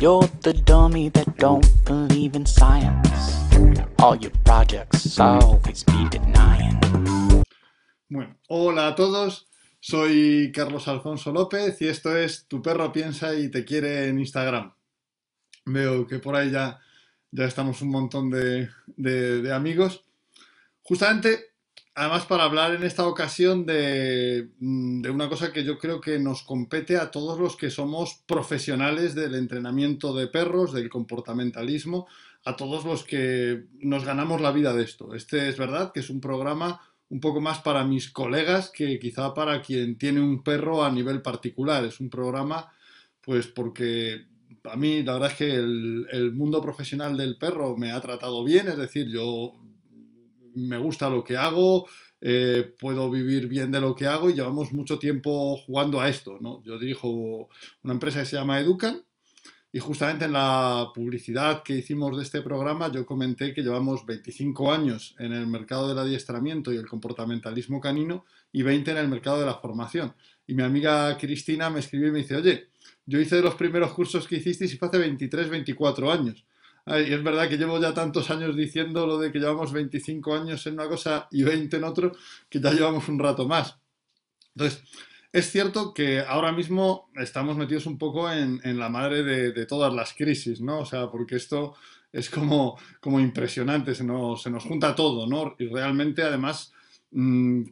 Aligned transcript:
You're 0.00 0.28
the 0.42 0.52
dummy 0.64 1.08
that 1.10 1.36
don't 1.38 1.66
believe 1.84 2.36
in 2.36 2.46
science. 2.46 3.36
All 3.98 4.14
your 4.16 4.30
projects 4.44 5.18
always 5.18 5.84
be 5.84 6.08
denying. 6.10 6.78
Bueno, 8.08 8.36
hola 8.48 8.88
a 8.88 8.94
todos. 8.94 9.46
Soy 9.80 10.52
Carlos 10.54 10.86
Alfonso 10.88 11.32
López 11.32 11.80
y 11.82 11.88
esto 11.88 12.16
es 12.16 12.46
Tu 12.48 12.60
perro 12.62 12.92
piensa 12.92 13.34
y 13.34 13.48
te 13.50 13.64
quiere 13.64 14.08
en 14.08 14.18
Instagram. 14.20 14.72
Veo 15.66 16.06
que 16.06 16.18
por 16.18 16.36
ahí 16.36 16.50
ya, 16.50 16.78
ya 17.32 17.44
estamos 17.44 17.82
un 17.82 17.90
montón 17.90 18.30
de, 18.30 18.68
de- 18.96 19.42
de 19.42 19.52
amigos. 19.52 20.04
Justamente, 20.82 21.47
además 21.98 22.26
para 22.26 22.44
hablar 22.44 22.74
en 22.74 22.84
esta 22.84 23.08
ocasión 23.08 23.66
de, 23.66 24.50
mm, 24.60 25.02
de 25.02 25.10
una 25.10 25.28
cosa 25.28 25.52
que 25.52 25.64
yo 25.64 25.78
creo 25.78 26.00
que 26.00 26.20
nos 26.20 26.44
compete 26.44 26.96
a 26.96 27.10
todos 27.10 27.40
los 27.40 27.56
que 27.56 27.70
somos 27.70 28.22
profesionales 28.24 29.16
del 29.16 29.34
entrenamiento 29.34 30.14
de 30.14 30.28
perros, 30.28 30.72
del 30.72 30.88
comportamentalismo, 30.88 32.06
a 32.44 32.54
todos 32.54 32.84
los 32.84 33.02
que 33.02 33.64
nos 33.80 34.04
ganamos 34.04 34.40
la 34.40 34.52
vida 34.52 34.72
de 34.74 34.84
esto. 34.84 35.12
Este 35.12 35.48
es 35.48 35.58
verdad 35.58 35.90
que 35.92 35.98
es 35.98 36.08
un 36.08 36.20
programa 36.20 36.80
un 37.08 37.18
poco 37.20 37.40
más 37.40 37.58
para 37.62 37.82
mis 37.84 38.10
colegas 38.10 38.70
que 38.70 39.00
quizá 39.00 39.34
para 39.34 39.60
quien 39.60 39.98
tiene 39.98 40.20
un 40.20 40.44
perro 40.44 40.84
a 40.84 40.92
nivel 40.92 41.20
particular. 41.20 41.84
Es 41.84 41.98
un 41.98 42.10
programa, 42.10 42.70
pues 43.20 43.48
porque 43.48 44.26
a 44.62 44.76
mí 44.76 45.02
la 45.02 45.14
verdad 45.14 45.32
es 45.32 45.36
que 45.36 45.54
el 45.54 46.32
mundo 46.32 46.62
profesional 46.62 47.16
del 47.16 47.38
perro 47.38 47.76
me 47.76 47.90
ha 47.90 48.00
tratado 48.00 48.44
bien, 48.44 48.68
es 48.68 48.76
decir, 48.76 49.08
yo 49.08 49.54
me 50.66 50.78
gusta 50.78 51.08
lo 51.08 51.22
que 51.22 51.36
hago, 51.36 51.86
eh, 52.20 52.74
puedo 52.78 53.10
vivir 53.10 53.46
bien 53.46 53.70
de 53.70 53.80
lo 53.80 53.94
que 53.94 54.06
hago 54.06 54.28
y 54.28 54.34
llevamos 54.34 54.72
mucho 54.72 54.98
tiempo 54.98 55.56
jugando 55.56 56.00
a 56.00 56.08
esto, 56.08 56.38
¿no? 56.40 56.62
Yo 56.64 56.78
dirijo 56.78 57.48
una 57.84 57.92
empresa 57.94 58.20
que 58.20 58.26
se 58.26 58.36
llama 58.36 58.58
Educan 58.58 59.04
y 59.70 59.78
justamente 59.78 60.24
en 60.24 60.32
la 60.32 60.90
publicidad 60.94 61.62
que 61.62 61.74
hicimos 61.74 62.16
de 62.16 62.22
este 62.22 62.40
programa 62.40 62.90
yo 62.90 63.04
comenté 63.04 63.52
que 63.52 63.62
llevamos 63.62 64.06
25 64.06 64.72
años 64.72 65.14
en 65.18 65.32
el 65.32 65.46
mercado 65.46 65.88
del 65.88 65.98
adiestramiento 65.98 66.72
y 66.72 66.76
el 66.76 66.88
comportamentalismo 66.88 67.80
canino 67.80 68.24
y 68.50 68.62
20 68.62 68.90
en 68.90 68.96
el 68.96 69.08
mercado 69.08 69.40
de 69.40 69.46
la 69.46 69.54
formación. 69.54 70.14
Y 70.46 70.54
mi 70.54 70.62
amiga 70.62 71.16
Cristina 71.18 71.70
me 71.70 71.80
escribió 71.80 72.08
y 72.08 72.12
me 72.12 72.18
dice, 72.18 72.36
oye, 72.36 72.68
yo 73.04 73.20
hice 73.20 73.40
los 73.42 73.54
primeros 73.54 73.92
cursos 73.92 74.26
que 74.26 74.36
hicisteis 74.36 74.72
y 74.72 74.78
fue 74.78 74.88
hace 74.88 74.98
23, 74.98 75.50
24 75.50 76.10
años. 76.10 76.44
Ay, 76.90 77.12
es 77.12 77.22
verdad 77.22 77.50
que 77.50 77.58
llevo 77.58 77.78
ya 77.78 77.92
tantos 77.92 78.30
años 78.30 78.56
diciendo 78.56 79.06
lo 79.06 79.18
de 79.18 79.30
que 79.30 79.38
llevamos 79.38 79.74
25 79.74 80.34
años 80.34 80.66
en 80.66 80.72
una 80.74 80.88
cosa 80.88 81.28
y 81.30 81.42
20 81.42 81.76
en 81.76 81.84
otro, 81.84 82.12
que 82.48 82.60
ya 82.60 82.72
llevamos 82.72 83.08
un 83.10 83.18
rato 83.18 83.46
más. 83.46 83.78
Entonces, 84.54 84.82
es 85.30 85.50
cierto 85.50 85.92
que 85.92 86.20
ahora 86.20 86.50
mismo 86.50 87.10
estamos 87.16 87.58
metidos 87.58 87.84
un 87.84 87.98
poco 87.98 88.32
en, 88.32 88.62
en 88.64 88.78
la 88.78 88.88
madre 88.88 89.22
de, 89.22 89.52
de 89.52 89.66
todas 89.66 89.92
las 89.92 90.14
crisis, 90.14 90.62
¿no? 90.62 90.78
O 90.80 90.86
sea, 90.86 91.10
porque 91.10 91.36
esto 91.36 91.74
es 92.10 92.30
como, 92.30 92.78
como 93.00 93.20
impresionante, 93.20 93.94
se 93.94 94.04
nos, 94.04 94.42
se 94.42 94.50
nos 94.50 94.64
junta 94.64 94.94
todo, 94.94 95.26
¿no? 95.26 95.56
Y 95.58 95.66
realmente, 95.66 96.22
además, 96.22 96.72
mm, 97.10 97.64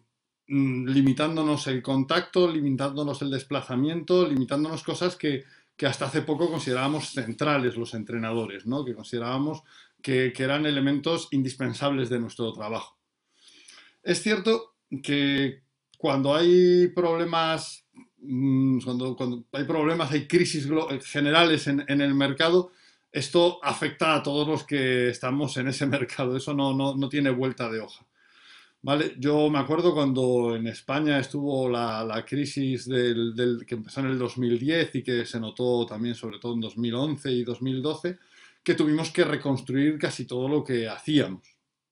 mm, 0.49 0.87
limitándonos 0.89 1.67
el 1.69 1.83
contacto, 1.83 2.53
limitándonos 2.53 3.23
el 3.23 3.31
desplazamiento, 3.31 4.29
limitándonos 4.29 4.83
cosas 4.83 5.17
que, 5.17 5.45
que 5.77 5.87
hasta 5.87 6.07
hace 6.07 6.23
poco 6.23 6.51
considerábamos 6.51 7.11
centrales 7.11 7.77
los 7.77 7.95
entrenadores, 7.95 8.67
¿no? 8.67 8.85
Que 8.85 8.95
considerábamos 8.95 9.63
que, 10.03 10.33
eran 10.39 10.67
elementos 10.67 11.29
indispensables 11.33 12.09
de 12.09 12.19
nuestro 12.19 12.53
trabajo. 12.53 12.99
Es 14.03 14.23
cierto 14.23 14.77
que 15.03 15.63
cuando 15.99 16.35
hay 16.35 16.89
problemas, 16.89 17.87
mm, 18.19 18.81
cuando, 18.81 19.47
hay 19.53 19.65
problemas, 19.65 20.13
hay 20.13 20.27
crisis 20.27 20.69
generales 21.05 21.67
en, 21.67 21.85
en 21.89 22.01
el 22.01 22.15
mercado, 22.15 22.71
esto 23.13 23.59
afecta 23.63 24.15
a 24.15 24.23
todos 24.23 24.47
los 24.47 24.65
que 24.65 25.09
estamos 25.09 25.57
en 25.57 25.69
ese 25.69 25.87
mercado. 25.99 26.37
Eso 26.37 26.55
no, 26.55 26.75
no, 26.75 26.95
no 26.95 27.09
tiene 27.09 27.31
vuelta 27.31 27.71
de 27.71 27.81
hoja. 27.81 28.07
Yo 29.19 29.51
me 29.51 29.59
acuerdo 29.59 29.93
cuando 29.93 30.55
en 30.55 30.69
España 30.69 31.19
estuvo 31.19 31.69
la, 31.69 32.05
la 32.05 32.25
crisis 32.25 32.87
del, 32.87 33.65
que 33.67 33.75
empezó 33.75 33.99
en 33.99 34.07
el 34.07 34.19
2010 34.19 34.95
y 34.95 35.03
que 35.03 35.27
se 35.27 35.41
notó 35.41 35.85
también 35.87 36.15
sobre 36.15 36.39
todo 36.39 36.55
en 36.55 36.61
2011 36.61 37.33
y 37.33 37.43
2012, 37.43 38.19
que 38.63 38.75
tuvimos 38.75 39.11
que 39.11 39.25
reconstruir 39.25 39.99
casi 39.99 40.25
todo 40.25 40.49
lo 40.49 40.63
que 40.63 40.89
hacíamos, 40.89 41.43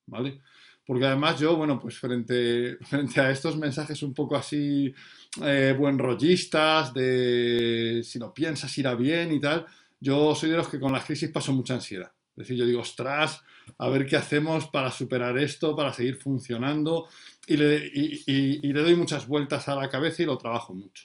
¿vale? 0.07 0.41
Porque 0.87 1.07
además 1.07 1.41
yo, 1.41 1.57
bueno, 1.57 1.81
pues 1.81 1.99
frente, 1.99 2.77
frente 2.83 3.21
a 3.21 3.31
estos 3.31 3.57
mensajes 3.57 4.01
un 4.05 4.15
poco 4.15 4.37
así 4.37 4.95
eh, 5.43 5.75
buenrollistas, 5.77 6.95
de 6.95 8.03
si 8.05 8.21
lo 8.21 8.33
piensas 8.33 8.77
irá 8.79 8.95
bien 8.95 9.33
y 9.33 9.41
tal, 9.41 9.67
yo 9.99 10.33
soy 10.37 10.51
de 10.51 10.59
los 10.59 10.69
que 10.69 10.79
con 10.79 10.93
las 10.93 11.05
crisis 11.05 11.31
paso 11.31 11.53
mucha 11.53 11.75
ansiedad. 11.75 12.13
Es 12.37 12.47
decir, 12.47 12.57
yo 12.57 12.67
digo, 12.67 12.83
ostras, 12.83 13.43
a 13.79 13.89
ver 13.89 14.07
qué 14.07 14.17
hacemos 14.17 14.67
para 14.69 14.91
superar 14.91 15.39
esto, 15.39 15.75
para 15.77 15.93
seguir 15.93 16.17
funcionando, 16.17 17.07
y 17.47 17.57
le, 17.57 17.91
y- 17.95 18.73
le 18.73 18.83
doy 18.83 18.97
muchas 18.97 19.27
vueltas 19.27 19.69
a 19.69 19.77
la 19.77 19.89
cabeza 19.89 20.23
y 20.23 20.27
lo 20.27 20.39
trabajo 20.39 20.75
mucho. 20.75 21.05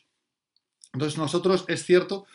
Entonces 0.94 1.18
nosotros 1.18 1.66
es 1.68 1.84
cierto 1.86 2.26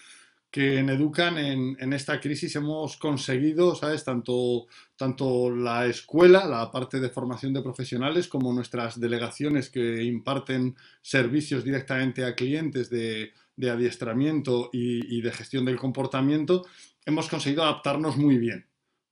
que 0.50 0.78
en 0.78 0.88
Educan 0.88 1.36
en, 1.36 1.76
en 1.80 1.92
esta 1.92 2.20
crisis 2.20 2.54
hemos 2.54 2.96
conseguido, 2.96 3.74
¿sabes? 3.74 4.04
Tanto, 4.04 4.66
tanto 4.96 5.50
la 5.50 5.86
escuela, 5.86 6.46
la 6.46 6.70
parte 6.70 7.00
de 7.00 7.08
formación 7.10 7.52
de 7.52 7.62
profesionales, 7.62 8.28
como 8.28 8.52
nuestras 8.52 9.00
delegaciones 9.00 9.68
que 9.68 10.04
imparten 10.04 10.76
servicios 11.02 11.64
directamente 11.64 12.24
a 12.24 12.36
clientes 12.36 12.88
de, 12.88 13.32
de 13.56 13.70
adiestramiento 13.70 14.70
y 14.72 15.20
de 15.20 15.32
gestión 15.32 15.64
del 15.64 15.76
comportamiento, 15.76 16.64
hemos 17.04 17.28
conseguido 17.28 17.64
adaptarnos 17.64 18.16
muy 18.16 18.38
bien. 18.38 18.66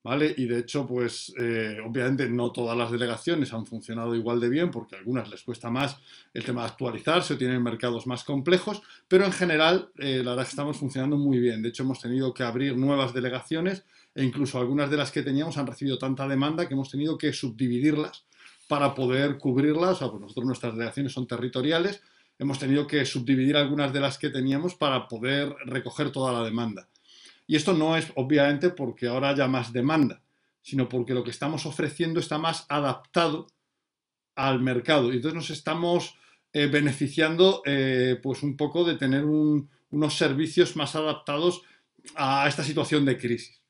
Y 0.04 0.46
de 0.46 0.58
hecho, 0.58 0.84
pues 0.84 1.32
eh, 1.38 1.78
obviamente 1.84 2.28
no 2.28 2.50
todas 2.50 2.76
las 2.76 2.90
delegaciones 2.90 3.52
han 3.52 3.66
funcionado 3.66 4.16
igual 4.16 4.40
de 4.40 4.48
bien 4.48 4.70
porque 4.72 4.96
a 4.96 4.98
algunas 4.98 5.30
les 5.30 5.42
cuesta 5.42 5.70
más 5.70 5.96
el 6.34 6.44
tema 6.44 6.62
de 6.62 6.68
actualizarse 6.68 7.34
o 7.34 7.38
tienen 7.38 7.62
mercados 7.62 8.08
más 8.08 8.24
complejos, 8.24 8.82
pero 9.06 9.24
en 9.24 9.32
general 9.32 9.90
eh, 9.98 10.22
la 10.24 10.30
verdad 10.30 10.48
estamos 10.48 10.76
funcionando 10.76 11.16
muy 11.16 11.38
bien. 11.38 11.62
De 11.62 11.68
hecho, 11.68 11.84
hemos 11.84 12.00
tenido 12.00 12.34
que 12.34 12.42
abrir 12.42 12.76
nuevas 12.76 13.14
delegaciones 13.14 13.84
e 14.12 14.24
incluso 14.24 14.58
algunas 14.58 14.90
de 14.90 14.96
las 14.96 15.12
que 15.12 15.22
teníamos 15.22 15.56
han 15.56 15.68
recibido 15.68 15.98
tanta 15.98 16.26
demanda 16.26 16.66
que 16.66 16.74
hemos 16.74 16.90
tenido 16.90 17.16
que 17.16 17.32
subdividirlas 17.32 18.24
para 18.66 18.96
poder 18.96 19.38
cubrirlas. 19.38 20.02
O 20.02 20.10
sea, 20.10 20.10
pues 20.10 20.36
nuestras 20.44 20.74
delegaciones 20.74 21.12
son 21.12 21.28
territoriales, 21.28 22.02
hemos 22.40 22.58
tenido 22.58 22.88
que 22.88 23.06
subdividir 23.06 23.56
algunas 23.56 23.92
de 23.92 24.00
las 24.00 24.18
que 24.18 24.30
teníamos 24.30 24.74
para 24.74 25.06
poder 25.06 25.54
recoger 25.64 26.10
toda 26.10 26.32
la 26.32 26.44
demanda. 26.44 26.88
Y 27.46 27.56
esto 27.56 27.72
no 27.74 27.96
es 27.96 28.12
obviamente 28.16 28.70
porque 28.70 29.08
ahora 29.08 29.30
haya 29.30 29.48
más 29.48 29.72
demanda, 29.72 30.22
sino 30.62 30.88
porque 30.88 31.14
lo 31.14 31.24
que 31.24 31.30
estamos 31.30 31.66
ofreciendo 31.66 32.20
está 32.20 32.38
más 32.38 32.66
adaptado 32.68 33.46
al 34.34 34.60
mercado. 34.60 35.12
Y 35.12 35.16
entonces 35.16 35.34
nos 35.36 35.50
estamos 35.50 36.16
eh, 36.52 36.66
beneficiando 36.66 37.62
eh, 37.64 38.18
pues 38.22 38.42
un 38.42 38.56
poco 38.56 38.84
de 38.84 38.96
tener 38.96 39.24
un- 39.24 39.70
unos 39.90 40.14
servicios 40.16 40.76
más 40.76 40.94
adaptados 40.96 41.62
a 42.14 42.46
esta 42.48 42.64
situación 42.64 43.04
de 43.04 43.18
crisis. 43.18 43.60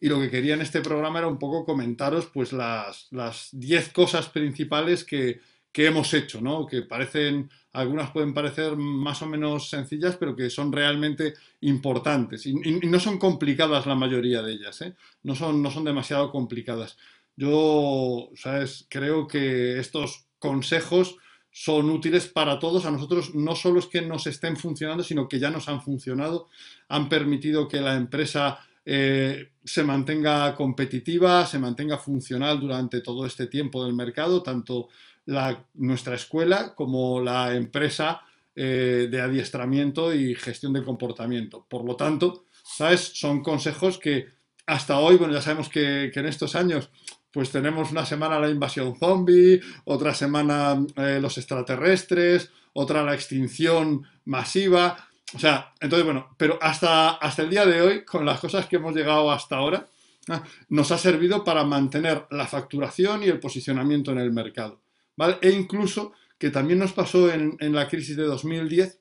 Y 0.00 0.08
lo 0.08 0.18
que 0.20 0.30
quería 0.30 0.54
en 0.54 0.62
este 0.62 0.80
programa 0.80 1.18
era 1.18 1.28
un 1.28 1.38
poco 1.38 1.64
comentaros 1.64 2.26
pues 2.26 2.52
las 2.52 3.08
las 3.10 3.48
10 3.52 3.90
cosas 3.90 4.28
principales 4.30 5.04
que, 5.04 5.40
que 5.72 5.86
hemos 5.86 6.12
hecho, 6.14 6.40
¿no? 6.40 6.66
Que 6.66 6.82
parecen, 6.82 7.50
algunas 7.72 8.10
pueden 8.10 8.34
parecer 8.34 8.76
más 8.76 9.22
o 9.22 9.26
menos 9.26 9.70
sencillas, 9.70 10.16
pero 10.16 10.34
que 10.34 10.50
son 10.50 10.72
realmente 10.72 11.34
importantes. 11.60 12.46
Y, 12.46 12.54
no 12.54 12.98
son 13.00 13.18
complicadas 13.18 13.86
la 13.86 13.94
mayoría 13.94 14.42
de 14.42 14.52
ellas, 14.52 14.82
¿eh? 14.82 14.94
No 15.22 15.34
son, 15.34 15.62
no 15.62 15.70
son 15.70 15.84
demasiado 15.84 16.30
complicadas. 16.30 16.96
Yo, 17.36 18.30
¿sabes? 18.34 18.86
Creo 18.88 19.26
que 19.26 19.78
estos 19.78 20.26
consejos 20.38 21.16
son 21.52 21.90
útiles 21.90 22.26
para 22.26 22.58
todos. 22.58 22.84
A 22.84 22.90
nosotros 22.90 23.34
no 23.34 23.54
solo 23.54 23.78
es 23.78 23.86
que 23.86 24.02
nos 24.02 24.26
estén 24.26 24.56
funcionando, 24.56 25.04
sino 25.04 25.28
que 25.28 25.38
ya 25.38 25.50
nos 25.50 25.68
han 25.68 25.82
funcionado, 25.82 26.48
han 26.88 27.08
permitido 27.08 27.68
que 27.68 27.80
la 27.80 27.96
empresa 27.96 28.58
eh, 28.84 29.52
se 29.62 29.84
mantenga 29.84 30.54
competitiva, 30.54 31.46
se 31.46 31.58
mantenga 31.58 31.98
funcional 31.98 32.58
durante 32.58 33.00
todo 33.00 33.26
este 33.26 33.46
tiempo 33.46 33.84
del 33.84 33.94
mercado, 33.94 34.42
tanto 34.42 34.88
la- 35.26 35.64
nuestra 35.74 36.14
escuela 36.14 36.74
como 36.74 37.20
la 37.20 37.54
empresa 37.54 38.22
eh, 38.56 39.08
de 39.10 39.20
adiestramiento 39.20 40.12
y 40.12 40.34
gestión 40.34 40.72
del 40.72 40.84
comportamiento. 40.84 41.64
Por 41.68 41.84
lo 41.84 41.96
tanto, 41.96 42.46
¿sabes? 42.62 43.12
Son 43.14 43.42
consejos 43.42 43.98
que 43.98 44.26
hasta 44.66 44.98
hoy, 44.98 45.16
bueno, 45.16 45.32
ya 45.32 45.40
sabemos 45.40 45.68
que, 45.68 46.10
en 46.14 46.26
estos 46.26 46.54
años 46.54 46.90
pues 47.32 47.50
tenemos 47.50 47.92
una 47.92 48.04
semana 48.04 48.40
la 48.40 48.50
invasión 48.50 48.96
zombie, 48.98 49.60
otra 49.84 50.14
semana 50.14 50.84
eh, 50.96 51.20
los 51.22 51.38
extraterrestres, 51.38 52.50
otra 52.72 53.04
la 53.04 53.14
extinción 53.14 54.02
masiva. 54.24 55.08
O 55.32 55.38
sea, 55.38 55.72
entonces, 55.80 56.04
bueno, 56.04 56.34
pero 56.36 56.58
hasta, 56.60 57.10
hasta 57.10 57.42
el 57.42 57.50
día 57.50 57.66
de 57.66 57.80
hoy, 57.82 58.04
con 58.04 58.26
las 58.26 58.40
cosas 58.40 58.66
que 58.66 58.76
hemos 58.76 58.96
llegado 58.96 59.30
hasta 59.30 59.56
ahora, 59.56 59.86
ah, 60.28 60.42
nos 60.70 60.90
ha 60.90 60.98
servido 60.98 61.44
para 61.44 61.62
mantener 61.64 62.26
la 62.30 62.48
facturación 62.48 63.22
y 63.22 63.26
el 63.26 63.38
posicionamiento 63.38 64.10
en 64.10 64.18
el 64.18 64.32
mercado. 64.32 64.80
¿Vale? 65.20 65.36
E 65.42 65.50
incluso, 65.50 66.14
que 66.38 66.48
también 66.48 66.78
nos 66.78 66.94
pasó 66.94 67.30
en, 67.30 67.58
la 67.74 67.86
crisis 67.88 68.16
de 68.16 68.22
2010, 68.22 68.98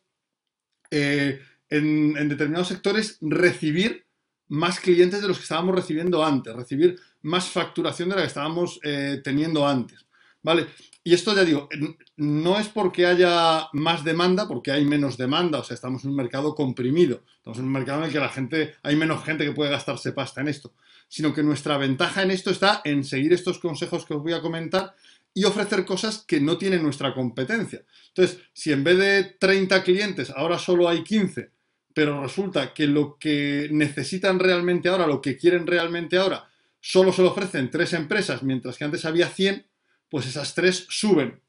eh, 0.91 1.39
en, 1.69 2.17
en 2.17 2.27
determinados 2.27 2.67
sectores 2.67 3.17
recibir 3.21 4.05
más 4.49 4.81
clientes 4.81 5.21
de 5.21 5.29
los 5.29 5.37
que 5.37 5.43
estábamos 5.43 5.75
recibiendo 5.75 6.25
antes, 6.25 6.53
recibir 6.53 6.99
más 7.21 7.47
facturación 7.47 8.09
de 8.09 8.15
la 8.15 8.23
que 8.23 8.27
estábamos 8.27 8.81
eh, 8.83 9.21
teniendo 9.23 9.65
antes. 9.65 10.07
¿Vale? 10.41 10.67
Y 11.05 11.13
esto 11.13 11.33
ya 11.33 11.45
digo, 11.45 11.69
no 12.17 12.59
es 12.59 12.67
porque 12.67 13.05
haya 13.05 13.69
más 13.71 14.03
demanda, 14.03 14.45
porque 14.47 14.71
hay 14.71 14.83
menos 14.83 15.17
demanda, 15.17 15.59
o 15.59 15.63
sea, 15.63 15.75
estamos 15.75 16.03
en 16.03 16.09
un 16.09 16.17
mercado 16.17 16.53
comprimido, 16.53 17.23
estamos 17.37 17.59
en 17.59 17.65
un 17.65 17.71
mercado 17.71 17.99
en 17.99 18.07
el 18.07 18.11
que 18.11 18.19
la 18.19 18.29
gente, 18.29 18.75
hay 18.83 18.97
menos 18.97 19.23
gente 19.23 19.45
que 19.45 19.53
puede 19.53 19.71
gastarse 19.71 20.11
pasta 20.11 20.41
en 20.41 20.49
esto, 20.49 20.73
sino 21.07 21.33
que 21.33 21.43
nuestra 21.43 21.77
ventaja 21.77 22.23
en 22.23 22.31
esto 22.31 22.51
está 22.51 22.81
en 22.83 23.05
seguir 23.05 23.31
estos 23.31 23.59
consejos 23.59 24.05
que 24.05 24.13
os 24.13 24.21
voy 24.21 24.33
a 24.33 24.41
comentar 24.41 24.95
y 25.33 25.43
ofrecer 25.45 25.85
cosas 25.85 26.23
que 26.27 26.39
no 26.41 26.57
tiene 26.57 26.77
nuestra 26.77 27.13
competencia. 27.13 27.83
Entonces, 28.09 28.39
si 28.53 28.71
en 28.71 28.83
vez 28.83 28.97
de 28.97 29.23
30 29.39 29.83
clientes 29.83 30.31
ahora 30.35 30.57
solo 30.59 30.89
hay 30.89 31.03
15, 31.03 31.51
pero 31.93 32.21
resulta 32.21 32.73
que 32.73 32.87
lo 32.87 33.17
que 33.17 33.69
necesitan 33.71 34.39
realmente 34.39 34.89
ahora, 34.89 35.07
lo 35.07 35.21
que 35.21 35.37
quieren 35.37 35.67
realmente 35.67 36.17
ahora, 36.17 36.49
solo 36.79 37.11
se 37.11 37.21
lo 37.21 37.31
ofrecen 37.31 37.69
tres 37.69 37.93
empresas, 37.93 38.43
mientras 38.43 38.77
que 38.77 38.85
antes 38.85 39.05
había 39.05 39.27
100, 39.27 39.65
pues 40.09 40.25
esas 40.25 40.55
tres 40.55 40.85
suben 40.89 41.41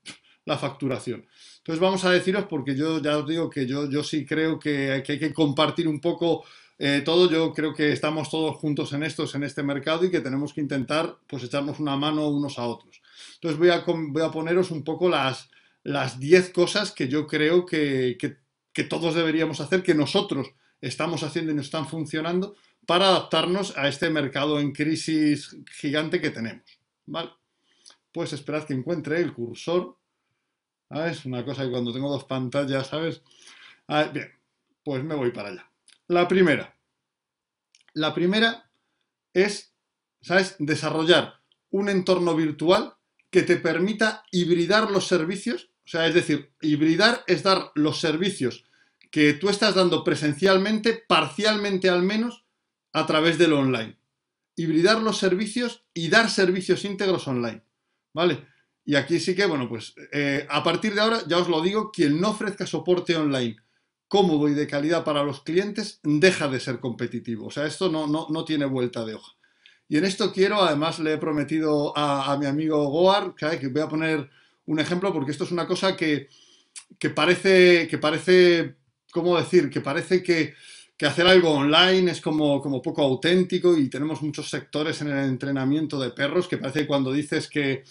la 0.45 0.59
facturación. 0.59 1.27
Entonces 1.59 1.81
vamos 1.81 2.05
a 2.05 2.11
deciros, 2.11 2.47
porque 2.49 2.75
yo 2.75 3.01
ya 3.01 3.19
os 3.19 3.27
digo 3.29 3.51
que 3.51 3.67
yo, 3.67 3.89
yo 3.89 4.03
sí 4.03 4.25
creo 4.25 4.59
que 4.59 4.91
hay, 4.93 5.03
que 5.03 5.33
compartir 5.33 5.87
un 5.87 6.01
poco 6.01 6.45
eh, 6.83 7.03
todo, 7.05 7.31
yo 7.31 7.53
creo 7.53 7.75
que 7.75 7.93
estamos 7.93 8.31
todos 8.31 8.57
juntos 8.57 8.95
en 8.95 9.03
estos, 9.03 9.35
en 9.35 9.43
este 9.43 9.63
mercado 9.63 10.07
y 10.07 10.11
que 10.11 10.23
tenemos 10.23 10.55
que 10.55 10.63
intentar 10.63 11.19
pues 11.27 11.45
echarnos 11.45 11.79
una 11.79 11.95
mano 11.95 12.27
unos 12.31 12.59
a 12.59 12.65
otros. 12.65 13.03
Entonces 13.35 13.59
voy 13.59 13.69
a, 13.69 13.85
voy 13.87 14.23
a 14.23 14.31
poneros 14.31 14.71
un 14.71 14.83
poco 14.83 15.11
las, 15.11 15.51
las 15.83 16.19
10 16.19 16.49
cosas 16.55 16.93
que 16.93 17.07
yo 17.07 17.27
creo 17.27 17.67
que, 17.67 18.17
que, 18.19 18.85
todos 18.85 19.15
deberíamos 19.15 19.61
hacer, 19.61 19.83
que 19.83 19.95
nosotros 19.95 20.55
estamos 20.81 21.23
haciendo 21.23 21.53
y 21.53 21.55
nos 21.55 21.67
están 21.67 21.87
funcionando 21.87 22.57
para 22.87 23.09
adaptarnos 23.09 23.77
a 23.77 23.87
este 23.87 24.09
mercado 24.09 24.59
en 24.59 24.73
crisis 24.73 25.55
gigante 25.71 26.19
que 26.19 26.31
tenemos. 26.31 26.65
¿Vale? 27.05 27.29
Pues 28.11 28.33
esperad 28.33 28.65
que 28.65 28.73
encuentre 28.73 29.21
el 29.21 29.35
cursor. 29.35 29.99
Es 30.89 31.27
una 31.27 31.45
cosa 31.45 31.63
que 31.63 31.71
cuando 31.71 31.93
tengo 31.93 32.11
dos 32.11 32.25
pantallas, 32.25 32.87
¿sabes? 32.87 33.21
bien, 34.15 34.33
pues 34.83 35.05
me 35.05 35.15
voy 35.15 35.31
para 35.31 35.51
allá. 35.51 35.70
La 36.11 36.27
primera. 36.27 36.77
La 37.93 38.13
primera 38.13 38.69
es, 39.33 39.77
¿sabes? 40.21 40.57
Desarrollar 40.59 41.35
un 41.71 41.89
entorno 41.89 42.35
virtual 42.35 42.97
que 43.31 43.43
te 43.43 43.57
permita 43.57 44.25
hibridar 44.33 44.91
los 44.91 45.07
servicios. 45.07 45.71
O 45.85 45.89
sea, 45.89 46.09
es 46.09 46.15
decir, 46.15 46.53
hibridar 46.61 47.23
es 47.29 47.45
dar 47.45 47.71
los 47.77 48.01
servicios 48.01 48.65
que 49.13 49.35
tú 49.35 49.51
estás 49.51 49.77
dando 49.77 50.03
presencialmente, 50.03 50.95
parcialmente 50.95 51.89
al 51.89 52.03
menos, 52.03 52.45
a 52.93 53.07
través 53.07 53.39
del 53.39 53.53
online. 53.53 53.97
Hibridar 54.57 55.01
los 55.01 55.17
servicios 55.17 55.85
y 55.95 56.09
dar 56.09 56.29
servicios 56.29 56.85
íntegros 56.85 57.29
online. 57.29 57.63
¿Vale? 58.13 58.49
Y 58.85 58.97
aquí 58.97 59.21
sí 59.21 59.37
que, 59.37 59.47
bueno, 59.47 59.69
pues 59.69 59.95
eh, 60.11 60.45
a 60.51 60.65
partir 60.65 60.93
de 60.93 61.03
ahora, 61.03 61.21
ya 61.29 61.39
os 61.39 61.49
lo 61.49 61.63
digo, 61.63 61.93
quien 61.93 62.21
no 62.21 62.31
ofrezca 62.31 62.67
soporte 62.67 63.15
online 63.15 63.59
cómodo 64.11 64.49
y 64.49 64.55
de 64.55 64.67
calidad 64.67 65.05
para 65.05 65.23
los 65.23 65.45
clientes, 65.45 66.01
deja 66.03 66.49
de 66.49 66.59
ser 66.59 66.81
competitivo. 66.81 67.47
O 67.47 67.51
sea, 67.53 67.65
esto 67.65 67.89
no, 67.89 68.09
no, 68.09 68.45
tiene 68.45 68.65
vuelta 68.65 69.05
de 69.05 69.15
hoja. 69.15 69.37
Y 69.89 69.99
en 69.99 70.05
esto 70.05 70.33
quiero, 70.33 70.61
además 70.61 70.99
le 70.99 71.13
he 71.13 71.19
prometido 71.19 71.97
a, 71.97 72.37
mi 72.37 72.47
amigo 72.47 72.85
Goar, 72.89 73.37
que, 73.37 73.69
voy 73.69 73.83
a 73.83 73.89
poner 73.89 74.29
un 74.67 74.81
ejemplo, 74.81 75.13
porque 75.13 75.31
esto 75.31 75.45
es 75.45 75.53
una 75.53 75.65
cosa 75.65 75.97
que, 75.97 76.29
que 76.99 77.11
parece, 77.11 77.87
que 77.87 77.99
parece, 77.99 78.75
¿cómo 79.13 79.39
decir? 79.39 79.71
Que 79.71 79.81
parece 79.81 80.25
que, 80.25 80.55
que 80.97 81.07
hacer 81.07 81.29
algo 81.29 81.51
online 81.51 82.11
es 82.11 82.21
como, 82.21 82.61
como 82.61 82.83
poco 82.83 83.03
auténtico 83.03 83.79
y 83.79 83.89
tenemos 83.89 84.23
muchos 84.23 84.51
sectores 84.51 85.01
en 85.03 85.09
el 85.09 85.25
entrenamiento 85.25 86.01
de 86.01 86.11
perros 86.11 86.49
que 86.49 86.59
parece 86.59 86.81
que 86.81 86.87
cuando 86.89 87.13
dices 87.13 87.47
que, 87.47 87.85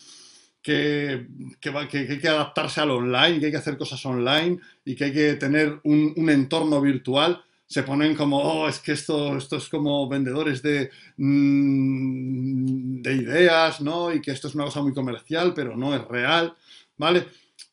que, 1.59 1.69
hay 1.69 2.19
que 2.19 2.27
adaptarse 2.27 2.81
al 2.81 2.91
online, 2.91 3.39
que 3.39 3.47
hay 3.47 3.51
que 3.51 3.57
hacer 3.57 3.77
cosas 3.77 4.05
online 4.05 4.59
y 4.85 4.95
que 4.95 5.05
hay 5.05 5.13
que 5.13 5.33
tener 5.35 5.79
un, 5.83 6.29
entorno 6.29 6.79
virtual, 6.81 7.43
se 7.65 7.83
ponen 7.83 8.15
como, 8.15 8.39
oh, 8.39 8.67
es 8.67 8.79
que 8.79 8.91
esto, 8.93 9.37
esto 9.37 9.57
es 9.57 9.69
como 9.69 10.07
vendedores 10.07 10.61
de, 10.61 10.89
mm, 11.17 13.01
de 13.01 13.13
ideas, 13.13 13.81
¿no? 13.81 14.13
Y 14.13 14.21
que 14.21 14.31
esto 14.31 14.47
es 14.47 14.55
una 14.55 14.65
cosa 14.65 14.81
muy 14.81 14.93
comercial, 14.93 15.53
pero 15.53 15.75
no 15.77 15.95
es 15.95 16.03
real, 16.07 16.55
¿vale? 16.97 17.27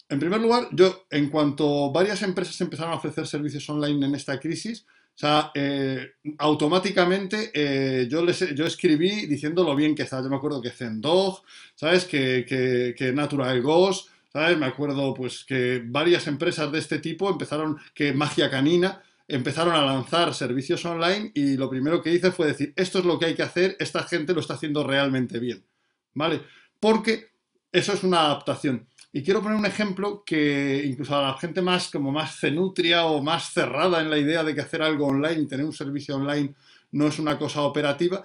En 0.09 0.21
primer 0.21 0.41
lugar, 0.41 0.69
yo, 0.73 1.07
en 1.11 1.31
cuanto 1.31 1.91
varias 1.91 2.23
empresas 2.23 2.61
empezaron 2.61 2.93
a 2.93 2.97
ofrecer 2.97 3.27
servicios 3.27 3.69
online 3.69 4.07
en 4.07 4.15
esta 4.15 4.39
crisis, 4.39 4.87
o 5.17 5.19
sea, 5.19 5.51
eh, 5.55 6.13
automáticamente 6.37 7.51
eh, 7.55 8.07
yo, 8.07 8.23
les, 8.23 8.55
yo 8.55 8.67
escribí 8.67 9.25
diciendo 9.25 9.65
lo 9.65 9.75
bien 9.75 9.95
que 9.95 10.03
está. 10.03 10.23
Yo 10.23 10.29
me 10.29 10.37
acuerdo 10.37 10.61
que 10.61 10.71
Zendog, 10.71 11.43
¿sabes? 11.75 12.05
Que, 12.05 12.45
que, 12.95 13.13
Natural 13.15 13.63
Ghost, 13.63 14.11
¿sabes? 14.31 14.59
Me 14.59 14.67
acuerdo 14.67 15.15
pues 15.15 15.43
que 15.45 15.83
varias 15.87 16.27
empresas 16.27 16.71
de 16.71 16.81
este 16.81 16.99
tipo 16.99 17.31
empezaron, 17.31 17.79
que 17.95 18.13
Magia 18.13 18.51
Canina, 18.51 19.03
empezaron 19.27 19.75
a 19.75 19.87
lanzar 19.87 20.35
servicios 20.35 20.85
online 20.85 21.33
y 21.35 21.57
lo 21.57 21.71
primero 21.71 22.03
que 22.03 22.13
hice 22.13 22.31
fue 22.31 22.49
decir, 22.49 22.75
esto 22.77 22.99
es 22.99 23.07
lo 23.07 23.19
que 23.19 23.25
hay 23.25 23.35
que 23.35 23.43
hacer, 23.43 23.75
esta 23.81 24.03
gente 24.03 24.35
lo 24.35 24.41
está 24.41 24.53
haciendo 24.53 24.85
realmente 24.85 25.39
bien, 25.39 25.65
¿vale? 26.13 26.43
Porque 26.79 27.31
eso 27.73 27.95
es 27.95 28.05
una 28.05 28.21
adaptación. 28.21 28.87
Y 29.17 29.23
quiero 29.23 29.43
poner 29.43 29.57
un 29.57 29.65
ejemplo 29.65 30.23
que 30.27 30.83
incluso 30.85 31.17
a 31.17 31.23
la 31.23 31.39
gente 31.39 31.63
más 31.63 31.89
como 31.89 32.13
más 32.13 32.39
cenutria 32.39 33.07
o 33.07 33.23
más 33.23 33.51
cerrada 33.51 34.03
en 34.03 34.11
la 34.11 34.19
idea 34.19 34.45
de 34.45 34.55
que 34.55 34.61
hacer 34.61 34.83
algo 34.83 35.07
online 35.07 35.47
tener 35.47 35.65
un 35.65 35.73
servicio 35.73 36.17
online 36.17 36.55
no 36.93 37.07
es 37.07 37.19
una 37.19 37.39
cosa 37.39 37.63
operativa. 37.63 38.23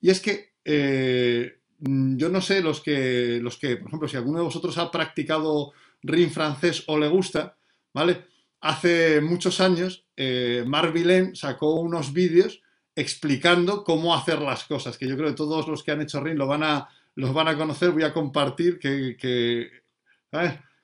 Y 0.00 0.10
es 0.10 0.18
que 0.20 0.54
eh, 0.64 1.60
yo 1.78 2.28
no 2.28 2.40
sé 2.40 2.60
los 2.60 2.80
que, 2.80 3.38
los 3.40 3.56
que, 3.56 3.76
por 3.76 3.86
ejemplo, 3.86 4.08
si 4.08 4.16
alguno 4.16 4.38
de 4.38 4.44
vosotros 4.46 4.76
ha 4.78 4.90
practicado 4.90 5.74
RIM 6.02 6.30
francés 6.30 6.82
o 6.88 6.98
le 6.98 7.06
gusta, 7.06 7.56
¿vale? 7.94 8.24
Hace 8.62 9.20
muchos 9.20 9.60
años, 9.60 10.06
eh, 10.16 10.64
Marc 10.66 10.92
sacó 11.34 11.74
unos 11.76 12.12
vídeos 12.12 12.62
explicando 12.96 13.84
cómo 13.84 14.12
hacer 14.12 14.40
las 14.40 14.64
cosas, 14.64 14.98
que 14.98 15.06
yo 15.06 15.16
creo 15.16 15.28
que 15.28 15.36
todos 15.36 15.68
los 15.68 15.84
que 15.84 15.92
han 15.92 16.02
hecho 16.02 16.18
RIM 16.18 16.36
lo 16.36 16.48
van 16.48 16.64
a, 16.64 16.88
los 17.14 17.32
van 17.32 17.46
a 17.46 17.56
conocer. 17.56 17.92
Voy 17.92 18.02
a 18.02 18.12
compartir 18.12 18.80
que 18.80 19.81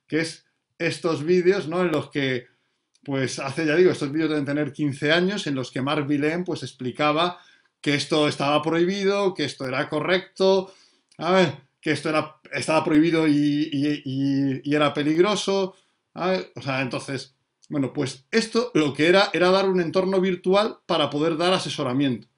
que 0.06 0.20
es 0.20 0.44
estos 0.78 1.24
vídeos, 1.24 1.68
¿no? 1.68 1.82
En 1.82 1.90
los 1.90 2.10
que, 2.10 2.46
pues 3.04 3.38
hace, 3.38 3.66
ya 3.66 3.74
digo, 3.74 3.90
estos 3.90 4.12
vídeos 4.12 4.30
deben 4.30 4.44
tener 4.44 4.72
15 4.72 5.12
años, 5.12 5.46
en 5.46 5.54
los 5.54 5.70
que 5.70 5.82
Mark 5.82 6.06
Villain, 6.06 6.44
pues 6.44 6.62
explicaba 6.62 7.38
que 7.80 7.94
esto 7.94 8.28
estaba 8.28 8.62
prohibido, 8.62 9.34
que 9.34 9.44
esto 9.44 9.66
era 9.66 9.88
correcto, 9.88 10.72
que 11.80 11.92
esto 11.92 12.08
era, 12.08 12.36
estaba 12.52 12.84
prohibido 12.84 13.26
y, 13.28 14.62
era 14.64 14.92
peligroso, 14.92 15.74
O 16.14 16.62
sea, 16.62 16.82
entonces, 16.82 17.34
bueno, 17.68 17.92
pues 17.92 18.26
esto 18.30 18.70
lo 18.74 18.94
que 18.94 19.08
era 19.08 19.30
era 19.32 19.50
dar 19.50 19.68
un 19.68 19.80
entorno 19.80 20.20
virtual 20.20 20.78
para 20.86 21.10
poder 21.10 21.36
dar 21.36 21.52
asesoramiento. 21.52 22.28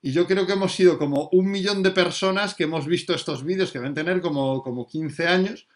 Y 0.00 0.12
yo 0.12 0.26
creo 0.26 0.46
que 0.46 0.52
hemos 0.52 0.72
sido 0.72 0.96
como 0.96 1.28
un 1.32 1.50
millón 1.50 1.82
de 1.82 1.90
personas 1.90 2.54
que 2.54 2.64
hemos 2.64 2.86
visto 2.86 3.14
estos 3.14 3.44
vídeos, 3.44 3.72
que 3.72 3.78
deben 3.78 3.94
tener 3.94 4.20
como, 4.20 4.62
como 4.62 4.86
15 4.86 5.26
años, 5.26 5.66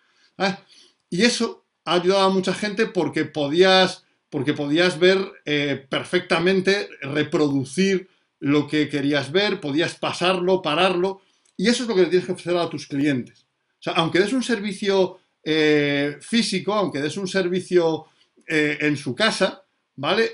y 1.12 1.24
eso 1.24 1.62
ha 1.84 1.94
ayudado 1.94 2.22
a 2.22 2.30
mucha 2.30 2.54
gente 2.54 2.86
porque 2.86 3.24
podías, 3.24 4.04
porque 4.30 4.54
podías 4.54 4.98
ver 4.98 5.18
eh, 5.44 5.84
perfectamente, 5.88 6.88
reproducir 7.02 8.08
lo 8.38 8.66
que 8.66 8.88
querías 8.88 9.30
ver, 9.30 9.60
podías 9.60 9.94
pasarlo, 9.94 10.62
pararlo, 10.62 11.20
y 11.56 11.68
eso 11.68 11.82
es 11.82 11.88
lo 11.88 11.94
que 11.94 12.02
le 12.02 12.08
tienes 12.08 12.26
que 12.26 12.32
ofrecer 12.32 12.56
a 12.56 12.70
tus 12.70 12.86
clientes. 12.86 13.46
O 13.78 13.82
sea, 13.82 13.92
aunque 13.94 14.20
des 14.20 14.32
un 14.32 14.42
servicio 14.42 15.18
eh, 15.44 16.16
físico, 16.20 16.72
aunque 16.72 17.00
des 17.00 17.16
un 17.16 17.28
servicio 17.28 18.06
eh, 18.46 18.78
en 18.80 18.96
su 18.96 19.14
casa, 19.14 19.64
¿vale? 19.96 20.32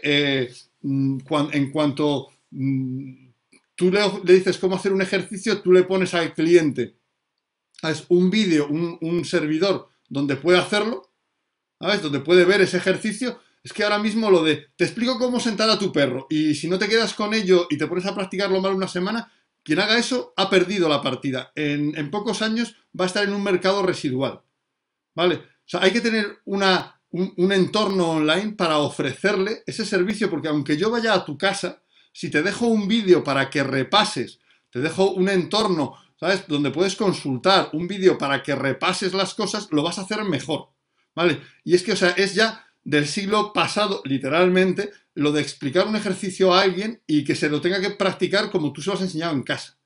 Mm, 0.83 1.19
en 1.53 1.71
cuanto 1.73 2.29
mm, 2.51 3.31
tú 3.75 3.91
le, 3.91 4.33
dices 4.33 4.59
cómo 4.59 4.77
hacer 4.77 4.93
un 4.93 5.03
ejercicio, 5.03 5.61
tú 5.61 5.73
le 5.73 5.83
pones 5.83 6.15
al 6.15 6.33
cliente 6.35 6.95
un 8.09 8.29
vídeo, 8.31 8.69
un 8.69 9.25
servidor 9.25 9.89
donde 10.09 10.37
puede 10.37 10.59
hacerlo, 10.59 11.13
¿sabes? 11.81 12.03
Donde 12.03 12.21
puede 12.21 12.45
ver 12.45 12.61
ese 12.61 12.77
ejercicio. 12.77 13.41
Es 13.63 13.73
que 13.73 13.85
ahora 13.85 13.99
mismo 13.99 14.31
lo 14.31 14.43
de, 14.43 14.69
te 14.77 14.85
explico 14.85 15.19
cómo 15.19 15.41
sentar 15.41 15.69
a 15.69 15.79
tu 15.79 15.93
perro 15.93 16.27
y 16.31 16.55
si 16.55 16.69
no 16.69 16.79
te 16.79 16.89
quedas 16.89 17.13
con 17.15 17.35
ello 17.35 17.67
y 17.69 17.77
te 17.77 17.87
pones 17.87 18.07
a 18.07 18.15
practicarlo 18.15 18.61
mal 18.61 18.75
una 18.75 18.89
semana, 18.89 19.31
quien 19.63 19.81
haga 19.81 19.99
eso 19.99 20.33
ha 20.37 20.49
perdido 20.49 20.89
la 20.89 21.03
partida. 21.03 21.53
En, 21.55 22.11
pocos 22.11 22.41
años 22.41 22.77
va 22.99 23.05
a 23.05 23.09
estar 23.09 23.25
en 23.25 23.35
un 23.35 23.43
mercado 23.43 23.83
residual. 23.83 24.41
¿Vale? 25.15 25.35
O 25.35 25.67
sea, 25.67 25.83
hay 25.83 25.91
que 25.91 26.01
tener 26.01 26.39
una, 26.45 27.01
un, 27.11 27.35
un 27.37 27.53
entorno 27.53 28.13
online 28.13 28.53
para 28.53 28.79
ofrecerle 28.79 29.65
ese 29.67 29.85
servicio, 29.85 30.31
porque 30.31 30.49
aunque 30.49 30.77
yo 30.77 30.91
vaya 30.91 31.13
a 31.13 31.25
tu 31.25 31.37
casa, 31.37 31.83
si 32.13 32.31
te 32.31 32.43
dejo 32.43 32.67
un 32.67 32.89
vídeo 32.89 33.23
para 33.25 33.51
que 33.51 33.63
repases, 33.63 34.39
te 34.71 34.81
dejo 34.81 35.11
un 35.11 35.29
entorno 35.29 35.97
¿sabes? 36.19 36.47
Donde 36.49 36.71
puedes 36.71 36.97
consultar 36.97 37.71
un 37.73 37.87
vídeo 37.87 38.19
para 38.19 38.43
que 38.43 38.55
repases 38.55 39.15
las 39.15 39.35
cosas, 39.35 39.69
lo 39.71 39.83
vas 39.83 39.99
a 39.99 40.03
hacer 40.03 40.25
mejor, 40.25 40.71
¿vale? 41.15 41.41
Y 41.65 41.75
es 41.75 41.83
que, 41.83 41.93
o 41.93 41.97
sea, 41.97 42.11
es 42.11 42.35
ya 42.35 42.67
del 42.83 43.07
siglo 43.07 43.53
pasado, 43.53 44.03
literalmente, 44.05 44.91
lo 45.15 45.33
de 45.33 45.43
explicar 45.43 45.87
un 45.87 45.97
ejercicio 45.97 46.55
a 46.55 46.63
alguien 46.63 47.03
y 47.07 47.25
que 47.25 47.35
se 47.35 47.49
lo 47.49 47.61
tenga 47.61 47.81
que 47.81 47.91
practicar 47.91 48.51
como 48.51 48.73
tú 48.73 48.81
se 48.81 48.91
lo 48.91 48.97
has 48.97 49.03
enseñado 49.03 49.35
en 49.35 49.43
casa. 49.43 49.79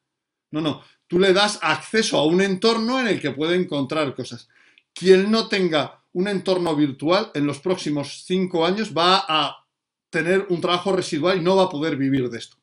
No, 0.51 0.61
no, 0.61 0.83
tú 1.07 1.19
le 1.19 1.33
das 1.33 1.59
acceso 1.62 2.19
a 2.19 2.27
un 2.27 2.41
entorno 2.43 3.01
en 3.01 3.09
el 3.09 3.21
que 3.21 3.31
puede 3.31 3.57
encontrar 3.57 4.15
cosas. 4.15 4.49
Quien 4.93 5.31
no 5.31 5.49
tenga 5.49 6.05
un 6.12 6.29
entorno 6.29 6.77
virtual 6.77 7.31
en 7.35 7.47
los 7.47 7.61
próximos 7.61 8.25
cinco 8.27 8.67
años 8.67 8.93
va 8.97 9.25
a 9.27 9.67
tener 10.11 10.47
un 10.51 10.61
trabajo 10.61 10.93
residual 10.93 11.39
y 11.39 11.41
no 11.41 11.57
va 11.57 11.65
a 11.65 11.71
poder 11.71 11.97
vivir 11.97 12.29
de 12.29 12.39
esto. 12.39 12.59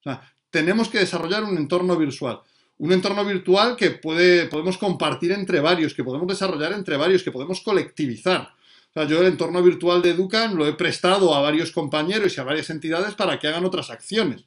O 0.00 0.02
sea, 0.02 0.34
tenemos 0.50 0.88
que 0.88 0.98
desarrollar 0.98 1.44
un 1.44 1.56
entorno 1.56 1.96
virtual. 1.96 2.40
Un 2.78 2.92
entorno 2.92 3.24
virtual 3.24 3.76
que 3.76 3.90
puede, 3.90 4.46
podemos 4.46 4.78
compartir 4.78 5.32
entre 5.32 5.60
varios, 5.60 5.94
que 5.94 6.04
podemos 6.04 6.28
desarrollar 6.28 6.72
entre 6.72 6.96
varios, 6.96 7.22
que 7.22 7.32
podemos 7.32 7.60
colectivizar. 7.60 8.54
O 8.90 8.92
sea, 8.92 9.04
yo 9.04 9.20
el 9.20 9.26
entorno 9.26 9.62
virtual 9.62 10.00
de 10.00 10.10
Educan 10.10 10.56
lo 10.56 10.66
he 10.66 10.72
prestado 10.74 11.34
a 11.34 11.40
varios 11.40 11.72
compañeros 11.72 12.36
y 12.36 12.40
a 12.40 12.44
varias 12.44 12.70
entidades 12.70 13.14
para 13.14 13.38
que 13.38 13.48
hagan 13.48 13.64
otras 13.64 13.90
acciones. 13.90 14.46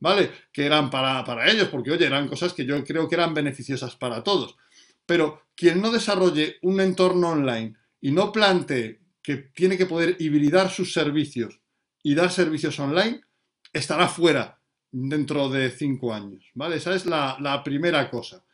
¿vale? 0.00 0.32
Que 0.52 0.66
eran 0.66 0.90
para, 0.90 1.48
ellos, 1.48 1.68
porque 1.68 1.92
oye, 1.92 2.06
eran 2.06 2.26
cosas 2.26 2.52
que 2.52 2.64
yo 2.64 2.82
creo 2.84 3.08
que 3.08 3.14
eran 3.14 3.34
beneficiosas 3.34 3.94
para 3.94 4.24
todos. 4.24 4.56
Pero 5.06 5.42
quien 5.54 5.80
no 5.80 5.92
desarrolle 5.92 6.56
un 6.62 6.80
entorno 6.80 7.28
online 7.28 7.74
y 8.00 8.10
no 8.10 8.32
plantee 8.32 9.00
que 9.22 9.36
tiene 9.36 9.76
que 9.76 9.86
poder 9.86 10.16
hibridar 10.18 10.70
sus 10.70 10.92
servicios 10.92 11.60
y 12.02 12.14
dar 12.14 12.32
servicios 12.32 12.78
online, 12.80 13.20
estará 13.72 14.08
fuera 14.08 14.59
dentro 14.92 15.48
de 15.48 15.70
cinco 15.70 16.12
años, 16.12 16.44
¿vale? 16.54 16.76
Esa 16.76 16.94
es 16.94 17.06
la, 17.06 17.62
primera 17.64 18.10
cosa, 18.10 18.44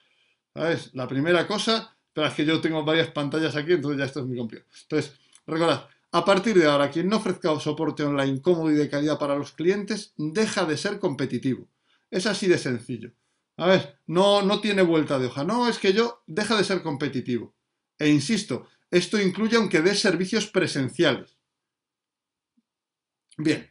¿sabes? 0.54 0.90
La 0.94 1.08
primera 1.08 1.46
cosa, 1.46 1.96
pero 2.12 2.26
es 2.26 2.34
que 2.34 2.44
yo 2.44 2.60
tengo 2.60 2.84
varias 2.84 3.10
pantallas 3.10 3.56
aquí, 3.56 3.72
entonces 3.72 3.98
ya 3.98 4.04
esto 4.04 4.20
es 4.20 4.26
muy 4.26 4.36
complicado. 4.36 4.70
Entonces, 4.82 5.18
recordad, 5.46 5.88
a 6.12 6.24
partir 6.24 6.58
de 6.58 6.66
ahora, 6.66 6.90
quien 6.90 7.08
no 7.08 7.16
ofrezca 7.16 7.58
soporte 7.60 8.02
online 8.02 8.40
cómodo 8.40 8.70
y 8.70 8.74
de 8.74 8.88
calidad 8.88 9.18
para 9.18 9.36
los 9.36 9.52
clientes, 9.52 10.12
deja 10.16 10.64
de 10.64 10.76
ser 10.76 10.98
competitivo. 10.98 11.68
Es 12.10 12.26
así 12.26 12.46
de 12.46 12.58
sencillo. 12.58 13.12
A 13.56 13.66
ver, 13.66 13.98
no, 14.06 14.42
no 14.42 14.60
tiene 14.60 14.82
vuelta 14.82 15.18
de 15.18 15.26
hoja. 15.26 15.44
No, 15.44 15.68
es 15.68 15.78
que 15.78 15.92
yo 15.92 16.22
deja 16.26 16.56
de 16.56 16.64
ser 16.64 16.82
competitivo. 16.82 17.54
E 17.98 18.08
insisto, 18.08 18.66
esto 18.90 19.20
incluye 19.20 19.56
aunque 19.56 19.80
dé 19.80 19.94
servicios 19.94 20.46
presenciales. 20.46 21.36
Bien, 23.38 23.70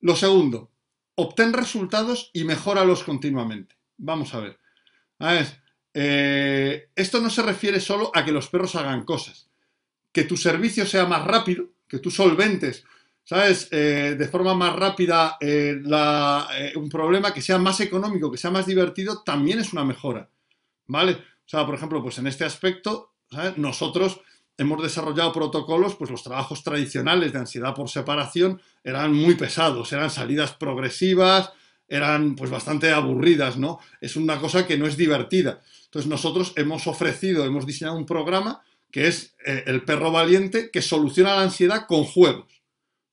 lo 0.00 0.16
segundo, 0.16 0.70
obtén 1.16 1.52
resultados 1.52 2.30
y 2.32 2.44
mejóralos 2.44 3.02
continuamente. 3.02 3.76
Vamos 3.96 4.32
a 4.34 4.40
ver. 4.40 4.58
Eh, 5.92 6.90
esto 6.94 7.20
no 7.20 7.30
se 7.30 7.42
refiere 7.42 7.80
solo 7.80 8.10
a 8.14 8.24
que 8.24 8.32
los 8.32 8.48
perros 8.48 8.76
hagan 8.76 9.04
cosas. 9.04 9.50
Que 10.12 10.24
tu 10.24 10.36
servicio 10.36 10.86
sea 10.86 11.06
más 11.06 11.24
rápido, 11.24 11.70
que 11.88 11.98
tú 11.98 12.10
solventes, 12.10 12.84
¿sabes? 13.24 13.68
Eh, 13.70 14.14
de 14.18 14.28
forma 14.28 14.54
más 14.54 14.76
rápida 14.76 15.36
eh, 15.40 15.80
un 16.76 16.88
problema 16.88 17.32
que 17.32 17.42
sea 17.42 17.58
más 17.58 17.80
económico, 17.80 18.30
que 18.30 18.38
sea 18.38 18.50
más 18.50 18.66
divertido, 18.66 19.22
también 19.22 19.58
es 19.58 19.72
una 19.72 19.84
mejora, 19.84 20.28
¿vale? 20.86 21.12
O 21.12 21.48
sea, 21.48 21.64
por 21.64 21.74
ejemplo, 21.74 22.02
pues 22.02 22.18
en 22.18 22.26
este 22.26 22.44
aspecto, 22.44 23.14
nosotros 23.56 24.20
hemos 24.58 24.82
desarrollado 24.82 25.32
protocolos, 25.32 25.94
pues 25.94 26.10
los 26.10 26.22
trabajos 26.22 26.62
tradicionales 26.62 27.32
de 27.32 27.38
ansiedad 27.38 27.74
por 27.74 27.88
separación 27.88 28.60
eran 28.82 29.12
muy 29.12 29.34
pesados, 29.34 29.92
eran 29.92 30.10
salidas 30.10 30.54
progresivas, 30.54 31.52
eran 31.88 32.34
pues 32.34 32.50
bastante 32.50 32.92
aburridas, 32.92 33.56
¿no? 33.56 33.78
Es 34.00 34.16
una 34.16 34.40
cosa 34.40 34.66
que 34.66 34.78
no 34.78 34.86
es 34.86 34.96
divertida. 34.96 35.60
Entonces 35.84 36.08
nosotros 36.08 36.52
hemos 36.56 36.86
ofrecido, 36.86 37.44
hemos 37.44 37.66
diseñado 37.66 37.96
un 37.96 38.06
programa 38.06 38.62
que 38.90 39.08
es 39.08 39.36
eh, 39.44 39.64
el 39.66 39.84
perro 39.84 40.10
valiente 40.10 40.70
que 40.70 40.82
soluciona 40.82 41.36
la 41.36 41.42
ansiedad 41.42 41.86
con 41.86 42.04
juegos. 42.04 42.62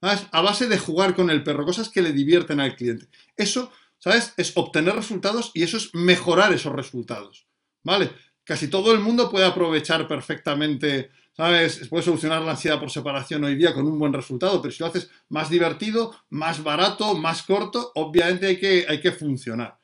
¿sabes? 0.01 0.27
A 0.31 0.41
base 0.41 0.67
de 0.67 0.77
jugar 0.77 1.15
con 1.15 1.29
el 1.29 1.43
perro, 1.43 1.65
cosas 1.65 1.89
que 1.89 2.01
le 2.01 2.11
divierten 2.11 2.59
al 2.59 2.75
cliente. 2.75 3.07
Eso, 3.37 3.71
¿sabes? 3.99 4.33
Es 4.35 4.51
obtener 4.55 4.95
resultados 4.95 5.51
y 5.53 5.63
eso 5.63 5.77
es 5.77 5.93
mejorar 5.93 6.51
esos 6.53 6.73
resultados. 6.73 7.47
¿Vale? 7.83 8.11
Casi 8.43 8.67
todo 8.67 8.91
el 8.91 8.99
mundo 8.99 9.29
puede 9.29 9.45
aprovechar 9.45 10.07
perfectamente, 10.07 11.09
¿sabes? 11.35 11.87
Puede 11.87 12.03
solucionar 12.03 12.41
la 12.41 12.51
ansiedad 12.51 12.79
por 12.79 12.91
separación 12.91 13.43
hoy 13.43 13.55
día 13.55 13.73
con 13.73 13.85
un 13.85 13.97
buen 13.99 14.13
resultado, 14.13 14.61
pero 14.61 14.71
si 14.71 14.79
lo 14.79 14.87
haces 14.87 15.09
más 15.29 15.49
divertido, 15.49 16.15
más 16.29 16.63
barato, 16.63 17.15
más 17.15 17.43
corto, 17.43 17.91
obviamente 17.95 18.47
hay 18.47 18.57
que, 18.59 18.85
hay 18.87 19.01
que 19.01 19.11
funcionar. 19.11 19.77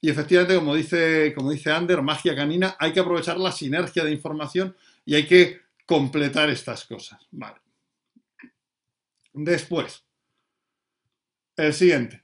Y 0.00 0.10
efectivamente, 0.10 0.56
como 0.56 0.74
dice, 0.74 1.32
como 1.34 1.50
dice 1.50 1.70
Ander, 1.70 2.02
magia 2.02 2.34
canina, 2.34 2.76
hay 2.78 2.92
que 2.92 3.00
aprovechar 3.00 3.38
la 3.38 3.52
sinergia 3.52 4.04
de 4.04 4.12
información 4.12 4.76
y 5.04 5.14
hay 5.14 5.26
que 5.26 5.60
completar 5.84 6.50
estas 6.50 6.84
cosas. 6.84 7.26
Vale. 7.30 7.56
Después, 9.32 10.04
el 11.56 11.72
siguiente. 11.72 12.22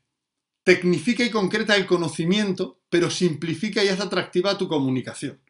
Tecnifica 0.64 1.24
y 1.24 1.30
concreta 1.30 1.74
el 1.74 1.86
conocimiento, 1.86 2.80
pero 2.88 3.10
simplifica 3.10 3.82
y 3.82 3.88
hace 3.88 4.02
atractiva 4.02 4.56
tu 4.56 4.68
comunicación. 4.68 5.40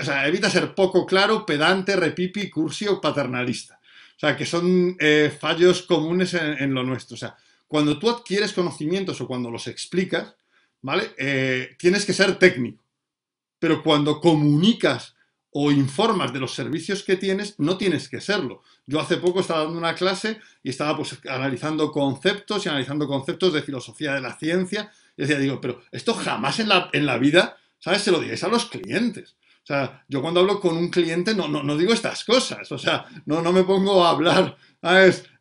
O 0.00 0.04
sea, 0.04 0.26
evita 0.26 0.48
ser 0.48 0.74
poco 0.74 1.04
claro, 1.04 1.44
pedante, 1.44 1.96
repipi, 1.96 2.48
cursi 2.48 2.86
o 2.88 3.00
paternalista. 3.00 3.78
O 4.16 4.18
sea, 4.18 4.36
que 4.36 4.46
son 4.46 4.96
eh, 4.98 5.36
fallos 5.38 5.82
comunes 5.82 6.34
en, 6.34 6.72
lo 6.72 6.82
nuestro. 6.82 7.14
O 7.14 7.18
sea, 7.18 7.36
cuando 7.68 7.98
tú 7.98 8.08
adquieres 8.08 8.52
conocimientos 8.52 9.20
o 9.20 9.26
cuando 9.26 9.50
los 9.50 9.66
explicas, 9.66 10.34
¿vale? 10.80 11.10
Eh, 11.18 11.76
tienes 11.78 12.06
que 12.06 12.12
ser 12.12 12.38
técnico. 12.38 12.82
Pero 13.58 13.82
cuando 13.82 14.20
comunicas 14.20 15.14
o 15.50 15.70
informas 15.70 16.32
de 16.32 16.40
los 16.40 16.54
servicios 16.54 17.02
que 17.02 17.16
tienes, 17.16 17.58
no 17.58 17.76
tienes 17.76 18.08
que 18.08 18.20
serlo. 18.20 18.62
Yo 18.86 19.00
hace 19.00 19.18
poco 19.18 19.40
estaba 19.40 19.64
dando 19.64 19.78
una 19.78 19.94
clase 19.94 20.40
y 20.62 20.70
estaba 20.70 20.96
pues 20.96 21.18
analizando 21.28 21.92
conceptos 21.92 22.64
y 22.64 22.68
analizando 22.68 23.06
conceptos 23.06 23.52
de 23.52 23.62
filosofía 23.62 24.14
de 24.14 24.20
la 24.20 24.36
ciencia. 24.36 24.90
Y 25.16 25.22
decía, 25.22 25.38
digo, 25.38 25.60
pero 25.60 25.82
esto 25.92 26.14
jamás 26.14 26.58
en 26.60 26.68
la, 26.68 26.90
en 26.92 27.06
la 27.06 27.18
vida, 27.18 27.56
¿sabes? 27.78 28.02
Se 28.02 28.10
lo 28.10 28.20
diréis 28.20 28.42
a 28.44 28.48
los 28.48 28.66
clientes. 28.66 29.36
O 29.64 29.66
sea, 29.66 30.04
yo 30.08 30.20
cuando 30.20 30.40
hablo 30.40 30.60
con 30.60 30.76
un 30.76 30.90
cliente 30.90 31.34
no, 31.34 31.48
no, 31.48 31.76
digo 31.78 31.94
estas 31.94 32.22
cosas. 32.22 32.70
O 32.70 32.78
sea, 32.78 33.06
no, 33.24 33.40
no 33.40 33.50
me 33.50 33.64
pongo 33.64 34.04
a 34.04 34.10
hablar. 34.10 34.56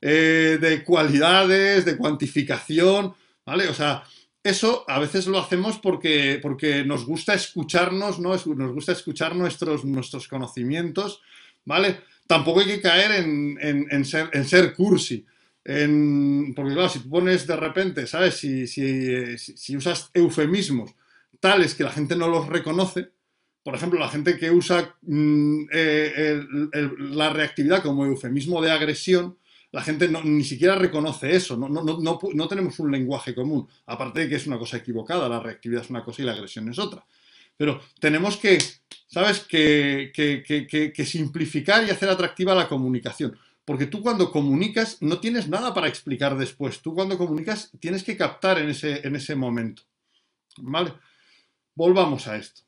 Eh, 0.01 0.57
de 0.61 0.83
cualidades, 0.85 1.83
de 1.83 1.97
cuantificación, 1.97 3.13
¿vale? 3.45 3.67
O 3.67 3.73
sea, 3.73 4.05
eso 4.41 4.85
a 4.87 4.99
veces 4.99 5.27
lo 5.27 5.39
hacemos 5.39 5.79
porque, 5.79 6.39
porque 6.41 6.85
nos 6.85 7.05
gusta 7.05 7.33
escucharnos, 7.33 8.19
¿no? 8.19 8.29
Nos 8.31 8.73
gusta 8.73 8.93
escuchar 8.93 9.35
nuestros, 9.35 9.83
nuestros 9.83 10.29
conocimientos, 10.29 11.21
¿vale? 11.65 11.99
Tampoco 12.25 12.61
hay 12.61 12.67
que 12.67 12.81
caer 12.81 13.11
en, 13.11 14.05
ser, 14.05 14.29
en 14.31 14.45
ser, 14.45 14.73
cursi. 14.73 15.25
porque 15.65 16.73
claro, 16.73 16.87
si 16.87 16.99
tú 16.99 17.09
pones 17.09 17.45
de 17.45 17.57
repente, 17.57 18.07
¿sabes? 18.07 18.35
Si, 18.35 18.67
si, 18.67 19.75
usas 19.75 20.09
eufemismos 20.13 20.95
tales 21.41 21.75
que 21.75 21.83
la 21.83 21.91
gente 21.91 22.15
no 22.15 22.29
los 22.29 22.47
reconoce, 22.47 23.11
por 23.63 23.75
ejemplo, 23.75 23.97
la 23.99 24.09
gente 24.09 24.37
que 24.37 24.51
usa 24.51 24.95
mm, 25.01 25.65
eh, 25.71 26.43
la 26.99 27.29
reactividad 27.29 27.81
como 27.81 28.05
eufemismo 28.05 28.61
de 28.61 28.71
agresión, 28.71 29.37
la 29.71 29.81
gente 29.81 30.07
ni 30.07 30.43
siquiera 30.43 30.75
reconoce 30.75 31.35
eso, 31.35 31.57
no, 31.57 32.47
tenemos 32.47 32.79
un 32.79 32.91
lenguaje 32.91 33.33
común, 33.33 33.67
aparte 33.87 34.19
de 34.19 34.29
que 34.29 34.35
es 34.35 34.45
una 34.45 34.59
cosa 34.59 34.77
equivocada, 34.77 35.27
la 35.27 35.39
reactividad 35.39 35.83
es 35.83 35.89
una 35.89 36.03
cosa 36.03 36.21
y 36.21 36.25
la 36.25 36.33
agresión 36.33 36.69
es 36.69 36.77
otra. 36.77 37.05
Pero 37.57 37.81
tenemos 37.99 38.37
que, 38.37 38.59
¿sabes?, 39.07 39.39
que, 39.39 40.11
que, 40.13 41.05
simplificar 41.05 41.85
y 41.85 41.89
hacer 41.89 42.09
atractiva 42.09 42.53
la 42.53 42.67
comunicación. 42.67 43.37
Porque 43.65 43.87
tú 43.87 44.01
cuando 44.01 44.31
comunicas 44.31 45.01
no 45.01 45.19
tienes 45.19 45.47
nada 45.47 45.73
para 45.73 45.87
explicar 45.87 46.37
después. 46.37 46.81
Tú 46.81 46.93
cuando 46.93 47.17
comunicas 47.17 47.71
tienes 47.79 48.03
que 48.03 48.17
captar 48.17 48.59
en 48.59 48.69
ese, 48.69 49.07
en 49.07 49.15
ese 49.15 49.35
momento. 49.35 49.83
¿Vale? 50.57 50.93
Volvamos 51.73 52.27
a 52.27 52.35
esto. 52.35 52.63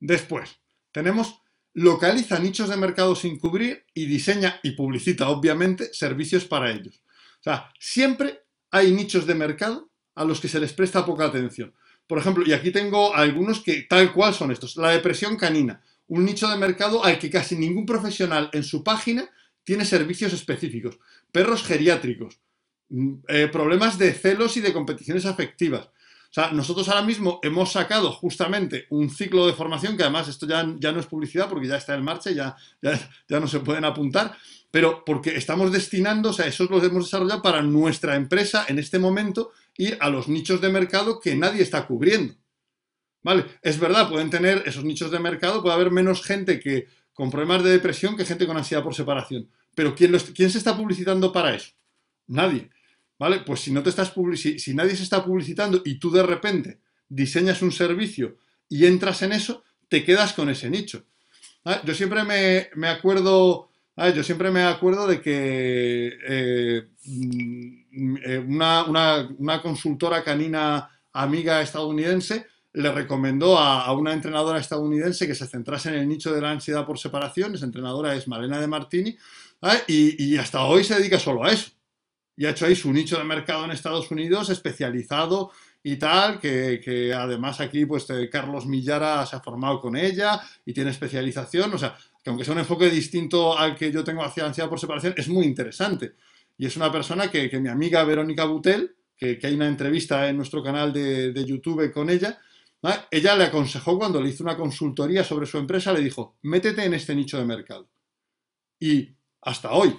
Después, 0.00 0.58
tenemos 0.92 1.40
localiza 1.72 2.38
nichos 2.38 2.68
de 2.68 2.76
mercado 2.76 3.14
sin 3.14 3.38
cubrir 3.38 3.84
y 3.94 4.06
diseña 4.06 4.58
y 4.62 4.72
publicita, 4.72 5.28
obviamente, 5.28 5.92
servicios 5.92 6.44
para 6.44 6.70
ellos. 6.70 7.02
O 7.40 7.42
sea, 7.42 7.70
siempre 7.78 8.42
hay 8.70 8.92
nichos 8.92 9.26
de 9.26 9.34
mercado 9.34 9.90
a 10.14 10.24
los 10.24 10.40
que 10.40 10.48
se 10.48 10.60
les 10.60 10.72
presta 10.72 11.06
poca 11.06 11.26
atención. 11.26 11.74
Por 12.06 12.18
ejemplo, 12.18 12.44
y 12.44 12.52
aquí 12.52 12.72
tengo 12.72 13.14
algunos 13.14 13.60
que 13.60 13.82
tal 13.82 14.12
cual 14.12 14.34
son 14.34 14.50
estos. 14.50 14.76
La 14.76 14.90
depresión 14.90 15.36
canina, 15.36 15.82
un 16.08 16.24
nicho 16.24 16.48
de 16.48 16.56
mercado 16.56 17.04
al 17.04 17.18
que 17.18 17.30
casi 17.30 17.56
ningún 17.56 17.86
profesional 17.86 18.50
en 18.52 18.64
su 18.64 18.82
página 18.82 19.30
tiene 19.62 19.84
servicios 19.84 20.32
específicos. 20.32 20.98
Perros 21.30 21.62
geriátricos, 21.62 22.40
mm, 22.88 23.14
eh, 23.28 23.48
problemas 23.52 23.96
de 23.96 24.12
celos 24.12 24.56
y 24.56 24.60
de 24.60 24.72
competiciones 24.72 25.24
afectivas, 25.24 25.88
o 26.30 26.32
sea, 26.32 26.52
nosotros 26.52 26.88
ahora 26.88 27.02
mismo 27.02 27.40
hemos 27.42 27.72
sacado 27.72 28.12
justamente 28.12 28.86
un 28.90 29.10
ciclo 29.10 29.48
de 29.48 29.52
formación, 29.52 29.96
que 29.96 30.04
además 30.04 30.28
esto 30.28 30.46
ya, 30.46 30.64
ya 30.78 30.92
no 30.92 31.00
es 31.00 31.06
publicidad 31.06 31.48
porque 31.48 31.66
ya 31.66 31.76
está 31.76 31.96
en 31.96 32.04
marcha, 32.04 32.30
ya, 32.30 32.56
ya, 32.80 33.40
no 33.40 33.48
se 33.48 33.58
pueden 33.58 33.84
apuntar, 33.84 34.36
pero 34.70 35.04
porque 35.04 35.36
estamos 35.36 35.72
destinando, 35.72 36.30
o 36.30 36.32
sea, 36.32 36.46
esos 36.46 36.70
los 36.70 36.84
hemos 36.84 37.06
desarrollado 37.06 37.42
para 37.42 37.62
nuestra 37.62 38.14
empresa 38.14 38.64
en 38.68 38.78
este 38.78 39.00
momento 39.00 39.50
ir 39.76 39.98
a 40.00 40.08
los 40.08 40.28
nichos 40.28 40.60
de 40.60 40.68
mercado 40.68 41.18
que 41.18 41.34
nadie 41.34 41.62
está 41.62 41.84
cubriendo. 41.84 42.34
¿Vale? 43.24 43.44
Es 43.60 43.80
verdad, 43.80 44.08
pueden 44.08 44.30
tener 44.30 44.62
esos 44.66 44.84
nichos 44.84 45.10
de 45.10 45.18
mercado, 45.18 45.62
puede 45.62 45.74
haber 45.74 45.90
menos 45.90 46.22
gente 46.22 46.60
que 46.60 46.86
con 47.12 47.32
problemas 47.32 47.64
de 47.64 47.70
depresión 47.70 48.16
que 48.16 48.24
gente 48.24 48.46
con 48.46 48.56
ansiedad 48.56 48.84
por 48.84 48.94
separación. 48.94 49.50
Pero 49.74 49.96
¿quién, 49.96 50.16
¿quién 50.34 50.48
se 50.48 50.58
está 50.58 50.76
publicitando 50.76 51.32
para 51.32 51.56
eso? 51.56 51.72
Nadie. 52.28 52.70
¿Vale? 53.20 53.40
Pues 53.40 53.60
si 53.60 53.70
no 53.70 53.82
te 53.82 53.90
estás 53.90 54.14
si, 54.36 54.58
si 54.58 54.72
nadie 54.72 54.96
se 54.96 55.02
está 55.02 55.22
publicitando 55.22 55.82
y 55.84 55.96
tú 55.98 56.10
de 56.10 56.22
repente 56.22 56.80
diseñas 57.06 57.60
un 57.60 57.70
servicio 57.70 58.38
y 58.66 58.86
entras 58.86 59.20
en 59.20 59.32
eso, 59.32 59.62
te 59.90 60.02
quedas 60.04 60.32
con 60.32 60.48
ese 60.48 60.70
nicho. 60.70 61.04
Yo 61.84 61.94
siempre 61.94 62.24
me, 62.24 62.88
acuerdo. 62.88 63.68
Yo 64.16 64.22
siempre 64.22 64.50
me 64.50 64.62
acuerdo 64.62 65.06
de 65.06 65.20
que 65.20 66.16
eh, 66.26 66.88
mm, 67.04 68.16
eh, 68.24 68.38
una, 68.38 69.60
consultora 69.62 70.24
canina 70.24 70.88
amiga 71.12 71.60
estadounidense 71.60 72.46
le 72.72 72.90
recomendó 72.90 73.58
a, 73.58 73.92
una 73.92 74.14
entrenadora 74.14 74.60
estadounidense 74.60 75.26
que 75.26 75.34
se 75.34 75.46
centrase 75.46 75.90
en 75.90 75.96
el 75.96 76.08
nicho 76.08 76.32
de 76.32 76.40
la 76.40 76.52
ansiedad 76.52 76.86
por 76.86 76.98
separación. 76.98 77.54
Esa 77.54 77.66
entrenadora 77.66 78.14
es 78.14 78.26
Malena 78.26 78.58
de 78.58 78.66
Martini 78.66 79.18
y 79.88 80.38
hasta 80.38 80.64
hoy 80.64 80.84
se 80.84 80.94
dedica 80.94 81.18
solo 81.18 81.44
a 81.44 81.52
eso. 81.52 81.72
Y 82.36 82.46
ha 82.46 82.50
hecho 82.50 82.66
ahí 82.66 82.74
su 82.74 82.92
nicho 82.92 83.18
de 83.18 83.24
mercado 83.24 83.64
en 83.64 83.70
Estados 83.70 84.10
Unidos 84.10 84.48
especializado 84.50 85.50
y 85.82 85.96
tal, 85.96 86.38
que, 86.40 87.12
además 87.16 87.60
aquí 87.60 87.86
pues 87.86 88.08
eh, 88.10 88.28
Carlos 88.30 88.66
Millara 88.66 89.24
se 89.26 89.36
ha 89.36 89.40
formado 89.40 89.80
con 89.80 89.96
ella 89.96 90.40
y 90.64 90.72
tiene 90.72 90.90
especialización, 90.90 91.72
o 91.72 91.78
sea, 91.78 91.96
que 92.22 92.30
aunque 92.30 92.44
sea 92.44 92.52
un 92.52 92.60
enfoque 92.60 92.90
distinto 92.90 93.58
al 93.58 93.74
que 93.74 93.90
yo 93.90 94.04
tengo 94.04 94.22
hacia 94.22 94.44
ansiedad 94.44 94.68
por 94.68 94.78
separación, 94.78 95.14
es 95.16 95.28
muy 95.28 95.46
interesante. 95.46 96.14
Y 96.58 96.66
es 96.66 96.76
una 96.76 96.92
persona 96.92 97.30
que, 97.30 97.48
mi 97.58 97.68
amiga 97.70 98.04
Verónica 98.04 98.44
Butel, 98.44 98.94
que, 99.16 99.38
hay 99.42 99.54
una 99.54 99.68
entrevista 99.68 100.28
en 100.28 100.36
nuestro 100.36 100.62
canal 100.62 100.92
de, 100.92 101.44
YouTube 101.46 101.90
con 101.90 102.10
ella, 102.10 102.38
ella 103.10 103.36
le 103.36 103.44
aconsejó 103.44 103.98
cuando 103.98 104.20
le 104.20 104.28
hizo 104.28 104.44
una 104.44 104.56
consultoría 104.56 105.24
sobre 105.24 105.46
su 105.46 105.56
empresa, 105.56 105.92
le 105.92 106.00
dijo, 106.00 106.36
métete 106.42 106.84
en 106.84 106.94
este 106.94 107.14
nicho 107.14 107.38
de 107.38 107.46
mercado. 107.46 107.88
Y 108.78 109.08
hasta 109.40 109.72
hoy, 109.72 109.98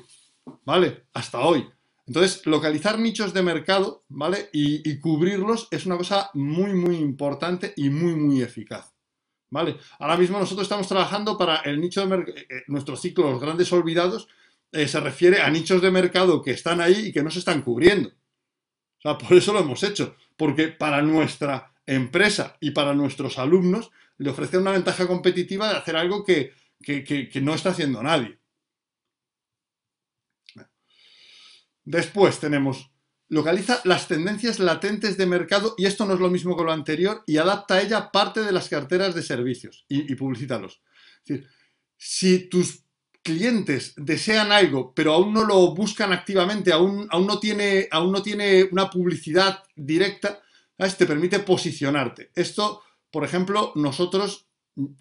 ¿vale? 0.63 1.05
Hasta 1.13 1.39
hoy. 1.39 1.67
Entonces, 2.07 2.45
localizar 2.45 2.99
nichos 2.99 3.33
de 3.33 3.43
mercado, 3.43 4.05
¿vale? 4.09 4.49
Y, 4.51 4.99
cubrirlos 4.99 5.67
es 5.71 5.85
una 5.85 5.97
cosa 5.97 6.29
muy, 6.33 6.73
muy 6.73 6.97
importante 6.97 7.73
y 7.75 7.89
muy, 7.89 8.15
muy 8.15 8.41
eficaz, 8.41 8.93
¿vale? 9.49 9.77
Ahora 9.99 10.17
mismo 10.17 10.39
nosotros 10.39 10.65
estamos 10.65 10.87
trabajando 10.87 11.37
para 11.37 11.57
el 11.57 11.79
nicho 11.79 12.01
de 12.01 12.07
mercado, 12.07 12.37
eh, 12.37 12.47
eh, 12.49 12.63
nuestro 12.67 12.95
ciclo, 12.97 13.31
los 13.31 13.41
grandes 13.41 13.71
olvidados, 13.71 14.27
eh, 14.71 14.87
se 14.87 14.99
refiere 14.99 15.41
a 15.41 15.49
nichos 15.49 15.81
de 15.81 15.91
mercado 15.91 16.41
que 16.41 16.51
están 16.51 16.81
ahí 16.81 17.07
y 17.07 17.11
que 17.11 17.23
no 17.23 17.29
se 17.29 17.39
están 17.39 17.61
cubriendo. 17.61 18.09
O 18.09 19.01
sea, 19.01 19.17
por 19.17 19.33
eso 19.37 19.53
lo 19.53 19.59
hemos 19.59 19.83
hecho, 19.83 20.15
porque 20.37 20.69
para 20.69 21.01
nuestra 21.01 21.73
empresa 21.85 22.57
y 22.59 22.71
para 22.71 22.93
nuestros 22.93 23.37
alumnos 23.37 23.91
le 24.17 24.29
ofrece 24.29 24.57
una 24.57 24.71
ventaja 24.71 25.07
competitiva 25.07 25.69
de 25.69 25.77
hacer 25.77 25.95
algo 25.95 26.23
que 26.23 26.53
no 27.41 27.53
está 27.53 27.71
haciendo 27.71 28.01
nadie. 28.03 28.40
Después 31.83 32.39
tenemos, 32.39 32.91
localiza 33.27 33.81
las 33.85 34.07
tendencias 34.07 34.59
latentes 34.59 35.17
de 35.17 35.25
mercado, 35.25 35.75
y 35.77 35.85
esto 35.85 36.05
no 36.05 36.13
es 36.13 36.19
lo 36.19 36.29
mismo 36.29 36.55
que 36.55 36.63
lo 36.63 36.71
anterior, 36.71 37.23
y 37.25 37.37
adapta 37.37 37.75
a 37.75 37.81
ella 37.81 38.11
parte 38.11 38.41
de 38.41 38.51
las 38.51 38.69
carteras 38.69 39.15
de 39.15 39.23
servicios 39.23 39.85
y, 39.87 40.13
publicítalos. 40.15 40.81
Es 41.23 41.27
decir, 41.27 41.47
si 41.97 42.49
tus 42.49 42.83
clientes 43.23 43.93
desean 43.97 44.51
algo, 44.51 44.93
pero 44.93 45.13
aún 45.13 45.33
no 45.33 45.43
lo 45.43 45.75
buscan 45.75 46.11
activamente, 46.11 46.73
aún, 46.73 47.07
aún, 47.11 47.27
no, 47.27 47.39
tiene, 47.39 47.87
aún 47.91 48.11
no 48.11 48.21
tiene 48.21 48.67
una 48.71 48.89
publicidad 48.89 49.63
directa, 49.75 50.41
te 50.97 51.05
permite 51.05 51.39
posicionarte. 51.39 52.31
Esto, 52.33 52.81
por 53.11 53.23
ejemplo, 53.23 53.71
nosotros 53.75 54.47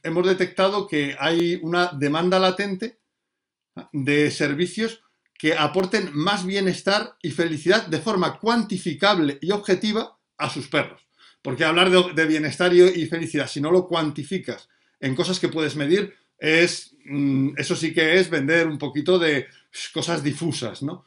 hemos 0.02 0.26
detectado 0.26 0.86
que 0.86 1.16
hay 1.18 1.58
una 1.62 1.90
demanda 1.92 2.38
latente 2.38 3.00
de 3.92 4.30
servicios 4.30 5.02
que 5.40 5.54
aporten 5.54 6.10
más 6.12 6.44
bienestar 6.44 7.16
y 7.22 7.30
felicidad 7.30 7.86
de 7.86 7.98
forma 7.98 8.38
cuantificable 8.38 9.38
y 9.40 9.52
objetiva 9.52 10.18
a 10.36 10.50
sus 10.50 10.68
perros. 10.68 11.00
Porque 11.40 11.64
hablar 11.64 11.90
de, 11.90 12.26
bienestar 12.26 12.74
y 12.74 13.06
felicidad, 13.06 13.48
si 13.48 13.58
no 13.58 13.70
lo 13.70 13.88
cuantificas 13.88 14.68
en 15.00 15.14
cosas 15.14 15.40
que 15.40 15.48
puedes 15.48 15.76
medir, 15.76 16.14
es, 16.38 16.94
mm, 17.06 17.52
eso 17.56 17.74
sí 17.74 17.94
que 17.94 18.18
es 18.18 18.28
vender 18.28 18.66
un 18.66 18.76
poquito 18.76 19.18
de 19.18 19.46
cosas 19.94 20.22
difusas, 20.22 20.82
¿no? 20.82 21.06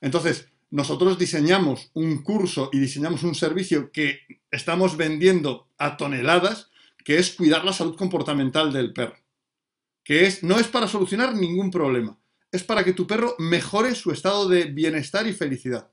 Entonces, 0.00 0.48
nosotros 0.70 1.18
diseñamos 1.18 1.90
un 1.92 2.22
curso 2.22 2.70
y 2.72 2.78
diseñamos 2.78 3.24
un 3.24 3.34
servicio 3.34 3.92
que 3.92 4.20
estamos 4.50 4.96
vendiendo 4.96 5.68
a 5.76 5.98
toneladas, 5.98 6.70
que 7.04 7.18
es 7.18 7.32
cuidar 7.32 7.62
la 7.62 7.74
salud 7.74 7.94
comportamental 7.94 8.72
del 8.72 8.94
perro. 8.94 9.18
Que 10.02 10.24
es, 10.24 10.42
no 10.42 10.58
es 10.58 10.66
para 10.66 10.88
solucionar 10.88 11.34
ningún 11.34 11.70
problema, 11.70 12.18
es 12.50 12.64
para 12.64 12.84
que 12.84 12.92
tu 12.92 13.06
perro 13.06 13.34
mejore 13.38 13.94
su 13.94 14.10
estado 14.10 14.48
de 14.48 14.64
bienestar 14.64 15.26
y 15.26 15.32
felicidad. 15.32 15.90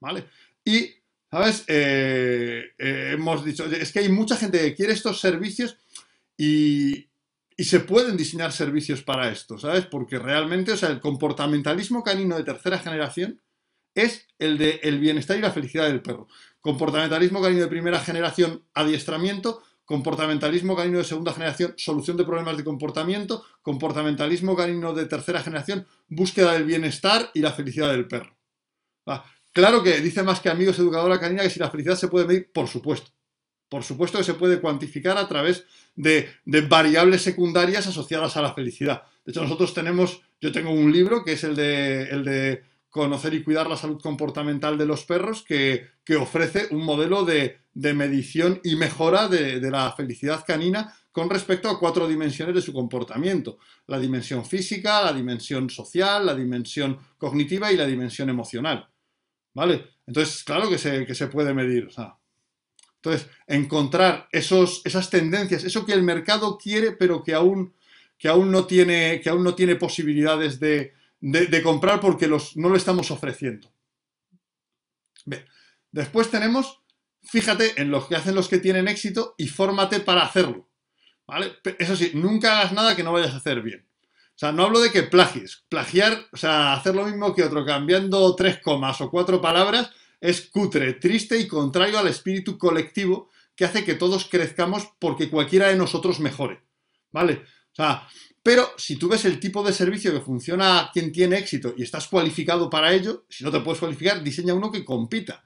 ¿Vale? 0.00 0.24
Y, 0.64 0.94
¿sabes? 1.30 1.64
Eh, 1.68 2.72
eh, 2.78 3.10
hemos 3.14 3.44
dicho, 3.44 3.64
es 3.66 3.92
que 3.92 4.00
hay 4.00 4.08
mucha 4.08 4.36
gente 4.36 4.58
que 4.58 4.74
quiere 4.74 4.92
estos 4.92 5.20
servicios 5.20 5.76
y, 6.36 7.06
se 7.58 7.80
pueden 7.80 8.16
diseñar 8.16 8.52
servicios 8.52 9.02
para 9.02 9.30
esto, 9.30 9.58
¿sabes? 9.58 9.84
Porque 9.84 10.18
realmente, 10.18 10.72
o 10.72 10.78
sea, 10.78 10.88
el 10.88 10.98
comportamentalismo 10.98 12.02
canino 12.02 12.38
de 12.38 12.42
tercera 12.44 12.78
generación 12.78 13.42
es 13.94 14.26
el 14.38 14.56
de 14.56 14.80
el 14.82 14.98
bienestar 14.98 15.36
y 15.36 15.42
la 15.42 15.52
felicidad 15.52 15.86
del 15.86 16.00
perro. 16.00 16.26
Comportamentalismo 16.62 17.42
canino 17.42 17.60
de 17.60 17.68
primera 17.68 18.00
generación, 18.00 18.64
adiestramiento, 18.72 19.62
comportamentalismo 19.90 20.76
canino 20.76 20.98
de 20.98 21.04
segunda 21.04 21.32
generación, 21.32 21.74
solución 21.76 22.16
de 22.16 22.22
problemas 22.22 22.56
de 22.56 22.62
comportamiento, 22.62 23.44
comportamentalismo 23.60 24.54
canino 24.54 24.94
de 24.94 25.06
tercera 25.06 25.42
generación, 25.42 25.84
búsqueda 26.06 26.52
del 26.52 26.62
bienestar 26.62 27.28
y 27.34 27.40
la 27.40 27.50
felicidad 27.50 27.90
del 27.90 28.06
perro. 28.06 28.38
Ah, 29.04 29.24
claro 29.52 29.82
que 29.82 30.00
dice 30.00 30.22
más 30.22 30.38
que 30.38 30.48
amigos 30.48 30.78
educadora 30.78 31.18
canina 31.18 31.42
que 31.42 31.50
si 31.50 31.58
la 31.58 31.70
felicidad 31.70 31.96
se 31.96 32.06
puede 32.06 32.24
medir, 32.24 32.52
por 32.52 32.68
supuesto. 32.68 33.10
Por 33.68 33.82
supuesto 33.82 34.18
que 34.18 34.22
se 34.22 34.34
puede 34.34 34.60
cuantificar 34.60 35.18
a 35.18 35.26
través 35.26 35.64
de, 35.96 36.28
variables 36.68 37.22
secundarias 37.22 37.88
asociadas 37.88 38.36
a 38.36 38.42
la 38.42 38.54
felicidad. 38.54 39.02
De 39.24 39.32
hecho, 39.32 39.42
nosotros 39.42 39.74
tenemos, 39.74 40.22
yo 40.40 40.52
tengo 40.52 40.70
un 40.70 40.92
libro 40.92 41.24
que 41.24 41.32
es 41.32 41.42
el 41.42 41.56
de, 41.56 42.02
el 42.10 42.24
de 42.24 42.62
conocer 42.90 43.34
y 43.34 43.42
cuidar 43.42 43.68
la 43.68 43.76
salud 43.76 44.00
comportamental 44.00 44.78
de 44.78 44.86
los 44.86 45.04
perros, 45.04 45.42
que, 45.42 45.88
ofrece 46.16 46.68
un 46.70 46.84
modelo 46.84 47.24
de, 47.24 47.59
medición 47.74 48.60
y 48.64 48.76
mejora 48.76 49.28
de, 49.28 49.60
la 49.70 49.92
felicidad 49.92 50.44
canina 50.46 50.94
con 51.12 51.28
respecto 51.30 51.68
a 51.68 51.78
cuatro 51.78 52.06
dimensiones 52.08 52.54
de 52.54 52.62
su 52.62 52.72
comportamiento. 52.72 53.58
La 53.86 53.98
dimensión 53.98 54.44
física, 54.44 55.02
la 55.02 55.12
dimensión 55.12 55.70
social, 55.70 56.26
la 56.26 56.34
dimensión 56.34 56.98
cognitiva 57.18 57.72
y 57.72 57.76
la 57.76 57.86
dimensión 57.86 58.28
emocional. 58.28 58.88
¿Vale? 59.54 59.96
Entonces, 60.06 60.44
claro 60.44 60.68
que 60.68 60.78
se, 60.78 61.04
que 61.06 61.14
se 61.14 61.26
puede 61.26 61.52
medir. 61.54 61.88
entonces, 62.96 63.28
encontrar 63.46 64.28
esos, 64.30 64.82
esas 64.84 65.10
tendencias, 65.10 65.64
eso 65.64 65.84
que 65.84 65.92
el 65.92 66.02
mercado 66.02 66.58
quiere, 66.58 66.92
pero 66.92 67.22
que 67.22 67.34
aún, 67.34 67.74
que 68.18 68.28
aún, 68.28 68.50
no, 68.50 68.66
tiene, 68.66 69.20
que 69.20 69.30
aún 69.30 69.42
no 69.42 69.54
tiene 69.54 69.76
posibilidades 69.76 70.60
de, 70.60 70.92
de, 71.20 71.62
comprar 71.62 72.00
porque 72.00 72.26
los, 72.26 72.56
no 72.56 72.68
lo 72.68 72.76
estamos 72.76 73.10
ofreciendo. 73.10 73.72
Después 75.92 76.30
tenemos, 76.30 76.82
fíjate 77.22 77.80
en 77.80 77.90
lo 77.90 78.06
que 78.06 78.16
hacen 78.16 78.34
los 78.34 78.48
que 78.48 78.58
tienen 78.58 78.88
éxito 78.88 79.34
y 79.38 79.48
fórmate 79.48 80.00
para 80.00 80.22
hacerlo. 80.22 80.68
Eso 81.78 81.96
sí, 81.96 82.10
nunca 82.14 82.58
hagas 82.58 82.72
nada 82.72 82.96
que 82.96 83.02
no 83.02 83.12
vayas 83.12 83.34
a 83.34 83.36
hacer 83.36 83.62
bien. 83.62 83.86
O 84.34 84.38
sea, 84.40 84.52
no 84.52 84.64
hablo 84.64 84.80
de 84.80 84.90
que 84.90 85.02
plagies. 85.02 85.64
Plagiar, 85.68 86.26
o 86.32 86.36
sea, 86.36 86.72
hacer 86.72 86.94
lo 86.94 87.04
mismo 87.04 87.34
que 87.34 87.44
otro, 87.44 87.64
cambiando 87.64 88.34
tres 88.34 88.58
comas 88.58 89.00
o 89.00 89.10
cuatro 89.10 89.40
palabras, 89.40 89.90
es 90.20 90.48
cutre, 90.50 90.94
triste 90.94 91.38
y 91.38 91.46
contrario 91.46 91.98
al 91.98 92.08
espíritu 92.08 92.58
colectivo 92.58 93.30
que 93.54 93.64
hace 93.64 93.84
que 93.84 93.94
todos 93.94 94.26
crezcamos 94.26 94.88
porque 94.98 95.28
cualquiera 95.28 95.68
de 95.68 95.76
nosotros 95.76 96.20
mejore. 96.20 96.62
¿Vale? 97.12 97.42
O 97.72 97.74
sea, 97.74 98.08
pero 98.42 98.70
si 98.76 98.96
tú 98.96 99.08
ves 99.08 99.24
el 99.26 99.38
tipo 99.38 99.62
de 99.62 99.72
servicio 99.72 100.12
que 100.12 100.20
funciona 100.20 100.80
a 100.80 100.90
quien 100.90 101.12
tiene 101.12 101.38
éxito 101.38 101.74
y 101.76 101.82
estás 101.82 102.08
cualificado 102.08 102.70
para 102.70 102.92
ello, 102.92 103.26
si 103.28 103.44
no 103.44 103.50
te 103.50 103.60
puedes 103.60 103.80
cualificar, 103.80 104.22
diseña 104.22 104.54
uno 104.54 104.72
que 104.72 104.84
compita. 104.84 105.44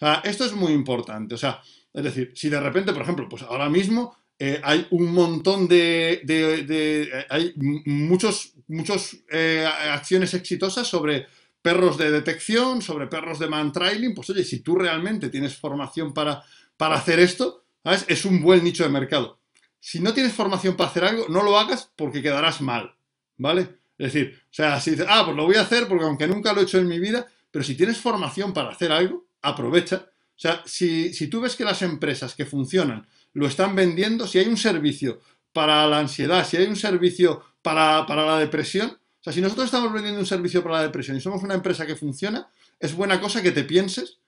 O 0.00 0.06
sea, 0.06 0.22
esto 0.24 0.44
es 0.44 0.52
muy 0.52 0.72
importante. 0.72 1.34
O 1.34 1.38
sea, 1.38 1.60
es 1.92 2.04
decir, 2.04 2.32
si 2.34 2.48
de 2.48 2.60
repente, 2.60 2.92
por 2.92 3.02
ejemplo, 3.02 3.28
pues 3.28 3.42
ahora 3.42 3.68
mismo 3.68 4.16
eh, 4.38 4.60
hay 4.62 4.86
un 4.90 5.12
montón 5.12 5.66
de, 5.66 6.22
eh, 6.28 7.26
hay 7.28 7.52
muchos, 7.56 8.54
muchos 8.68 9.16
eh, 9.30 9.66
acciones 9.66 10.34
exitosas 10.34 10.86
sobre 10.86 11.26
perros 11.60 11.98
de 11.98 12.10
detección, 12.10 12.80
sobre 12.80 13.08
perros 13.08 13.38
de 13.38 13.48
man 13.48 13.72
trailing, 13.72 14.14
pues 14.14 14.30
oye, 14.30 14.44
si 14.44 14.60
tú 14.60 14.76
realmente 14.76 15.28
tienes 15.28 15.56
formación 15.56 16.14
para, 16.14 16.42
para 16.76 16.94
hacer 16.94 17.18
esto, 17.18 17.64
¿sabes? 17.82 18.04
es 18.08 18.24
un 18.24 18.40
buen 18.40 18.62
nicho 18.62 18.84
de 18.84 18.90
mercado 18.90 19.38
si 19.80 20.00
no 20.00 20.12
tienes 20.12 20.32
formación 20.32 20.76
para 20.76 20.90
hacer 20.90 21.04
algo, 21.04 21.26
no 21.28 21.42
lo 21.42 21.58
hagas 21.58 21.90
porque 21.96 22.22
quedarás 22.22 22.60
mal, 22.60 22.94
¿vale? 23.36 23.78
Es 23.96 24.12
decir, 24.12 24.40
o 24.44 24.54
sea, 24.54 24.80
si 24.80 24.92
dices, 24.92 25.06
ah, 25.08 25.22
pues 25.24 25.36
lo 25.36 25.44
voy 25.44 25.56
a 25.56 25.62
hacer 25.62 25.88
porque 25.88 26.04
aunque 26.04 26.26
nunca 26.26 26.52
lo 26.52 26.60
he 26.60 26.64
hecho 26.64 26.78
en 26.78 26.88
mi 26.88 26.98
vida, 26.98 27.26
pero 27.50 27.64
si 27.64 27.76
tienes 27.76 27.98
formación 27.98 28.52
para 28.52 28.70
hacer 28.70 28.92
algo, 28.92 29.26
aprovecha. 29.48 30.06
O 30.06 30.40
sea, 30.40 30.62
si, 30.64 31.26
tú 31.28 31.40
ves 31.40 31.56
que 31.56 31.64
las 31.64 31.82
empresas 31.82 32.34
que 32.34 32.46
funcionan 32.46 33.06
lo 33.32 33.46
están 33.46 33.74
vendiendo, 33.74 34.26
si 34.26 34.38
hay 34.38 34.46
un 34.46 34.56
servicio 34.56 35.20
para 35.52 35.86
la 35.86 35.98
ansiedad, 35.98 36.46
si 36.46 36.56
hay 36.56 36.66
un 36.66 36.76
servicio 36.76 37.44
para, 37.62 38.06
la 38.06 38.38
depresión, 38.38 38.90
O 38.90 39.22
sea, 39.22 39.32
si 39.32 39.40
nosotros 39.40 39.66
estamos 39.66 39.92
vendiendo 39.92 40.20
un 40.20 40.26
servicio 40.26 40.62
para 40.62 40.76
la 40.76 40.82
depresión 40.82 41.16
y 41.16 41.20
somos 41.20 41.42
una 41.42 41.54
empresa 41.54 41.86
que 41.86 41.96
funciona, 41.96 42.48
es 42.78 42.94
buena 42.94 43.20
cosa 43.20 43.42
que 43.42 43.50
te 43.50 43.64
pienses 43.64 44.18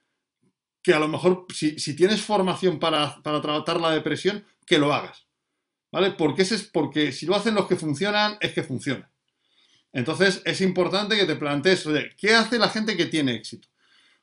que 0.83 0.95
a 0.95 0.99
lo 0.99 1.09
mejor 1.09 1.47
si, 1.55 1.95
tienes 1.95 2.23
formación 2.23 2.79
para, 2.79 3.21
tratar 3.23 3.81
la 3.81 3.93
depresión, 3.93 4.45
que 4.67 4.79
lo 4.79 4.93
hagas. 4.93 5.27
¿Vale? 5.93 6.13
Porque, 6.13 6.43
ese 6.43 6.55
es, 6.55 6.63
porque 6.65 7.13
si 7.13 7.27
lo 7.27 7.35
hacen 7.35 7.55
los 7.55 7.67
que 7.67 7.77
funcionan, 7.77 8.37
es 8.41 8.53
que 8.53 8.63
funciona. 8.63 9.11
Entonces 9.93 10.43
es 10.45 10.61
importante 10.61 11.17
que 11.17 11.25
te 11.25 11.37
plantees, 11.37 11.85
¿qué 12.17 12.35
hace 12.35 12.59
la 12.59 12.69
gente 12.69 12.97
que 12.97 13.07
tiene 13.07 13.35
éxito? 13.35 13.69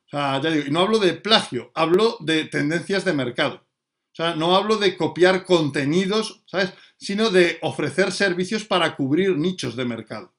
O 0.07 0.09
sea, 0.09 0.41
ya 0.41 0.49
digo, 0.49 0.65
y 0.67 0.71
no 0.71 0.79
hablo 0.81 0.99
de 0.99 1.13
plagio, 1.13 1.71
hablo 1.75 2.17
de 2.21 2.45
tendencias 2.45 3.03
de 3.03 3.13
mercado. 3.13 3.55
O 3.57 4.15
sea, 4.17 4.35
no 4.35 4.55
hablo 4.55 4.77
de 4.77 4.95
copiar 4.97 5.45
contenidos, 5.45 6.43
¿sabes? 6.47 6.73
Sino 6.97 7.29
de 7.29 7.59
ofrecer 7.61 8.11
servicios 8.11 8.63
para 8.63 8.95
cubrir 8.95 9.37
nichos 9.37 9.75
de 9.75 9.85
mercado. 9.85 10.33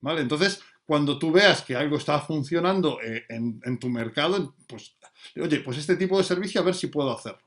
¿Vale? 0.00 0.20
Entonces, 0.20 0.62
cuando 0.84 1.18
tú 1.18 1.32
veas 1.32 1.62
que 1.62 1.74
algo 1.74 1.96
está 1.96 2.20
funcionando 2.20 3.00
eh, 3.02 3.24
en, 3.28 3.78
tu 3.78 3.88
mercado, 3.88 4.54
pues, 4.68 4.96
oye, 5.40 5.60
pues 5.60 5.78
este 5.78 5.96
tipo 5.96 6.18
de 6.18 6.24
servicio 6.24 6.60
a 6.60 6.64
ver 6.64 6.74
si 6.74 6.88
puedo 6.88 7.10
hacerlo. 7.10 7.42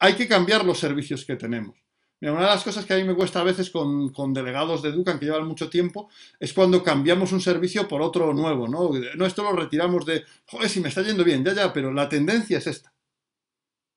Hay 0.00 0.14
que 0.14 0.26
cambiar 0.26 0.64
los 0.64 0.78
servicios 0.78 1.24
que 1.24 1.36
tenemos. 1.36 1.81
Una 2.30 2.40
de 2.42 2.46
las 2.46 2.62
cosas 2.62 2.84
que 2.84 2.94
a 2.94 2.96
mí 2.96 3.04
me 3.04 3.16
cuesta 3.16 3.40
a 3.40 3.44
veces 3.44 3.70
con, 3.70 4.32
delegados 4.32 4.80
de 4.80 4.90
Educan 4.90 5.18
que 5.18 5.24
llevan 5.24 5.46
mucho 5.46 5.68
tiempo 5.68 6.08
es 6.38 6.52
cuando 6.52 6.82
cambiamos 6.82 7.32
un 7.32 7.40
servicio 7.40 7.88
por 7.88 8.00
otro 8.00 8.32
nuevo, 8.32 8.68
¿no? 8.68 8.92
No, 9.16 9.26
esto 9.26 9.42
lo 9.42 9.52
retiramos 9.52 10.06
de, 10.06 10.24
joder, 10.46 10.68
si 10.68 10.80
me 10.80 10.88
está 10.88 11.02
yendo 11.02 11.24
bien, 11.24 11.44
ya, 11.44 11.52
ya, 11.52 11.72
pero 11.72 11.92
la 11.92 12.08
tendencia 12.08 12.58
es 12.58 12.68
esta. 12.68 12.94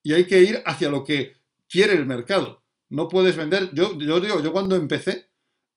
Y 0.01 0.13
hay 0.13 0.25
que 0.25 0.41
ir 0.41 0.63
hacia 0.65 0.89
lo 0.89 1.03
que 1.03 1.35
quiere 1.69 1.93
el 1.93 2.07
mercado. 2.07 2.63
No 2.89 3.07
puedes 3.07 3.35
vender, 3.35 3.69
yo, 3.73 3.95
yo 3.99 4.19
digo, 4.19 4.41
yo 4.41 4.51
cuando 4.51 4.75
empecé, 4.75 5.29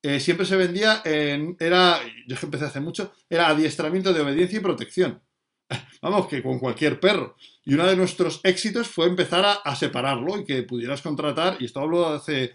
eh, 0.02 0.18
siempre 0.18 0.46
se 0.46 0.56
vendía 0.56 1.02
en, 1.04 1.54
era, 1.60 2.00
yo 2.26 2.36
empecé 2.42 2.64
hace 2.64 2.80
mucho, 2.80 3.12
era 3.28 3.48
adiestramiento 3.48 4.14
de 4.14 4.22
obediencia 4.22 4.58
y 4.58 4.62
protección. 4.62 5.20
Vamos, 6.02 6.28
que 6.28 6.42
con 6.42 6.58
cualquier 6.58 7.00
perro. 7.00 7.36
Y 7.64 7.74
uno 7.74 7.86
de 7.86 7.96
nuestros 7.96 8.40
éxitos 8.44 8.88
fue 8.88 9.06
empezar 9.06 9.60
a, 9.64 9.76
separarlo 9.76 10.38
y 10.38 10.44
que 10.44 10.62
pudieras 10.62 11.02
contratar, 11.02 11.56
y 11.60 11.66
esto 11.66 11.80
hablo 11.80 12.10
de 12.10 12.16
hace 12.16 12.52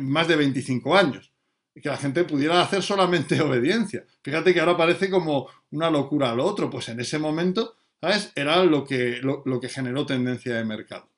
más 0.00 0.26
de 0.28 0.36
25 0.36 0.96
años, 0.96 1.32
que 1.74 1.88
la 1.88 1.98
gente 1.98 2.24
pudiera 2.24 2.62
hacer 2.62 2.82
solamente 2.82 3.40
obediencia. 3.42 4.04
Fíjate 4.22 4.54
que 4.54 4.60
ahora 4.60 4.76
parece 4.76 5.10
como 5.10 5.48
una 5.70 5.90
locura 5.90 6.34
lo 6.34 6.44
otro, 6.44 6.70
pues 6.70 6.88
en 6.88 7.00
ese 7.00 7.18
momento, 7.18 7.76
¿sabes? 8.00 8.32
Era 8.34 8.64
lo 8.64 8.84
que, 8.84 9.20
lo 9.22 9.60
que 9.60 9.68
generó 9.68 10.06
tendencia 10.06 10.54
de 10.56 10.64
mercado. 10.64 11.10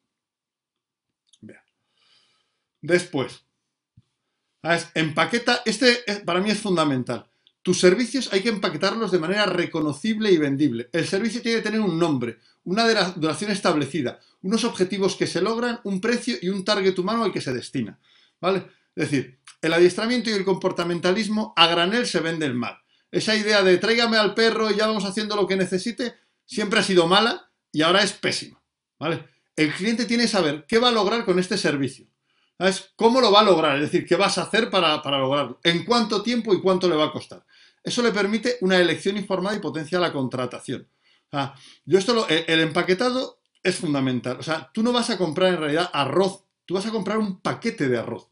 Después, 2.80 3.44
Empaqueta, 4.94 5.62
este 5.64 6.22
para 6.24 6.40
mí 6.40 6.50
es 6.50 6.60
fundamental. 6.60 7.27
Tus 7.68 7.80
servicios 7.80 8.30
hay 8.32 8.40
que 8.40 8.48
empaquetarlos 8.48 9.10
de 9.10 9.18
manera 9.18 9.44
reconocible 9.44 10.32
y 10.32 10.38
vendible. 10.38 10.88
El 10.90 11.06
servicio 11.06 11.42
tiene 11.42 11.58
que 11.58 11.64
tener 11.64 11.82
un 11.82 11.98
nombre, 11.98 12.38
una 12.64 12.88
duración 13.10 13.50
establecida, 13.50 14.20
unos 14.40 14.64
objetivos 14.64 15.16
que 15.16 15.26
se 15.26 15.42
logran, 15.42 15.78
un 15.84 16.00
precio 16.00 16.38
y 16.40 16.48
un 16.48 16.64
target 16.64 16.98
humano 16.98 17.24
al 17.24 17.30
que 17.30 17.42
se 17.42 17.52
destina. 17.52 17.98
¿Vale? 18.40 18.64
Es 18.96 19.10
decir, 19.10 19.38
el 19.60 19.74
adiestramiento 19.74 20.30
y 20.30 20.32
el 20.32 20.46
comportamentalismo 20.46 21.52
a 21.56 21.66
granel 21.66 22.06
se 22.06 22.20
venden 22.20 22.56
mal. 22.56 22.78
Esa 23.10 23.36
idea 23.36 23.62
de 23.62 23.76
tráigame 23.76 24.16
al 24.16 24.32
perro 24.32 24.70
y 24.70 24.76
ya 24.76 24.86
vamos 24.86 25.04
haciendo 25.04 25.36
lo 25.36 25.46
que 25.46 25.56
necesite 25.56 26.14
siempre 26.46 26.80
ha 26.80 26.82
sido 26.82 27.06
mala 27.06 27.50
y 27.70 27.82
ahora 27.82 28.02
es 28.02 28.14
pésima. 28.14 28.62
¿Vale? 28.98 29.28
El 29.56 29.74
cliente 29.74 30.06
tiene 30.06 30.22
que 30.22 30.30
saber 30.30 30.64
qué 30.66 30.78
va 30.78 30.88
a 30.88 30.92
lograr 30.92 31.26
con 31.26 31.38
este 31.38 31.58
servicio. 31.58 32.06
¿Cómo 32.96 33.20
lo 33.20 33.30
va 33.30 33.40
a 33.40 33.44
lograr? 33.44 33.76
Es 33.76 33.82
decir, 33.82 34.06
¿qué 34.06 34.16
vas 34.16 34.36
a 34.38 34.42
hacer 34.42 34.68
para, 34.68 34.96
lograrlo? 34.96 35.60
¿En 35.62 35.84
cuánto 35.84 36.22
tiempo 36.22 36.52
y 36.52 36.60
cuánto 36.60 36.88
le 36.88 36.96
va 36.96 37.06
a 37.06 37.12
costar? 37.12 37.44
Eso 37.82 38.02
le 38.02 38.12
permite 38.12 38.58
una 38.60 38.78
elección 38.78 39.16
informada 39.16 39.56
y 39.56 39.60
potencia 39.60 39.98
la 39.98 40.12
contratación. 40.12 40.88
yo 41.84 41.98
esto 41.98 42.26
el 42.28 42.60
empaquetado 42.60 43.40
es 43.62 43.76
fundamental. 43.76 44.38
O 44.38 44.42
sea, 44.42 44.70
tú 44.72 44.82
no 44.82 44.92
vas 44.92 45.10
a 45.10 45.18
comprar 45.18 45.52
en 45.52 45.60
realidad 45.60 45.90
arroz, 45.92 46.44
tú 46.64 46.74
vas 46.74 46.86
a 46.86 46.90
comprar 46.90 47.18
un 47.18 47.40
paquete 47.40 47.88
de 47.88 47.98
arroz. 47.98 48.28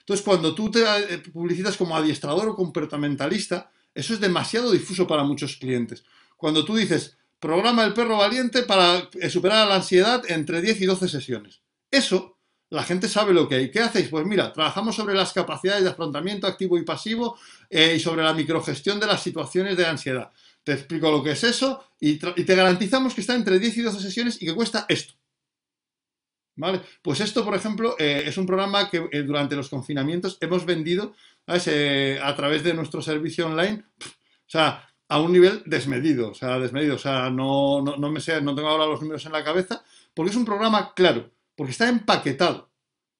Entonces, 0.00 0.24
cuando 0.24 0.54
tú 0.54 0.70
te 0.70 0.82
eh, 0.82 1.18
publicitas 1.32 1.76
como 1.76 1.96
adiestrador 1.96 2.48
o 2.48 2.56
comportamentalista, 2.56 3.70
eso 3.94 4.14
es 4.14 4.20
demasiado 4.20 4.72
difuso 4.72 5.06
para 5.06 5.22
muchos 5.22 5.56
clientes. 5.56 6.04
Cuando 6.36 6.64
tú 6.64 6.74
dices, 6.74 7.16
programa 7.38 7.84
el 7.84 7.94
perro 7.94 8.16
valiente 8.16 8.62
para 8.62 9.08
eh, 9.20 9.30
superar 9.30 9.68
la 9.68 9.76
ansiedad 9.76 10.22
entre 10.28 10.62
10 10.62 10.80
y 10.80 10.86
12 10.86 11.08
sesiones. 11.08 11.60
Eso 11.90 12.39
la 12.70 12.84
gente 12.84 13.08
sabe 13.08 13.34
lo 13.34 13.48
que 13.48 13.56
hay. 13.56 13.70
¿Qué 13.70 13.80
hacéis? 13.80 14.08
Pues 14.08 14.24
mira, 14.24 14.52
trabajamos 14.52 14.94
sobre 14.94 15.14
las 15.14 15.32
capacidades 15.32 15.82
de 15.82 15.90
afrontamiento 15.90 16.46
activo 16.46 16.78
y 16.78 16.84
pasivo 16.84 17.36
eh, 17.68 17.94
y 17.96 18.00
sobre 18.00 18.22
la 18.22 18.32
microgestión 18.32 19.00
de 19.00 19.06
las 19.06 19.22
situaciones 19.22 19.76
de 19.76 19.86
ansiedad. 19.86 20.30
Te 20.62 20.72
explico 20.72 21.10
lo 21.10 21.22
que 21.22 21.32
es 21.32 21.42
eso 21.42 21.84
y, 21.98 22.16
te 22.16 22.54
garantizamos 22.54 23.14
que 23.14 23.22
está 23.22 23.34
entre 23.34 23.58
10 23.58 23.76
y 23.76 23.82
12 23.82 24.00
sesiones 24.00 24.40
y 24.40 24.46
que 24.46 24.54
cuesta 24.54 24.86
esto. 24.88 25.14
¿Vale? 26.56 26.82
Pues 27.02 27.20
esto, 27.20 27.44
por 27.44 27.54
ejemplo, 27.54 27.96
eh, 27.98 28.24
es 28.26 28.36
un 28.36 28.46
programa 28.46 28.88
que 28.90 29.08
eh, 29.10 29.22
durante 29.22 29.56
los 29.56 29.68
confinamientos 29.68 30.36
hemos 30.40 30.64
vendido 30.64 31.14
a 31.46 32.36
través 32.36 32.62
de 32.62 32.74
nuestro 32.74 33.02
servicio 33.02 33.46
online, 33.46 33.82
o 33.98 34.46
sea, 34.46 34.88
a 35.08 35.20
un 35.20 35.32
nivel 35.32 35.64
desmedido, 35.66 36.30
o 36.30 36.34
sea, 36.34 36.60
desmedido, 36.60 36.94
o 36.94 36.98
sea, 36.98 37.28
no, 37.30 37.82
no, 37.82 38.10
me 38.10 38.20
sé, 38.20 38.40
no 38.40 38.54
tengo 38.54 38.68
ahora 38.68 38.86
los 38.86 39.00
números 39.00 39.26
en 39.26 39.32
la 39.32 39.42
cabeza, 39.42 39.82
porque 40.14 40.30
es 40.30 40.36
un 40.36 40.44
programa 40.44 40.92
claro 40.94 41.32
porque 41.60 41.72
está 41.72 41.90
empaquetado. 41.90 42.70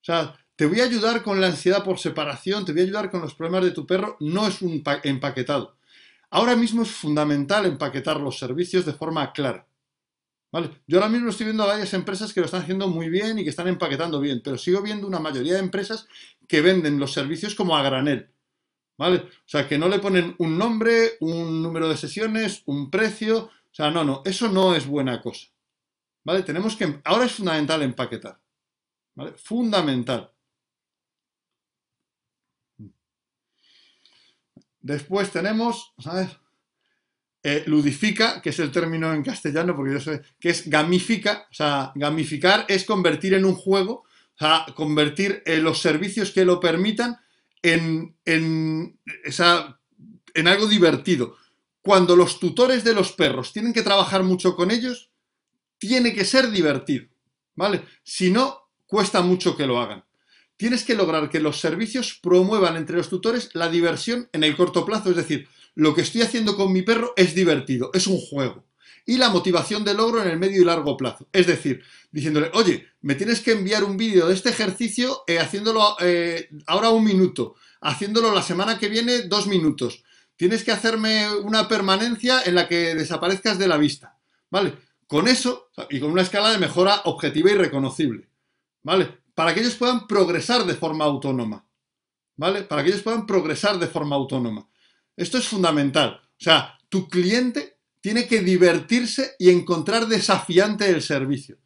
O 0.01 0.03
sea, 0.03 0.35
te 0.57 0.65
voy 0.65 0.81
a 0.81 0.85
ayudar 0.85 1.23
con 1.23 1.43
la 1.43 1.49
ansiedad 1.49 1.85
por 1.85 1.99
separación, 1.99 2.65
te 2.65 2.73
voy 2.73 2.81
a 2.81 2.85
ayudar 2.85 3.11
con 3.11 3.21
los 3.21 3.35
problemas 3.35 3.65
de 3.65 3.73
tu 3.73 3.87
perro, 3.87 4.17
no 4.21 4.47
es 4.47 4.63
un 4.63 4.83
empaquetado. 5.05 5.77
Ahora 6.31 6.57
mismo 6.57 6.81
es 6.85 6.91
fundamental 6.91 7.67
empaquetar 7.67 8.19
los 8.19 8.39
servicios 8.39 8.87
de 8.87 8.95
forma 8.95 9.31
clara. 9.35 9.69
¿Vale? 10.51 10.71
Yo 10.87 10.97
ahora 10.97 11.11
mismo 11.11 11.29
estoy 11.29 11.45
viendo 11.45 11.65
a 11.65 11.67
varias 11.67 11.93
empresas 11.93 12.33
que 12.33 12.41
lo 12.41 12.47
están 12.47 12.63
haciendo 12.63 12.89
muy 12.89 13.11
bien 13.11 13.39
y 13.39 13.45
que 13.45 13.51
están 13.51 13.69
empaquetando 13.69 14.21
bien, 14.21 14.41
pero 14.43 14.57
sigo 14.57 14.81
viendo 14.81 15.07
una 15.07 15.21
mayoría 15.21 15.53
de 15.53 15.61
empresas 15.61 16.09
que 16.49 16.63
venden 16.63 16.99
los 16.99 17.13
servicios 17.13 17.55
como 17.55 17.77
a 17.77 17.83
granel. 17.83 18.31
¿Vale? 18.97 19.17
O 19.19 19.29
sea, 19.45 19.69
que 19.69 19.77
no 19.77 19.87
le 19.87 19.99
ponen 19.99 20.35
un 20.39 20.57
nombre, 20.57 21.19
un 21.21 21.63
número 21.63 21.91
de 21.91 21.99
sesiones, 21.99 22.63
un 22.65 22.91
precio. 22.91 23.51
O 23.51 23.75
sea, 23.75 23.91
no, 23.91 24.03
no, 24.03 24.23
eso 24.25 24.49
no 24.49 24.75
es 24.75 24.87
buena 24.87 25.21
cosa. 25.21 25.49
¿Vale? 26.25 26.43
Tenemos 26.43 26.77
que... 26.77 27.01
Ahora 27.05 27.25
es 27.25 27.33
fundamental 27.33 27.83
empaquetar. 27.83 28.41
¿Vale? 29.15 29.33
Fundamental. 29.33 30.33
Después 34.81 35.31
tenemos, 35.31 35.93
¿sabes? 35.99 36.31
Eh, 37.43 37.65
ludifica, 37.67 38.41
que 38.43 38.51
es 38.51 38.59
el 38.59 38.71
término 38.71 39.13
en 39.15 39.23
castellano, 39.23 39.75
porque 39.75 39.95
yo 39.95 40.01
sé, 40.01 40.23
que 40.39 40.51
es 40.51 40.69
gamifica, 40.69 41.47
o 41.51 41.55
sea, 41.55 41.93
gamificar 41.95 42.67
es 42.69 42.85
convertir 42.85 43.35
en 43.35 43.45
un 43.47 43.55
juego, 43.55 43.93
o 43.95 44.39
sea, 44.39 44.67
convertir 44.75 45.43
eh, 45.47 45.59
los 45.59 45.81
servicios 45.81 46.33
que 46.33 46.45
lo 46.45 46.61
permitan 46.61 47.19
en, 47.63 48.17
en, 48.25 48.99
en 50.35 50.49
algo 50.49 50.67
divertido. 50.67 51.37
Cuando 51.83 52.15
los 52.15 52.39
tutores 52.39 52.85
de 52.85 52.95
los 52.95 53.13
perros 53.13 53.53
tienen 53.53 53.73
que 53.73 53.83
trabajar 53.83 54.23
mucho 54.23 54.55
con 54.55 54.71
ellos, 54.71 55.10
tiene 55.81 56.13
que 56.13 56.25
ser 56.25 56.51
divertido, 56.51 57.07
¿vale? 57.57 57.83
Si 58.05 58.31
no, 58.31 58.69
cuesta 58.87 59.23
mucho 59.23 59.57
que 59.57 59.67
lo 59.67 59.81
hagan. 59.81 60.05
Tienes 60.57 60.85
que 60.85 60.95
lograr 60.95 61.31
que 61.31 61.41
los 61.41 61.59
servicios 61.59 62.21
promuevan 62.23 62.77
entre 62.77 62.99
los 62.99 63.09
tutores 63.09 63.49
la 63.55 63.71
diversión 63.71 64.29
en 64.33 64.45
el 64.45 64.57
corto 64.57 64.85
plazo, 64.85 65.11
es 65.11 65.17
decir, 65.17 65.49
lo 65.75 65.95
que 65.95 66.03
estoy 66.03 66.21
haciendo 66.21 66.55
con 66.55 66.71
mi 66.71 66.83
perro 66.83 67.15
es 67.17 67.35
divertido, 67.35 67.91
es 67.95 68.07
un 68.07 68.19
juego. 68.19 68.67
Y 69.07 69.17
la 69.17 69.31
motivación 69.31 69.83
de 69.83 69.95
logro 69.95 70.21
en 70.21 70.29
el 70.29 70.39
medio 70.39 70.61
y 70.61 70.65
largo 70.67 70.99
plazo. 70.99 71.29
Es 71.33 71.47
decir, 71.47 71.83
diciéndole, 72.13 72.51
oye, 72.53 72.87
me 73.01 73.15
tienes 73.15 73.41
que 73.41 73.53
enviar 73.53 73.83
un 73.83 73.97
vídeo 73.97 74.29
de 74.29 74.35
este 74.35 74.51
ejercicio 74.51 75.25
eh, 75.27 75.39
haciéndolo 75.39 75.97
eh, 76.01 76.51
ahora 76.67 76.91
un 76.91 77.05
minuto, 77.05 77.55
haciéndolo 77.81 78.35
la 78.35 78.43
semana 78.43 78.79
que 78.79 78.91
viene 78.91 79.23
dos 79.23 79.47
minutos. 79.47 80.05
Tienes 80.37 80.63
que 80.63 80.73
hacerme 80.73 81.35
una 81.37 81.69
permanencia 81.69 82.43
en 82.45 82.55
la 82.55 82.69
que 82.69 82.95
desaparezcas 82.95 83.59
de 83.59 83.69
la 83.69 83.79
vista. 83.79 84.19
¿Vale? 84.51 84.75
Con 85.11 85.27
eso, 85.27 85.73
y 85.91 85.99
con 85.99 86.13
una 86.13 86.23
escala 86.23 86.53
de 86.53 86.59
mejora 86.59 87.03
objetiva 87.07 87.51
y 87.51 87.55
reconocible, 87.55 88.31
¿vale? 88.85 89.23
Para 89.35 89.53
que 89.53 89.59
ellos 89.59 89.75
puedan 89.75 90.07
progresar 90.07 90.65
de 90.65 90.75
forma 90.75 91.05
autónoma, 91.05 91.67
¿vale? 92.37 92.63
Para 92.63 92.85
que 92.85 92.91
ellos 92.91 93.03
puedan 93.03 93.27
progresar 93.27 93.81
de 93.81 93.89
forma 93.89 94.15
autónoma. 94.15 94.71
Esto 95.17 95.39
es 95.39 95.49
fundamental. 95.49 96.21
O 96.23 96.45
sea, 96.45 96.79
tu 96.89 97.09
cliente 97.09 97.81
tiene 98.01 98.29
que 98.29 98.39
divertirse 98.39 99.35
y 99.41 99.51
encontrar 99.51 100.07
desafiante 100.07 100.89
el 100.89 101.03
servicio. 101.03 101.59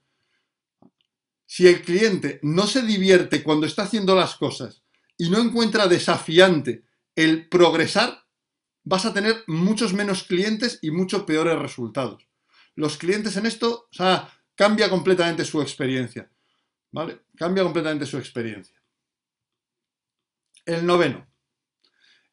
Si 1.45 1.69
el 1.69 1.83
cliente 1.83 2.41
no 2.43 2.67
se 2.67 2.81
divierte 2.81 3.43
cuando 3.43 3.67
está 3.67 3.83
haciendo 3.83 4.17
las 4.17 4.37
cosas 4.37 4.85
y 5.19 5.29
no 5.29 5.39
encuentra 5.39 5.87
desafiante 5.87 6.87
el 7.15 7.47
progresar, 7.51 8.25
vas 8.85 9.05
a 9.05 9.13
tener 9.13 9.45
muchos 9.49 9.93
menos 9.93 10.23
clientes 10.23 10.79
y 10.81 10.91
mucho 10.91 11.27
peores 11.27 11.59
resultados 11.59 12.27
los 12.77 12.97
clientes 12.97 13.37
en 13.37 13.47
esto, 13.47 13.89
o 13.91 13.95
sea, 13.95 14.33
cambia 14.55 14.89
completamente 14.89 15.45
su 15.45 15.61
experiencia. 15.61 16.31
¿Vale? 16.93 17.23
Cambia 17.37 17.65
completamente 17.65 18.07
su 18.07 18.19
experiencia. 18.19 18.81
El 20.65 20.87
noveno. 20.87 21.27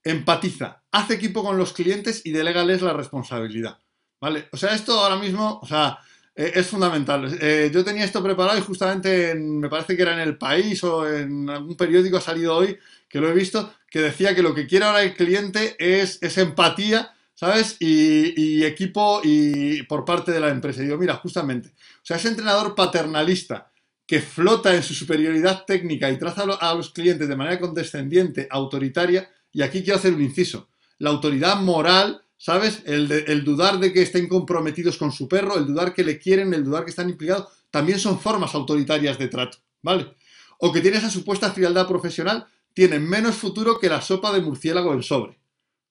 empatiza, 0.04 0.84
hace 0.92 1.14
equipo 1.14 1.44
con 1.44 1.58
los 1.58 1.74
clientes 1.74 2.26
y 2.26 2.32
delégales 2.32 2.82
la 2.82 2.94
responsabilidad. 2.94 3.80
¿Vale? 4.20 4.50
O 4.52 4.58
sea, 4.58 4.74
esto 4.74 5.00
ahora 5.00 5.16
mismo, 5.16 5.60
o 5.62 5.66
sea, 5.68 6.00
eh, 6.36 6.54
es 6.56 6.68
fundamental. 6.68 7.38
Eh, 7.42 7.70
yo 7.74 7.84
tenía 7.84 8.06
esto 8.06 8.24
preparado 8.24 8.58
y 8.58 8.62
justamente 8.62 9.36
me 9.36 9.70
parece 9.70 9.96
que 9.96 10.02
era 10.02 10.14
en 10.14 10.20
El 10.20 10.38
País 10.38 10.84
o 10.84 11.08
en 11.08 11.50
algún 11.50 11.76
periódico 11.76 12.18
ha 12.18 12.22
salido 12.22 12.56
hoy, 12.56 12.78
que 13.10 13.20
lo 13.20 13.30
he 13.30 13.34
visto, 13.34 13.74
que 13.90 14.00
decía 14.00 14.34
que 14.34 14.42
lo 14.42 14.56
que 14.56 14.68
quiere 14.68 14.86
ahora 14.86 15.04
el 15.04 15.16
cliente 15.16 15.76
es, 15.78 16.20
empatía, 16.38 17.14
¿sabes? 17.42 17.78
Y, 17.80 18.64
equipo 18.64 19.20
y 19.24 19.82
por 19.84 20.06
parte 20.06 20.32
de 20.32 20.40
la 20.40 20.50
empresa. 20.50 20.84
Digo, 20.84 21.00
mira, 21.00 21.16
justamente, 21.16 21.70
o 21.70 22.04
sea, 22.06 22.18
ese 22.18 22.28
entrenador 22.28 22.76
paternalista 22.76 23.72
que 24.06 24.22
flota 24.22 24.76
en 24.76 24.84
su 24.84 24.94
superioridad 24.94 25.66
técnica 25.66 26.12
y 26.12 26.20
traza 26.20 26.44
a 26.44 26.76
los 26.76 26.92
clientes 26.92 27.28
de 27.28 27.36
manera 27.36 27.60
condescendiente, 27.60 28.48
autoritaria, 28.48 29.28
y 29.52 29.64
aquí 29.64 29.82
quiero 29.82 29.98
hacer 29.98 30.14
un 30.14 30.22
inciso, 30.22 30.70
la 31.00 31.10
autoridad 31.10 31.60
moral 31.60 32.22
¿sabes? 32.38 32.84
El, 32.86 33.44
dudar 33.44 33.80
de 33.80 33.94
que 33.94 34.02
estén 34.02 34.28
comprometidos 34.28 34.98
con 34.98 35.12
su 35.12 35.28
perro, 35.28 35.58
el 35.58 35.68
dudar 35.68 35.94
que 35.94 36.04
le 36.04 36.18
quieren, 36.18 36.56
el 36.56 36.64
dudar 36.64 36.84
que 36.84 36.90
están 36.90 37.08
implicados, 37.08 37.50
también 37.70 38.00
son 38.00 38.20
formas 38.20 38.56
autoritarias 38.56 39.20
de 39.20 39.28
trato, 39.28 39.60
¿vale? 39.84 40.16
O 40.58 40.72
que 40.72 40.82
tiene 40.82 40.98
esa 40.98 41.12
supuesta 41.12 41.52
frialdad 41.52 41.88
profesional, 41.88 42.48
tiene 42.74 43.00
menos 43.00 43.36
futuro 43.36 43.80
que 43.80 43.90
la 43.90 44.02
sopa 44.02 44.32
de 44.32 44.42
murciélago 44.42 44.92
en 44.94 45.04
sobre, 45.04 45.40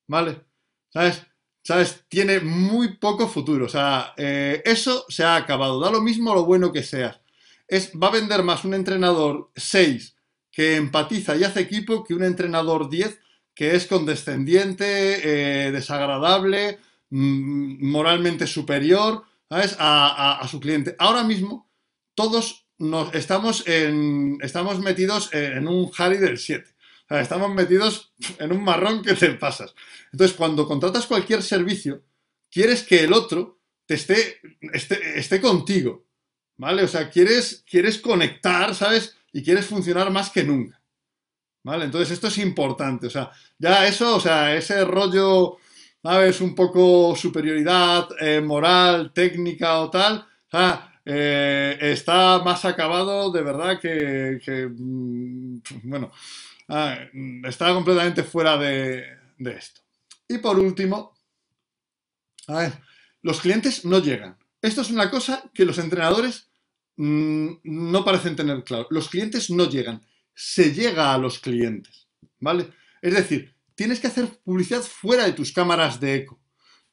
¿vale? 0.09 0.41
¿Sabes? 0.89 1.23
¿Sabes? 1.63 2.05
Tiene 2.09 2.41
muy 2.41 2.97
poco 2.97 3.29
futuro. 3.29 3.67
O 3.67 3.69
sea, 3.69 4.15
eh, 4.17 4.63
eso 4.65 5.05
se 5.09 5.25
ha 5.25 5.37
acabado. 5.37 5.81
Da 5.81 5.91
lo 5.91 6.01
mismo 6.01 6.35
lo 6.35 6.45
bueno 6.45 6.73
que 6.73 6.83
seas. 6.83 7.21
Es, 7.69 7.93
va 7.93 8.09
a 8.09 8.13
vender 8.13 8.43
más 8.43 8.65
un 8.65 8.75
entrenador 8.75 9.51
6 9.55 10.17
que 10.51 10.77
empatiza 10.77 11.37
y 11.37 11.45
hace 11.45 11.61
equipo 11.61 12.03
que 12.03 12.15
un 12.15 12.25
entrenador 12.25 12.91
10 12.91 13.21
que 13.55 13.77
es 13.77 13.87
condescendiente, 13.87 15.67
eh, 15.67 15.71
desagradable, 15.71 16.79
mm, 17.11 17.87
moralmente 17.91 18.47
superior 18.47 19.25
A, 19.51 20.47
su 20.49 20.61
cliente. 20.61 20.95
Ahora 20.99 21.25
mismo, 21.25 21.69
todos 22.15 22.67
nos 22.79 23.13
estamos, 23.15 23.65
estamos 23.67 24.79
metidos 24.79 25.29
en 25.35 25.67
un 25.67 25.91
Harry 25.99 26.19
del 26.19 26.39
7. 26.39 26.71
Estamos 27.11 27.53
metidos 27.55 28.13
en 28.39 28.53
un 28.53 28.63
marrón 28.63 29.03
que 29.03 29.15
te 29.15 29.31
pasas. 29.33 29.75
Entonces, 30.13 30.37
cuando 30.37 30.67
contratas 30.67 31.07
cualquier 31.07 31.43
servicio, 31.43 32.03
quieres 32.51 32.83
que 32.83 33.05
el 33.05 33.13
otro 33.13 33.61
te 33.87 33.95
esté, 33.95 34.41
esté, 34.73 35.19
esté 35.19 35.41
contigo. 35.41 36.07
¿Vale? 36.57 36.85
O 36.85 36.89
sea, 36.89 37.09
quieres, 37.09 37.65
quieres 37.69 37.99
conectar, 37.99 38.75
¿sabes? 38.75 39.17
Y 39.33 39.43
quieres 39.43 39.65
funcionar 39.65 40.11
más 40.11 40.29
que 40.29 40.45
nunca. 40.45 40.81
¿Vale? 41.63 41.87
Entonces 41.87 42.11
esto 42.11 42.29
es 42.29 42.39
importante, 42.39 43.07
o 43.07 43.11
sea, 43.11 43.31
ya 43.59 43.87
eso, 43.87 44.17
o 44.17 44.21
sea, 44.21 44.57
ese 44.57 44.83
rollo, 44.85 45.59
¿sabes? 46.03 46.41
Un 46.41 46.55
poco 46.55 47.15
superioridad 47.15 48.09
eh, 48.19 48.41
moral, 48.41 49.13
técnica 49.13 49.81
o 49.81 49.91
tal, 49.91 50.17
o 50.19 50.51
sea, 50.51 51.01
eh, 51.05 51.77
está 51.81 52.39
más 52.43 52.65
acabado 52.65 53.31
de 53.31 53.43
verdad 53.43 53.79
que, 53.81 54.71
mm, 54.75 55.61
bueno, 55.85 56.13
ah, 56.71 56.99
está 57.45 57.75
completamente 57.75 58.23
fuera 58.23 58.57
de, 58.57 59.05
de 59.39 59.53
esto. 59.53 59.81
Y 60.29 60.39
por 60.39 60.59
último, 60.59 61.15
a 62.47 62.59
ver, 62.59 62.73
los 63.23 63.41
clientes 63.41 63.85
no 63.85 63.99
llegan. 63.99 64.39
Esto 64.63 64.83
es 64.83 64.91
una 64.91 65.11
cosa 65.11 65.51
que 65.53 65.65
los 65.65 65.79
entrenadores 65.79 66.51
mm, 66.97 67.49
no 67.65 68.05
parecen 68.05 68.37
tener 68.37 68.63
claro. 68.65 68.87
Los 68.91 69.09
clientes 69.09 69.51
no 69.51 69.69
llegan 69.69 70.01
se 70.43 70.73
llega 70.73 71.13
a 71.13 71.19
los 71.19 71.39
clientes, 71.39 72.09
¿vale? 72.39 72.73
Es 73.03 73.13
decir, 73.13 73.55
tienes 73.75 74.01
que 74.01 74.07
hacer 74.07 74.27
publicidad 74.43 74.81
fuera 74.81 75.25
de 75.25 75.35
tus 75.35 75.53
cámaras 75.53 76.01
de 76.01 76.15
eco. 76.15 76.41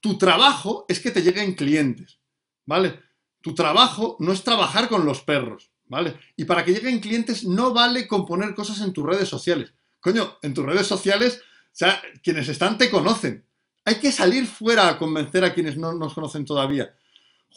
Tu 0.02 0.18
trabajo 0.18 0.86
es 0.90 1.00
que 1.00 1.12
te 1.12 1.22
lleguen 1.22 1.56
clientes, 1.56 2.20
¿vale? 2.66 3.00
Tu 3.42 3.56
trabajo 3.56 4.18
no 4.20 4.34
es 4.34 4.44
trabajar 4.44 4.90
con 4.90 5.06
los 5.06 5.22
perros, 5.22 5.72
¿vale? 5.90 6.18
Y 6.36 6.46
para 6.46 6.64
que 6.64 6.74
lleguen 6.74 7.00
clientes 7.00 7.44
no 7.44 7.74
vale 7.74 8.08
componer 8.08 8.54
cosas 8.56 8.82
en 8.82 8.94
tus 8.94 9.06
redes 9.06 9.28
sociales. 9.30 9.74
Coño, 10.00 10.38
en 10.42 10.54
tus 10.54 10.66
redes 10.66 10.88
sociales, 10.88 11.42
o 11.42 11.70
sea, 11.72 12.02
quienes 12.24 12.48
están 12.50 12.78
te 12.78 12.90
conocen. 12.90 13.46
Hay 13.86 13.96
que 13.96 14.12
salir 14.12 14.48
fuera 14.48 14.90
a 14.90 14.98
convencer 14.98 15.44
a 15.44 15.54
quienes 15.54 15.78
no 15.78 15.94
nos 15.94 16.14
conocen 16.14 16.46
todavía 16.46 16.94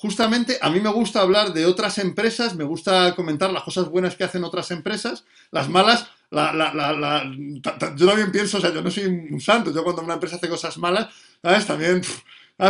justamente 0.00 0.58
a 0.62 0.70
mí 0.70 0.80
me 0.80 0.88
gusta 0.88 1.20
hablar 1.20 1.52
de 1.52 1.66
otras 1.66 1.98
empresas, 1.98 2.56
me 2.56 2.64
gusta 2.64 3.14
comentar 3.14 3.52
las 3.52 3.62
cosas 3.62 3.90
buenas 3.90 4.16
que 4.16 4.24
hacen 4.24 4.44
otras 4.44 4.70
empresas, 4.70 5.24
las 5.50 5.68
malas, 5.68 6.06
yo 6.30 8.06
también 8.06 8.32
pienso, 8.32 8.58
o 8.58 8.60
sea, 8.60 8.72
yo 8.72 8.80
no 8.80 8.90
soy 8.90 9.04
un 9.04 9.40
santo, 9.40 9.72
yo 9.72 9.84
cuando 9.84 10.02
una 10.02 10.14
empresa 10.14 10.36
hace 10.36 10.48
cosas 10.48 10.78
malas, 10.78 11.08
¿sabes? 11.42 11.66
También, 11.66 12.00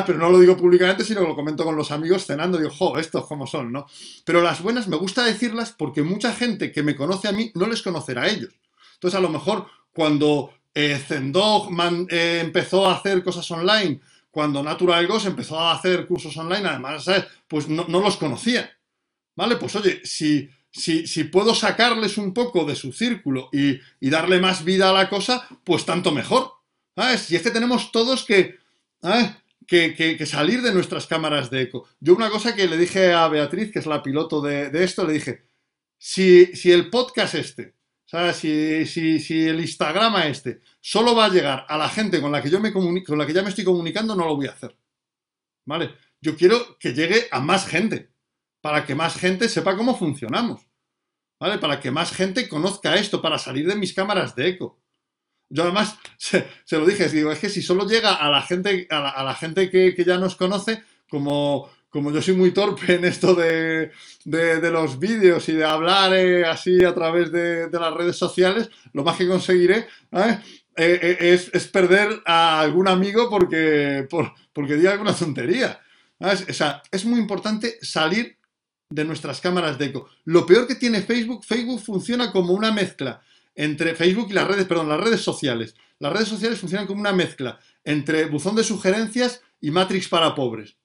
pero 0.07 0.19
no 0.19 0.31
lo 0.31 0.39
digo 0.39 0.57
públicamente, 0.57 1.05
sino 1.05 1.23
lo 1.23 1.35
comento 1.35 1.65
con 1.65 1.77
los 1.77 1.91
amigos 1.91 2.27
cenando, 2.27 2.59
digo, 2.59 2.71
jo, 2.71 2.99
estos 2.99 3.27
cómo 3.27 3.47
son, 3.47 3.73
¿no? 3.73 3.87
Pero 4.25 4.43
las 4.43 4.63
buenas 4.63 4.89
me 4.89 4.97
gusta 4.97 5.25
decirlas 5.25 5.75
porque 5.77 6.03
mucha 6.03 6.33
gente 6.33 6.71
que 6.71 6.83
me 6.83 6.97
conoce 6.97 7.29
a 7.29 7.33
mí 7.33 7.51
no 7.55 7.67
les 7.67 7.83
conocerá 7.83 8.23
a 8.23 8.29
ellos. 8.29 8.55
Entonces, 8.95 9.19
a 9.19 9.23
lo 9.23 9.31
mejor 9.31 9.67
cuando 9.93 10.53
eh, 10.75 11.01
Zendog 11.07 11.71
eh, 12.11 12.41
empezó 12.41 12.89
a 12.89 12.95
hacer 12.95 13.25
cosas 13.25 13.51
online, 13.51 14.01
cuando 14.31 14.63
Natural 14.63 15.07
Ghost 15.07 15.27
empezó 15.27 15.59
a 15.59 15.73
hacer 15.73 16.07
cursos 16.07 16.37
online, 16.37 16.69
además, 16.69 17.05
pues 17.49 17.69
no, 17.69 17.85
los 17.89 18.17
conocía. 18.17 18.71
¿Vale? 19.35 19.57
Pues 19.57 19.75
oye, 19.77 20.03
si, 20.05 20.49
si, 20.71 21.25
puedo 21.25 21.55
sacarles 21.55 22.19
un 22.19 22.33
poco 22.33 22.65
de 22.65 22.77
su 22.77 22.93
círculo 22.93 23.49
y, 23.53 23.81
darle 24.01 24.39
más 24.39 24.65
vida 24.65 24.91
a 24.91 24.93
la 24.93 25.09
cosa, 25.09 25.49
pues 25.65 25.85
tanto 25.85 26.13
mejor. 26.13 26.53
¿Sabes? 26.95 27.31
Y 27.31 27.37
es 27.37 27.43
que 27.43 27.51
tenemos 27.51 27.91
todos 27.93 28.25
que, 28.25 28.59
que, 29.71 30.27
salir 30.27 30.63
de 30.63 30.75
nuestras 30.75 31.07
cámaras 31.07 31.49
de 31.49 31.63
eco. 31.63 31.89
Yo 32.01 32.17
una 32.17 32.29
cosa 32.29 32.57
que 32.57 32.67
le 32.67 32.77
dije 32.77 33.13
a 33.13 33.29
Beatriz, 33.29 33.71
que 33.71 33.79
es 33.79 33.87
la 33.87 34.03
piloto 34.03 34.41
de, 34.41 34.71
esto, 34.83 35.07
le 35.07 35.13
dije, 35.13 35.47
si, 35.97 36.47
si 36.57 36.73
el 36.73 36.91
podcast 36.91 37.37
este 37.37 37.77
sea, 38.11 38.33
si, 38.33 38.87
si, 38.87 39.49
el 39.49 39.61
Instagram 39.61 40.17
este 40.23 40.63
solo 40.81 41.15
va 41.15 41.27
a 41.27 41.29
llegar 41.29 41.65
a 41.69 41.79
la 41.79 41.89
gente 41.89 42.21
con 42.21 42.33
la 42.33 42.43
que 42.43 42.51
yo 42.51 42.59
me 42.59 42.73
con 42.73 43.17
la 43.17 43.25
que 43.25 43.33
ya 43.33 43.43
me 43.43 43.51
estoy 43.51 43.65
comunicando, 43.65 44.17
no 44.17 44.27
lo 44.27 44.35
voy 44.35 44.49
a 44.49 44.53
hacer. 44.53 44.77
¿Vale? 45.65 45.95
Yo 46.21 46.37
quiero 46.37 46.77
que 46.79 46.93
llegue 46.93 47.29
a 47.31 47.39
más 47.39 47.69
gente, 47.69 48.11
para 48.61 48.85
que 48.85 48.97
más 48.97 49.17
gente 49.17 49.49
sepa 49.49 49.77
cómo 49.77 49.97
funcionamos. 49.97 50.67
¿Vale? 51.39 51.59
Para 51.59 51.79
que 51.79 51.93
más 51.93 52.13
gente 52.13 52.49
conozca 52.49 52.97
esto, 52.97 53.23
para 53.23 53.39
salir 53.39 53.67
de 53.67 53.77
mis 53.77 53.95
cámaras 53.95 54.35
de 54.35 54.49
eco. 54.49 54.80
Yo 55.51 55.65
además 55.65 55.99
se, 56.17 56.47
lo 56.71 56.87
dije, 56.87 57.09
digo, 57.09 57.33
es 57.33 57.41
que 57.41 57.51
si 57.51 57.61
solo 57.61 57.87
llega 57.87 58.15
a 58.15 58.31
la 58.31 58.43
gente, 58.43 58.87
a 58.91 59.23
la, 59.23 59.35
gente 59.35 59.69
que, 59.69 59.95
que 59.95 60.05
ya 60.05 60.17
nos 60.17 60.37
conoce, 60.37 60.83
como, 61.11 61.69
como 61.91 62.13
yo 62.13 62.23
soy 62.23 62.35
muy 62.35 62.53
torpe 62.53 62.95
en 62.95 63.05
esto 63.05 63.35
de, 63.35 63.91
los 64.25 64.99
vídeos 64.99 65.49
y 65.49 65.53
de 65.53 65.65
hablar 65.65 66.15
eh, 66.15 66.47
así 66.47 66.85
a 66.85 66.95
través 66.95 67.33
de, 67.33 67.69
las 67.71 67.93
redes 67.93 68.17
sociales, 68.17 68.71
lo 68.93 69.03
más 69.03 69.17
que 69.17 69.29
conseguiré 69.29 69.89
¿eh? 70.13 70.39
Eh, 70.77 71.41
es, 71.53 71.67
perder 71.67 72.23
a 72.25 72.61
algún 72.61 72.89
amigo 72.89 73.29
porque, 73.29 74.07
porque 74.53 74.77
diga 74.77 74.93
alguna 74.93 75.15
tontería. 75.15 75.81
O 76.21 76.53
sea, 76.53 76.83
es 76.91 77.05
muy 77.05 77.19
importante 77.19 77.79
salir 77.83 78.39
de 78.89 79.05
nuestras 79.05 79.41
cámaras 79.41 79.79
de 79.79 79.87
eco. 79.87 80.09
Lo 80.25 80.47
peor 80.47 80.67
que 80.67 80.77
tiene 80.77 81.03
Facebook, 81.03 81.45
Facebook 81.45 81.81
funciona 81.81 82.31
como 82.31 82.53
una 82.53 82.73
mezcla 82.73 83.21
entre 83.63 83.95
Facebook 83.95 84.29
y 84.31 84.35
las 84.35 84.49
redes, 84.49 84.67
perdón, 84.67 84.89
las 84.89 85.01
redes 85.01 85.21
sociales. 85.21 85.75
Las 85.99 86.13
redes 86.13 86.29
sociales 86.29 86.59
funcionan 86.59 86.87
como 86.87 87.01
una 87.01 87.13
mezcla 87.13 87.59
entre 87.85 88.27
buzón 88.27 88.57
de 88.57 88.65
sugerencias 88.65 89.43
y 89.61 89.71
Matrix 89.71 90.09
para 90.09 90.35
pobres 90.35 90.77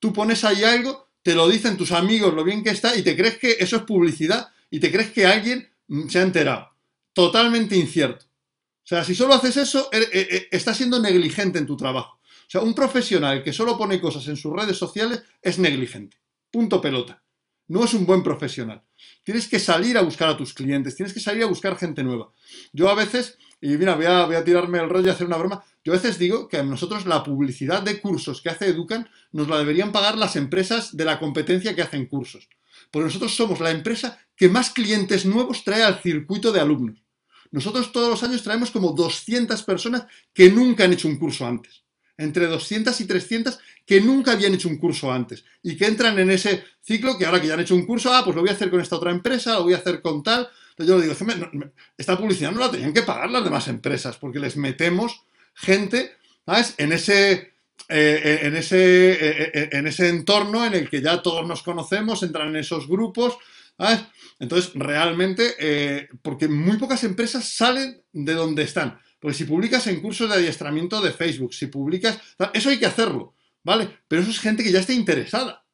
tú 0.00 0.12
pones 0.12 0.42
ahí 0.42 0.64
algo, 0.64 1.08
te 1.22 1.34
lo 1.34 1.48
dicen 1.48 1.76
tus 1.76 1.92
amigos 1.92 2.34
lo 2.34 2.42
bien 2.42 2.64
que 2.64 2.70
está 2.70 2.96
y 2.96 3.02
te 3.02 3.16
crees 3.16 3.38
que 3.38 3.56
eso 3.60 3.76
es 3.76 3.82
publicidad 3.82 4.48
y 4.70 4.80
te 4.80 4.90
crees 4.90 5.10
que 5.10 5.26
alguien 5.26 5.70
mm, 5.86 6.08
se 6.08 6.18
ha 6.18 6.22
enterado. 6.22 6.70
Totalmente 7.12 7.76
incierto. 7.76 8.24
O 8.24 8.86
sea, 8.90 9.04
si 9.04 9.14
solo 9.14 9.34
haces 9.34 9.56
eso, 9.58 9.88
er, 9.92 10.02
eh, 10.02 10.28
eh, 10.30 10.48
estás 10.50 10.78
siendo 10.78 10.98
negligente 10.98 11.58
en 11.58 11.66
tu 11.66 11.76
trabajo. 11.76 12.18
O 12.22 12.50
sea, 12.50 12.62
un 12.62 12.74
profesional 12.74 13.44
que 13.44 13.52
solo 13.52 13.78
pone 13.78 14.00
cosas 14.00 14.26
en 14.26 14.36
sus 14.36 14.52
redes 14.52 14.76
sociales 14.76 15.22
es 15.40 15.58
negligente. 15.58 16.16
Punto 16.50 16.80
pelota. 16.80 17.22
No 17.68 17.84
es 17.84 17.94
un 17.94 18.06
buen 18.06 18.24
profesional. 18.24 18.82
Tienes 19.22 19.48
que 19.48 19.58
salir 19.58 19.98
a 19.98 20.02
buscar 20.02 20.28
a 20.30 20.36
tus 20.36 20.54
clientes, 20.54 20.96
tienes 20.96 21.12
que 21.12 21.20
salir 21.20 21.42
a 21.42 21.46
buscar 21.46 21.76
gente 21.76 22.02
nueva. 22.02 22.32
Yo 22.72 22.88
a 22.88 22.94
veces, 22.94 23.38
y 23.60 23.68
mira, 23.76 23.94
voy 23.94 24.06
a, 24.06 24.24
a 24.24 24.44
tirarme 24.44 24.78
el 24.78 24.88
rollo 24.88 25.08
y 25.08 25.10
hacer 25.10 25.26
una 25.26 25.36
broma, 25.36 25.62
yo 25.84 25.92
a 25.92 25.96
veces 25.96 26.18
digo 26.18 26.48
que 26.48 26.58
a 26.58 26.62
nosotros 26.62 27.06
la 27.06 27.22
publicidad 27.22 27.82
de 27.82 28.00
cursos 28.00 28.42
que 28.42 28.50
hace 28.50 28.68
Educan 28.68 29.08
nos 29.32 29.48
la 29.48 29.58
deberían 29.58 29.92
pagar 29.92 30.18
las 30.18 30.36
empresas 30.36 30.96
de 30.96 31.04
la 31.04 31.18
competencia 31.18 31.74
que 31.74 31.82
hacen 31.82 32.06
cursos. 32.06 32.48
Porque 32.90 33.06
nosotros 33.06 33.34
somos 33.34 33.60
la 33.60 33.70
empresa 33.70 34.18
que 34.36 34.48
más 34.48 34.70
clientes 34.70 35.24
nuevos 35.24 35.64
trae 35.64 35.82
al 35.82 36.00
circuito 36.00 36.52
de 36.52 36.60
alumnos. 36.60 37.02
Nosotros 37.50 37.92
todos 37.92 38.08
los 38.08 38.22
años 38.22 38.42
traemos 38.42 38.70
como 38.70 38.92
200 38.92 39.62
personas 39.64 40.06
que 40.32 40.50
nunca 40.50 40.84
han 40.84 40.92
hecho 40.92 41.08
un 41.08 41.18
curso 41.18 41.46
antes. 41.46 41.82
Entre 42.16 42.46
200 42.46 43.00
y 43.00 43.06
300 43.06 43.58
que 43.90 44.00
nunca 44.00 44.30
habían 44.30 44.54
hecho 44.54 44.68
un 44.68 44.78
curso 44.78 45.10
antes 45.10 45.44
y 45.64 45.76
que 45.76 45.84
entran 45.84 46.16
en 46.20 46.30
ese 46.30 46.62
ciclo 46.80 47.18
que 47.18 47.26
ahora 47.26 47.40
que 47.40 47.48
ya 47.48 47.54
han 47.54 47.60
hecho 47.60 47.74
un 47.74 47.84
curso, 47.84 48.14
ah, 48.14 48.22
pues 48.22 48.36
lo 48.36 48.42
voy 48.42 48.50
a 48.50 48.52
hacer 48.52 48.70
con 48.70 48.80
esta 48.80 48.94
otra 48.94 49.10
empresa, 49.10 49.54
lo 49.54 49.64
voy 49.64 49.74
a 49.74 49.78
hacer 49.78 50.00
con 50.00 50.22
tal. 50.22 50.48
Entonces 50.68 50.86
yo 50.86 50.96
le 50.96 51.08
digo, 51.08 51.72
esta 51.98 52.16
publicidad 52.16 52.52
no 52.52 52.60
la 52.60 52.70
tenían 52.70 52.92
que 52.92 53.02
pagar 53.02 53.28
las 53.32 53.42
demás 53.42 53.66
empresas 53.66 54.16
porque 54.16 54.38
les 54.38 54.56
metemos 54.56 55.24
gente, 55.54 56.12
¿sabes? 56.46 56.76
En 56.78 56.92
ese, 56.92 57.52
eh, 57.88 58.38
en, 58.42 58.54
ese, 58.54 59.10
eh, 59.10 59.50
eh, 59.54 59.68
en 59.72 59.88
ese 59.88 60.08
entorno 60.08 60.64
en 60.64 60.74
el 60.74 60.88
que 60.88 61.02
ya 61.02 61.20
todos 61.20 61.44
nos 61.44 61.64
conocemos, 61.64 62.22
entran 62.22 62.50
en 62.50 62.56
esos 62.58 62.86
grupos, 62.86 63.38
¿sabes? 63.76 64.02
Entonces, 64.38 64.70
realmente, 64.76 66.08
porque 66.22 66.46
muy 66.46 66.76
pocas 66.76 67.02
empresas 67.02 67.52
salen 67.52 68.00
de 68.12 68.34
donde 68.34 68.62
están. 68.62 69.00
Porque 69.18 69.36
si 69.36 69.46
publicas 69.46 69.88
en 69.88 70.00
cursos 70.00 70.28
de 70.28 70.36
adiestramiento 70.36 71.00
de 71.00 71.10
Facebook, 71.10 71.52
si 71.54 71.66
publicas, 71.66 72.20
eso 72.54 72.68
hay 72.68 72.78
que 72.78 72.86
hacerlo, 72.86 73.34
¿vale? 73.62 73.98
Pero 74.08 74.22
eso 74.22 74.30
es 74.30 74.40
gente 74.40 74.62
que 74.62 74.72
ya 74.72 74.80
está 74.80 74.92
interesada. 74.92 75.64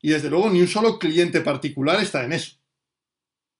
Y 0.00 0.10
desde 0.10 0.30
luego 0.30 0.50
ni 0.50 0.60
un 0.60 0.68
solo 0.68 0.98
cliente 0.98 1.40
particular 1.40 2.00
está 2.00 2.24
en 2.24 2.32
eso. 2.32 2.56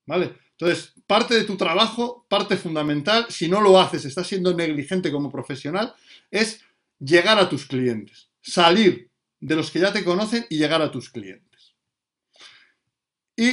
¿Vale? 0.07 0.35
Entonces, 0.53 0.95
parte 1.07 1.35
de 1.35 1.45
tu 1.45 1.57
trabajo, 1.57 2.27
parte 2.29 2.57
fundamental, 2.57 3.27
si 3.29 3.49
no 3.49 3.61
lo 3.61 3.79
haces, 3.81 4.05
estás 4.05 4.27
siendo 4.27 4.55
negligente 4.55 5.13
como 5.13 5.31
profesional, 5.31 5.95
es 6.31 6.63
llegar 6.99 7.39
a 7.39 7.49
tus 7.49 7.67
clientes, 7.67 8.31
salir 8.41 9.11
de 9.39 9.55
los 9.55 9.71
que 9.71 9.81
ya 9.81 9.93
te 9.93 10.03
conocen 10.03 10.47
y 10.49 10.59
llegar 10.59 10.83
a 10.83 10.91
tus 10.91 11.11
clientes. 11.11 11.77
Y 13.37 13.53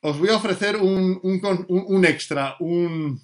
os 0.00 0.18
voy 0.18 0.30
a 0.30 0.36
ofrecer 0.36 0.76
un, 0.76 2.04
extra, 2.06 2.56
un, 2.60 3.20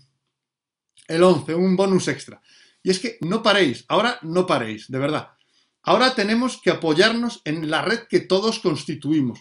el 1.09 1.23
11, 1.23 1.55
un 1.55 1.77
bonus 1.77 2.09
extra. 2.09 2.43
Y 2.83 2.91
es 2.91 2.99
que 2.99 3.17
no 3.21 3.43
paréis, 3.43 3.85
ahora 3.89 4.19
no 4.23 4.47
paréis, 4.47 4.91
de 4.91 4.99
verdad. 4.99 5.31
Ahora 5.83 6.15
tenemos 6.15 6.61
que 6.63 6.71
apoyarnos 6.71 7.41
en 7.45 7.71
la 7.71 7.83
red 7.83 8.01
que 8.09 8.21
todos 8.21 8.61
constituimos. 8.61 9.41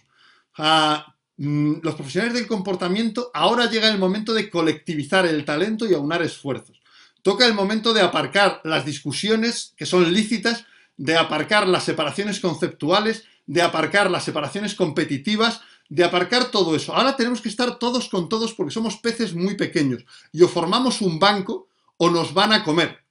Ah, 0.58 1.16
mm, 1.38 1.76
los 1.84 1.96
profesionales 1.96 2.34
del 2.34 2.48
comportamiento, 2.48 3.30
ahora 3.34 3.70
llega 3.70 3.90
el 3.90 4.00
momento 4.00 4.34
de 4.34 4.50
colectivizar 4.50 5.26
el 5.26 5.46
talento 5.46 5.86
y 5.88 5.94
aunar 5.94 6.22
esfuerzos. 6.22 6.82
Toca 7.22 7.46
el 7.46 7.54
momento 7.54 7.94
de 7.94 8.02
aparcar 8.02 8.62
las 8.64 8.86
discusiones 8.86 9.74
que 9.78 9.86
son 9.86 10.12
lícitas, 10.12 10.66
de 10.98 11.18
aparcar 11.18 11.68
las 11.68 11.84
separaciones 11.84 12.40
conceptuales, 12.40 13.26
de 13.46 13.62
aparcar 13.62 14.10
las 14.10 14.24
separaciones 14.24 14.74
competitivas, 14.74 15.62
de 15.90 16.04
aparcar 16.04 16.46
todo 16.46 16.76
eso. 16.76 16.96
Ahora 16.96 17.16
tenemos 17.16 17.42
que 17.42 17.50
estar 17.50 17.78
todos 17.78 18.10
con 18.10 18.30
todos 18.30 18.54
porque 18.54 18.74
somos 18.74 18.98
peces 18.98 19.36
muy 19.36 19.56
pequeños 19.56 20.06
y 20.32 20.42
o 20.42 20.48
formamos 20.48 21.02
un 21.02 21.20
banco 21.20 21.68
o 21.98 22.10
nos 22.10 22.34
van 22.34 22.54
a 22.54 22.64
comer. 22.64 23.04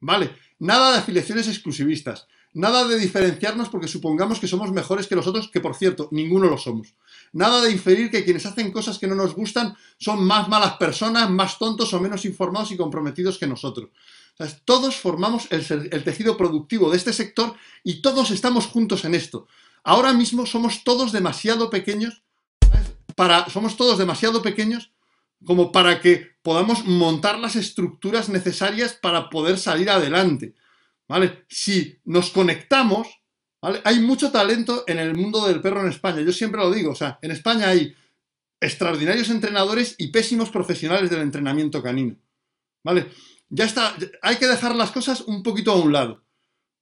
¿Vale? 0.00 0.30
Nada 0.58 0.92
de 0.92 0.98
afiliaciones 0.98 1.48
exclusivistas. 1.48 2.28
Nada 2.54 2.88
de 2.88 2.98
diferenciarnos 2.98 3.68
porque 3.68 3.88
supongamos 3.88 4.40
que 4.40 4.48
somos 4.48 4.72
mejores 4.72 5.06
que 5.06 5.14
los 5.14 5.26
otros, 5.26 5.48
que 5.48 5.60
por 5.60 5.74
cierto, 5.74 6.08
ninguno 6.12 6.48
lo 6.48 6.56
somos. 6.56 6.94
Nada 7.32 7.60
de 7.62 7.70
inferir 7.70 8.10
que 8.10 8.24
quienes 8.24 8.46
hacen 8.46 8.72
cosas 8.72 8.98
que 8.98 9.06
no 9.06 9.14
nos 9.14 9.34
gustan 9.34 9.76
son 9.98 10.24
más 10.24 10.48
malas 10.48 10.76
personas, 10.76 11.28
más 11.30 11.58
tontos 11.58 11.92
o 11.92 12.00
menos 12.00 12.24
informados 12.24 12.72
y 12.72 12.76
comprometidos 12.76 13.38
que 13.38 13.46
nosotros. 13.46 13.90
todos 14.64 14.96
formamos 14.96 15.48
el, 15.50 16.04
tejido 16.04 16.36
productivo 16.36 16.90
de 16.90 16.96
este 16.96 17.12
sector 17.12 17.54
y 17.84 18.00
todos 18.00 18.30
estamos 18.30 18.66
juntos 18.66 19.04
en 19.04 19.14
esto. 19.14 19.46
Ahora 19.84 20.12
mismo 20.12 20.46
somos 20.46 20.84
todos 20.84 21.12
demasiado 21.12 21.70
pequeños 21.70 22.22
para, 23.14 23.48
somos 23.50 23.76
todos 23.76 23.98
demasiado 23.98 24.42
pequeños 24.42 24.90
como 25.44 25.70
para 25.70 26.00
que 26.00 26.32
podamos 26.42 26.84
montar 26.84 27.38
las 27.38 27.56
estructuras 27.56 28.28
necesarias 28.28 28.94
para 28.94 29.28
poder 29.28 29.58
salir 29.58 29.90
adelante. 29.90 30.54
¿Vale? 31.08 31.44
Si 31.48 31.98
nos 32.04 32.30
conectamos, 32.30 33.08
¿vale? 33.60 33.80
Hay 33.84 34.00
mucho 34.00 34.30
talento 34.30 34.84
en 34.86 34.98
el 34.98 35.14
mundo 35.14 35.46
del 35.46 35.60
perro 35.60 35.80
en 35.80 35.88
España, 35.88 36.20
yo 36.20 36.32
siempre 36.32 36.60
lo 36.60 36.70
digo, 36.70 36.92
o 36.92 36.94
sea, 36.94 37.18
en 37.22 37.30
España 37.30 37.68
hay 37.68 37.94
extraordinarios 38.60 39.30
entrenadores 39.30 39.94
y 39.98 40.08
pésimos 40.08 40.50
profesionales 40.50 41.10
del 41.10 41.22
entrenamiento 41.22 41.82
canino, 41.82 42.16
¿vale? 42.84 43.08
Ya 43.48 43.64
está, 43.64 43.94
hay 44.20 44.36
que 44.36 44.46
dejar 44.46 44.76
las 44.76 44.90
cosas 44.90 45.22
un 45.22 45.42
poquito 45.42 45.72
a 45.72 45.80
un 45.80 45.92
lado, 45.92 46.22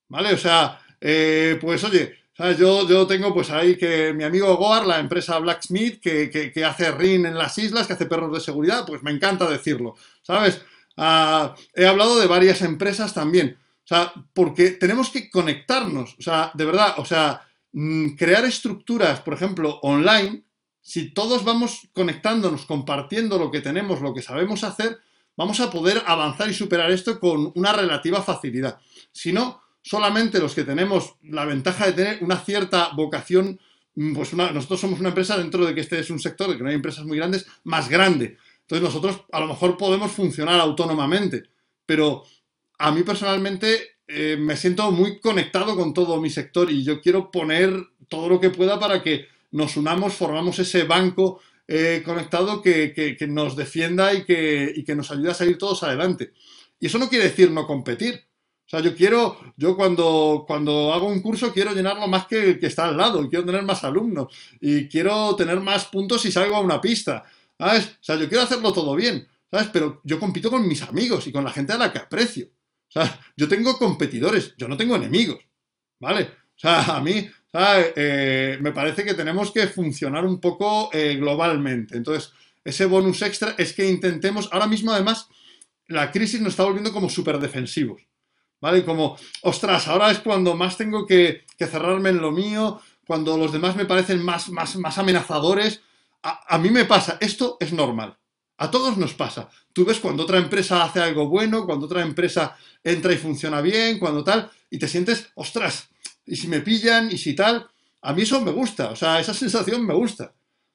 ¿vale? 0.08 0.34
O 0.34 0.38
sea, 0.38 0.80
eh, 1.00 1.58
pues 1.60 1.84
oye, 1.84 2.16
Yo, 2.58 2.86
yo 2.86 3.06
tengo 3.06 3.32
pues 3.32 3.48
ahí 3.50 3.76
que 3.76 4.12
mi 4.12 4.22
amigo 4.22 4.54
Goar, 4.56 4.86
la 4.86 4.98
empresa 4.98 5.38
Blacksmith, 5.38 6.00
que, 6.02 6.28
que, 6.30 6.64
hace 6.66 6.90
RIN 6.92 7.24
en 7.24 7.38
las 7.38 7.56
islas, 7.56 7.86
que 7.86 7.94
hace 7.94 8.04
perros 8.04 8.30
de 8.30 8.40
seguridad, 8.40 8.84
pues 8.86 9.02
me 9.02 9.10
encanta 9.10 9.48
decirlo, 9.48 9.94
¿sabes? 10.20 10.60
Ah, 10.98 11.54
he 11.74 11.86
hablado 11.86 12.18
de 12.20 12.26
varias 12.26 12.60
empresas 12.60 13.14
también. 13.14 13.56
O 13.86 13.88
sea, 13.88 14.12
porque 14.34 14.70
tenemos 14.72 15.10
que 15.10 15.30
conectarnos, 15.30 16.16
o 16.18 16.22
sea, 16.22 16.50
de 16.54 16.64
verdad, 16.64 16.94
o 16.98 17.04
sea, 17.04 17.46
mm, 17.72 18.16
crear 18.16 18.44
estructuras, 18.44 19.20
por 19.20 19.34
ejemplo, 19.34 19.78
online, 19.82 20.42
si 20.80 21.10
todos 21.10 21.44
vamos 21.44 21.88
conectándonos, 21.92 22.66
compartiendo 22.66 23.38
lo 23.38 23.52
que 23.52 23.60
tenemos, 23.60 24.00
lo 24.00 24.12
que 24.12 24.22
sabemos 24.22 24.64
hacer, 24.64 24.98
vamos 25.36 25.60
a 25.60 25.70
poder 25.70 26.02
avanzar 26.04 26.50
y 26.50 26.54
superar 26.54 26.90
esto 26.90 27.20
con 27.20 27.52
una 27.54 27.72
relativa 27.72 28.20
facilidad. 28.22 28.80
Si 29.12 29.32
no, 29.32 29.62
solamente 29.82 30.40
los 30.40 30.56
que 30.56 30.64
tenemos 30.64 31.14
la 31.22 31.44
ventaja 31.44 31.86
de 31.86 31.92
tener 31.92 32.24
una 32.24 32.38
cierta 32.38 32.90
vocación, 32.96 33.60
mm, 33.94 34.14
pues 34.16 34.34
nosotros 34.34 34.80
somos 34.80 34.98
una 34.98 35.10
empresa 35.10 35.38
dentro 35.38 35.64
de 35.64 35.76
que 35.76 35.82
este 35.82 36.00
es 36.00 36.10
un 36.10 36.18
sector, 36.18 36.50
de 36.50 36.56
que 36.56 36.62
no 36.64 36.70
hay 36.70 36.74
empresas 36.74 37.04
muy 37.04 37.18
grandes, 37.18 37.46
más 37.62 37.88
grande. 37.88 38.36
Entonces 38.62 38.82
nosotros 38.82 39.20
a 39.30 39.38
lo 39.38 39.46
mejor 39.46 39.76
podemos 39.76 40.10
funcionar 40.10 40.58
autónomamente, 40.58 41.44
pero 41.86 42.24
a 42.78 42.92
mí 42.92 43.02
personalmente 43.02 43.98
eh, 44.08 44.36
me 44.38 44.56
siento 44.56 44.90
muy 44.92 45.18
conectado 45.20 45.76
con 45.76 45.92
todo 45.92 46.20
mi 46.20 46.30
sector 46.30 46.70
y 46.70 46.84
yo 46.84 47.00
quiero 47.00 47.30
poner 47.30 47.72
todo 48.08 48.28
lo 48.28 48.40
que 48.40 48.50
pueda 48.50 48.78
para 48.78 49.02
que 49.02 49.26
nos 49.50 49.76
unamos, 49.76 50.14
formamos 50.14 50.58
ese 50.58 50.84
banco 50.84 51.40
eh, 51.66 52.02
conectado 52.04 52.62
que, 52.62 53.16
nos 53.28 53.56
defienda 53.56 54.14
y 54.14 54.24
que, 54.24 54.72
y 54.74 54.84
que 54.84 54.94
nos 54.94 55.10
ayude 55.10 55.30
a 55.30 55.34
salir 55.34 55.58
todos 55.58 55.82
adelante. 55.82 56.32
Y 56.78 56.86
eso 56.86 56.98
no 56.98 57.08
quiere 57.08 57.24
decir 57.24 57.50
no 57.50 57.66
competir. 57.66 58.22
O 58.66 58.68
sea, 58.68 58.80
yo 58.80 58.94
quiero, 58.96 59.38
yo 59.56 59.76
cuando, 59.76 60.44
cuando 60.46 60.92
hago 60.92 61.06
un 61.06 61.22
curso 61.22 61.52
quiero 61.52 61.72
llenarlo 61.72 62.08
más 62.08 62.26
que 62.26 62.50
el 62.50 62.58
que 62.58 62.66
está 62.66 62.86
al 62.86 62.96
lado, 62.96 63.28
quiero 63.28 63.44
tener 63.44 63.62
más 63.62 63.84
alumnos, 63.84 64.34
y 64.60 64.88
quiero 64.88 65.36
tener 65.36 65.60
más 65.60 65.84
puntos 65.86 66.22
si 66.22 66.32
salgo 66.32 66.56
a 66.56 66.60
una 66.60 66.80
pista. 66.80 67.24
¿Sabes? 67.58 67.86
O 67.86 68.04
sea, 68.04 68.16
yo 68.16 68.28
quiero 68.28 68.44
hacerlo 68.44 68.72
todo 68.72 68.94
bien, 68.94 69.26
¿sabes? 69.50 69.68
Pero 69.72 70.00
yo 70.04 70.20
compito 70.20 70.50
con 70.50 70.66
mis 70.68 70.82
amigos 70.82 71.26
y 71.26 71.32
con 71.32 71.44
la 71.44 71.50
gente 71.50 71.72
a 71.72 71.78
la 71.78 71.92
que 71.92 71.98
aprecio. 71.98 72.48
O 72.88 72.92
sea, 72.92 73.20
yo 73.36 73.48
tengo 73.48 73.78
competidores, 73.78 74.54
yo 74.56 74.68
no 74.68 74.76
tengo 74.76 74.96
enemigos, 74.96 75.44
¿vale? 76.00 76.22
O 76.56 76.58
sea, 76.58 76.96
a 76.96 77.00
mí, 77.00 77.28
eh, 77.96 78.58
me 78.60 78.72
parece 78.72 79.04
que 79.04 79.14
tenemos 79.14 79.50
que 79.50 79.66
funcionar 79.66 80.24
un 80.24 80.40
poco 80.40 80.90
eh, 80.92 81.16
globalmente. 81.16 81.96
Entonces, 81.96 82.32
ese 82.64 82.86
bonus 82.86 83.22
extra 83.22 83.54
es 83.58 83.72
que 83.72 83.88
intentemos, 83.88 84.48
ahora 84.52 84.66
mismo 84.66 84.92
además, 84.92 85.28
la 85.88 86.10
crisis 86.10 86.40
nos 86.40 86.50
está 86.50 86.64
volviendo 86.64 86.92
como 86.92 87.08
súper 87.08 87.38
defensivos, 87.38 88.02
¿vale? 88.60 88.84
Como, 88.84 89.16
ostras, 89.42 89.88
ahora 89.88 90.10
es 90.10 90.18
cuando 90.18 90.56
más 90.56 90.76
tengo 90.76 91.06
que, 91.06 91.44
cerrarme 91.58 92.10
en 92.10 92.20
lo 92.20 92.32
mío, 92.32 92.80
cuando 93.06 93.36
los 93.36 93.52
demás 93.52 93.76
me 93.76 93.86
parecen 93.86 94.22
más, 94.22 94.48
más, 94.48 94.76
más 94.76 94.98
amenazadores. 94.98 95.82
a 96.22 96.58
mí 96.58 96.70
me 96.70 96.84
pasa, 96.84 97.18
esto 97.20 97.56
es 97.60 97.72
normal. 97.72 98.16
A 98.58 98.70
todos 98.70 98.96
nos 98.96 99.14
pasa. 99.14 99.48
Tú 99.72 99.84
ves 99.84 100.00
cuando 100.00 100.22
otra 100.22 100.38
empresa 100.38 100.82
hace 100.82 101.00
algo 101.00 101.28
bueno, 101.28 101.66
cuando 101.66 101.86
otra 101.86 102.02
empresa 102.02 102.56
entra 102.82 103.12
y 103.12 103.18
funciona 103.18 103.60
bien, 103.60 103.98
cuando 103.98 104.24
tal, 104.24 104.50
y 104.70 104.78
te 104.78 104.88
sientes, 104.88 105.28
ostras, 105.34 105.88
y 106.24 106.36
si 106.36 106.48
me 106.48 106.60
pillan, 106.60 107.10
y 107.10 107.18
si 107.18 107.34
tal, 107.34 107.68
a 108.02 108.12
mí 108.12 108.22
eso 108.22 108.40
me 108.40 108.52
gusta, 108.52 108.90
o 108.90 108.96
sea, 108.96 109.20
esa 109.20 109.34
sensación 109.34 109.84
me 109.84 109.94
gusta, 109.94 110.32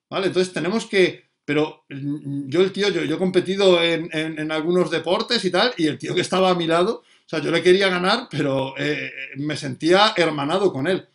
¿vale? 0.10 0.28
Entonces 0.28 0.54
tenemos 0.54 0.86
que, 0.86 1.26
pero 1.44 1.86
yo 1.90 2.62
el 2.62 2.72
tío, 2.72 2.90
yo, 2.90 3.02
he 3.02 3.18
competido 3.18 3.82
en, 3.82 4.52
algunos 4.52 4.92
deportes 4.92 5.44
y 5.46 5.52
tal, 5.52 5.74
y 5.78 5.88
el 5.88 5.98
tío 5.98 6.14
que 6.14 6.22
estaba 6.22 6.52
a 6.52 6.56
mi 6.56 6.68
lado, 6.68 7.04
o 7.26 7.30
sea, 7.32 7.40
yo 7.40 7.50
le 7.50 7.64
quería 7.64 7.90
ganar, 7.90 8.28
pero 8.30 8.76
eh, 8.78 9.12
me 9.38 9.56
sentía 9.56 10.14
hermanado 10.16 10.72
con 10.72 10.88
él. 10.88 11.08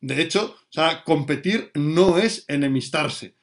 De 0.00 0.20
hecho, 0.20 0.56
o 0.58 0.72
sea, 0.72 1.04
competir 1.04 1.70
no 1.74 2.18
es 2.18 2.44
enemistarse. 2.48 3.34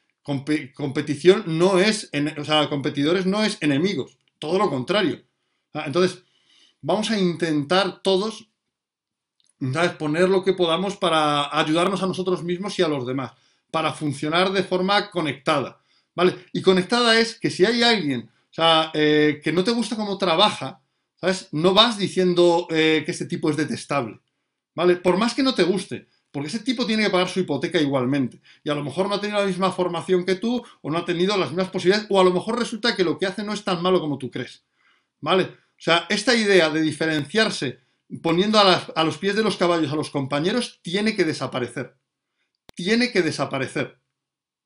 Competición 0.75 1.43
no 1.47 1.79
es, 1.79 2.11
o 2.37 2.43
sea, 2.43 2.67
competidores 2.69 3.25
no 3.25 3.43
es 3.43 3.57
enemigos, 3.61 4.17
todo 4.39 4.59
lo 4.59 4.69
contrario. 4.69 5.23
Entonces, 5.73 6.23
vamos 6.81 7.09
a 7.11 7.17
intentar 7.17 8.01
todos 8.01 8.49
poner 9.97 10.29
lo 10.29 10.43
que 10.43 10.53
podamos 10.53 10.97
para 10.97 11.57
ayudarnos 11.57 12.03
a 12.03 12.07
nosotros 12.07 12.43
mismos 12.43 12.77
y 12.77 12.83
a 12.83 12.87
los 12.87 13.07
demás, 13.07 13.31
para 13.71 13.93
funcionar 13.93 14.51
de 14.51 14.63
forma 14.63 15.09
conectada. 15.09 15.81
¿Vale? 16.13 16.35
Y 16.51 16.61
conectada 16.61 17.19
es 17.19 17.39
que 17.39 17.51
si 17.51 17.63
hay 17.63 17.83
alguien 17.83 18.29
eh, 18.93 19.39
que 19.43 19.51
no 19.51 19.63
te 19.63 19.71
gusta 19.71 19.95
cómo 19.95 20.17
trabaja, 20.17 20.81
¿sabes? 21.21 21.49
No 21.51 21.75
vas 21.75 21.97
diciendo 21.97 22.67
eh, 22.71 23.03
que 23.05 23.11
este 23.11 23.27
tipo 23.27 23.49
es 23.49 23.57
detestable. 23.57 24.19
¿Vale? 24.73 24.95
Por 24.97 25.17
más 25.17 25.33
que 25.35 25.43
no 25.43 25.53
te 25.53 25.63
guste, 25.63 26.07
porque 26.31 26.49
ese 26.49 26.59
tipo 26.59 26.85
tiene 26.85 27.03
que 27.03 27.09
pagar 27.09 27.29
su 27.29 27.39
hipoteca 27.39 27.79
igualmente. 27.79 28.41
Y 28.63 28.69
a 28.69 28.75
lo 28.75 28.83
mejor 28.83 29.07
no 29.07 29.15
ha 29.15 29.21
tenido 29.21 29.39
la 29.39 29.45
misma 29.45 29.71
formación 29.71 30.25
que 30.25 30.35
tú, 30.35 30.63
o 30.81 30.91
no 30.91 30.97
ha 30.97 31.05
tenido 31.05 31.37
las 31.37 31.49
mismas 31.49 31.69
posibilidades, 31.69 32.07
o 32.09 32.19
a 32.19 32.23
lo 32.23 32.31
mejor 32.31 32.59
resulta 32.59 32.95
que 32.95 33.03
lo 33.03 33.17
que 33.17 33.25
hace 33.25 33.43
no 33.43 33.53
es 33.53 33.63
tan 33.63 33.81
malo 33.81 33.99
como 33.99 34.17
tú 34.17 34.29
crees. 34.29 34.65
¿Vale? 35.19 35.43
O 35.43 35.79
sea, 35.79 36.05
esta 36.09 36.35
idea 36.35 36.69
de 36.69 36.81
diferenciarse 36.81 37.79
poniendo 38.21 38.59
a, 38.59 39.03
los 39.03 39.17
pies 39.17 39.35
de 39.35 39.43
los 39.43 39.57
caballos 39.57 39.91
a 39.91 39.95
los 39.95 40.09
compañeros 40.09 40.79
tiene 40.81 41.15
que 41.15 41.25
desaparecer. 41.25 41.95
Tiene 42.73 43.11
que 43.11 43.21
desaparecer. 43.21 43.99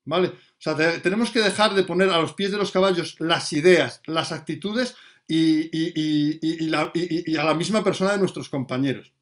¿Vale? 0.04 0.28
O 0.28 0.58
sea, 0.58 0.74
tenemos 1.00 1.30
que 1.30 1.40
dejar 1.40 1.74
de 1.74 1.84
poner 1.84 2.10
a 2.10 2.20
los 2.20 2.34
pies 2.34 2.50
de 2.50 2.58
los 2.58 2.72
caballos 2.72 3.16
las 3.20 3.52
ideas, 3.52 4.02
las 4.06 4.32
actitudes 4.32 4.96
y, 5.28 6.74
a 6.74 7.44
la 7.44 7.54
misma 7.54 7.84
persona 7.84 8.12
de 8.12 8.18
nuestros 8.18 8.48
compañeros. 8.48 9.12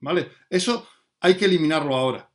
¿Vale? 0.00 0.30
Eso 0.50 0.86
hay 1.24 1.36
que 1.36 1.46
eliminarlo 1.46 1.96
ahora. 1.96 2.30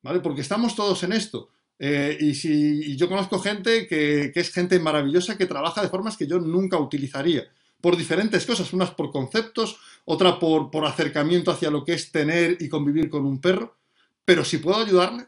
¿Vale? 0.00 0.20
Porque 0.20 0.42
estamos 0.42 0.76
todos 0.76 1.02
en 1.02 1.12
esto. 1.12 1.50
Eh, 1.76 2.16
y, 2.20 2.34
si, 2.36 2.96
yo 2.96 3.08
conozco 3.08 3.40
gente 3.40 3.88
que, 3.88 4.30
es 4.32 4.52
gente 4.52 4.78
maravillosa 4.78 5.36
que 5.36 5.46
trabaja 5.46 5.82
de 5.82 5.88
formas 5.88 6.16
que 6.16 6.28
yo 6.28 6.38
nunca 6.38 6.78
utilizaría. 6.78 7.50
Por 7.80 7.96
diferentes 7.96 8.46
cosas, 8.46 8.72
unas 8.72 8.92
por 8.92 9.10
conceptos, 9.10 9.80
otra 10.04 10.38
por, 10.38 10.70
por 10.70 10.84
acercamiento 10.84 11.50
hacia 11.50 11.70
lo 11.70 11.84
que 11.84 11.94
es 11.94 12.12
tener 12.12 12.56
y 12.60 12.68
convivir 12.68 13.10
con 13.10 13.26
un 13.26 13.40
perro. 13.40 13.76
Pero 14.24 14.44
si 14.44 14.58
puedo 14.58 14.78
ayudarle, 14.78 15.26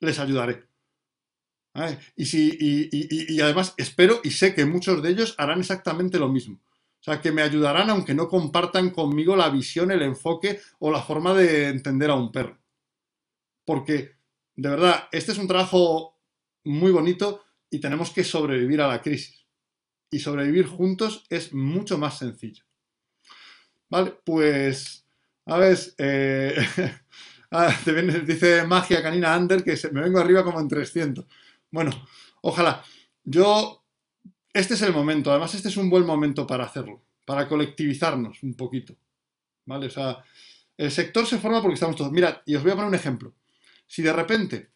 les 0.00 0.18
ayudaré. 0.18 0.66
Y, 2.16 2.26
si, 2.26 2.58
y, 2.60 3.40
además 3.40 3.72
espero 3.78 4.20
y 4.22 4.30
sé 4.30 4.54
que 4.54 4.66
muchos 4.66 5.02
de 5.02 5.08
ellos 5.08 5.34
harán 5.38 5.60
exactamente 5.60 6.18
lo 6.18 6.28
mismo. 6.28 6.60
Sea, 7.06 7.22
que 7.22 7.30
me 7.30 7.42
ayudarán 7.42 7.88
aunque 7.88 8.14
no 8.14 8.28
compartan 8.28 8.90
conmigo 8.90 9.36
la 9.36 9.48
visión, 9.48 9.92
el 9.92 10.02
enfoque 10.02 10.60
o 10.80 10.90
la 10.90 11.00
forma 11.00 11.34
de 11.34 11.68
entender 11.68 12.10
a 12.10 12.16
un 12.16 12.32
perro. 12.32 12.58
Porque, 13.64 14.16
de 14.56 14.70
verdad, 14.70 15.08
este 15.12 15.30
es 15.30 15.38
un 15.38 15.46
trabajo 15.46 16.18
muy 16.64 16.90
bonito 16.90 17.44
y 17.70 17.78
tenemos 17.78 18.10
que 18.10 18.24
sobrevivir 18.24 18.80
a 18.80 18.88
la 18.88 19.02
crisis. 19.02 19.46
Y 20.10 20.18
sobrevivir 20.18 20.66
juntos 20.66 21.24
es 21.30 21.52
mucho 21.52 21.96
más 21.96 22.18
sencillo. 22.18 22.64
Vale, 23.88 24.18
pues, 24.24 25.06
a 25.44 25.58
ver, 25.58 25.78
eh, 25.98 26.56
ah, 27.52 27.72
dice 28.26 28.66
Magia 28.66 29.00
Canina 29.00 29.32
Ander 29.32 29.62
que 29.62 29.78
me 29.92 30.00
vengo 30.00 30.18
arriba 30.18 30.42
como 30.42 30.58
en 30.58 30.66
300. 30.66 31.24
Bueno, 31.70 31.92
ojalá. 32.40 32.82
Yo, 33.22 33.85
este 34.56 34.74
es 34.74 34.82
el 34.82 34.92
momento, 34.92 35.30
además 35.30 35.54
este 35.54 35.68
es 35.68 35.76
un 35.76 35.90
buen 35.90 36.06
momento 36.06 36.46
para 36.46 36.64
hacerlo, 36.64 37.02
para 37.24 37.46
colectivizarnos 37.46 38.42
un 38.42 38.54
poquito. 38.54 38.96
¿Vale? 39.66 39.86
O 39.86 39.90
sea, 39.90 40.24
el 40.76 40.90
sector 40.90 41.26
se 41.26 41.38
forma 41.38 41.60
porque 41.60 41.74
estamos 41.74 41.96
todos. 41.96 42.10
Mirad, 42.10 42.38
y 42.46 42.54
os 42.54 42.62
voy 42.62 42.72
a 42.72 42.74
poner 42.74 42.88
un 42.88 42.94
ejemplo. 42.94 43.34
Si 43.86 44.00
de 44.00 44.12
repente 44.12 44.70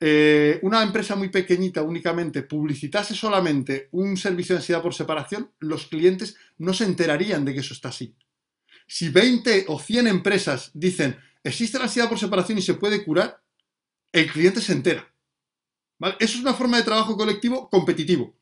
eh, 0.00 0.58
una 0.62 0.82
empresa 0.82 1.14
muy 1.14 1.28
pequeñita 1.28 1.82
únicamente 1.82 2.42
publicitase 2.42 3.14
solamente 3.14 3.88
un 3.92 4.16
servicio 4.16 4.54
de 4.54 4.60
ansiedad 4.60 4.82
por 4.82 4.94
separación, 4.94 5.52
los 5.60 5.86
clientes 5.86 6.36
no 6.58 6.74
se 6.74 6.84
enterarían 6.84 7.44
de 7.44 7.54
que 7.54 7.60
eso 7.60 7.74
está 7.74 7.90
así. 7.90 8.16
Si 8.86 9.10
20 9.10 9.66
o 9.68 9.78
100 9.78 10.08
empresas 10.08 10.70
dicen 10.74 11.16
existe 11.44 11.78
la 11.78 11.84
ansiedad 11.84 12.08
por 12.08 12.18
separación 12.18 12.58
y 12.58 12.62
se 12.62 12.74
puede 12.74 13.04
curar, 13.04 13.40
el 14.12 14.30
cliente 14.30 14.60
se 14.60 14.72
entera. 14.72 15.08
Eso 16.18 16.38
es 16.38 16.40
una 16.40 16.54
forma 16.54 16.78
de 16.78 16.82
trabajo 16.82 17.16
colectivo 17.16 17.70
competitivo. 17.70 18.34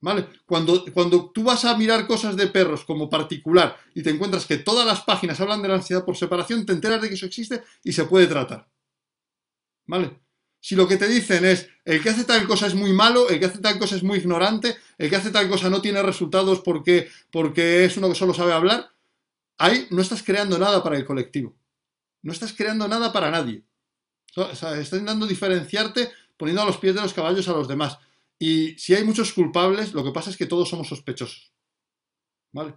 ¿Vale? 0.00 0.28
Cuando, 0.46 0.84
cuando 0.92 1.30
tú 1.30 1.42
vas 1.42 1.64
a 1.64 1.76
mirar 1.76 2.06
cosas 2.06 2.36
de 2.36 2.46
perros 2.46 2.84
como 2.84 3.10
particular 3.10 3.76
y 3.94 4.02
te 4.02 4.10
encuentras 4.10 4.46
que 4.46 4.58
todas 4.58 4.86
las 4.86 5.00
páginas 5.02 5.40
hablan 5.40 5.60
de 5.60 5.68
la 5.68 5.74
ansiedad 5.74 6.04
por 6.04 6.16
separación, 6.16 6.64
te 6.64 6.72
enteras 6.72 7.02
de 7.02 7.08
que 7.08 7.14
eso 7.14 7.26
existe 7.26 7.64
y 7.82 7.92
se 7.92 8.04
puede 8.04 8.28
tratar. 8.28 8.68
¿Vale? 9.86 10.20
Si 10.60 10.76
lo 10.76 10.86
que 10.86 10.96
te 10.96 11.08
dicen 11.08 11.44
es 11.44 11.68
el 11.84 12.02
que 12.02 12.10
hace 12.10 12.24
tal 12.24 12.46
cosa 12.46 12.66
es 12.66 12.74
muy 12.74 12.92
malo, 12.92 13.28
el 13.28 13.38
que 13.38 13.46
hace 13.46 13.58
tal 13.58 13.78
cosa 13.78 13.96
es 13.96 14.02
muy 14.02 14.18
ignorante, 14.18 14.76
el 14.98 15.08
que 15.08 15.16
hace 15.16 15.30
tal 15.30 15.48
cosa 15.48 15.70
no 15.70 15.80
tiene 15.80 16.02
resultados 16.02 16.60
porque, 16.60 17.08
porque 17.30 17.84
es 17.84 17.96
uno 17.96 18.08
que 18.08 18.14
solo 18.14 18.34
sabe 18.34 18.52
hablar, 18.52 18.92
ahí 19.56 19.86
no 19.90 20.02
estás 20.02 20.22
creando 20.22 20.58
nada 20.58 20.82
para 20.82 20.96
el 20.96 21.04
colectivo. 21.04 21.56
No 22.22 22.32
estás 22.32 22.52
creando 22.52 22.88
nada 22.88 23.12
para 23.12 23.30
nadie. 23.30 23.64
Estás 24.36 24.92
intentando 24.92 25.26
diferenciarte 25.26 26.10
poniendo 26.36 26.62
a 26.62 26.66
los 26.66 26.78
pies 26.78 26.94
de 26.94 27.02
los 27.02 27.14
caballos 27.14 27.48
a 27.48 27.52
los 27.52 27.68
demás. 27.68 27.98
Y 28.38 28.78
si 28.78 28.94
hay 28.94 29.04
muchos 29.04 29.32
culpables, 29.32 29.92
lo 29.92 30.04
que 30.04 30.12
pasa 30.12 30.30
es 30.30 30.36
que 30.36 30.46
todos 30.46 30.68
somos 30.68 30.88
sospechosos. 30.88 31.52
¿Vale? 32.52 32.74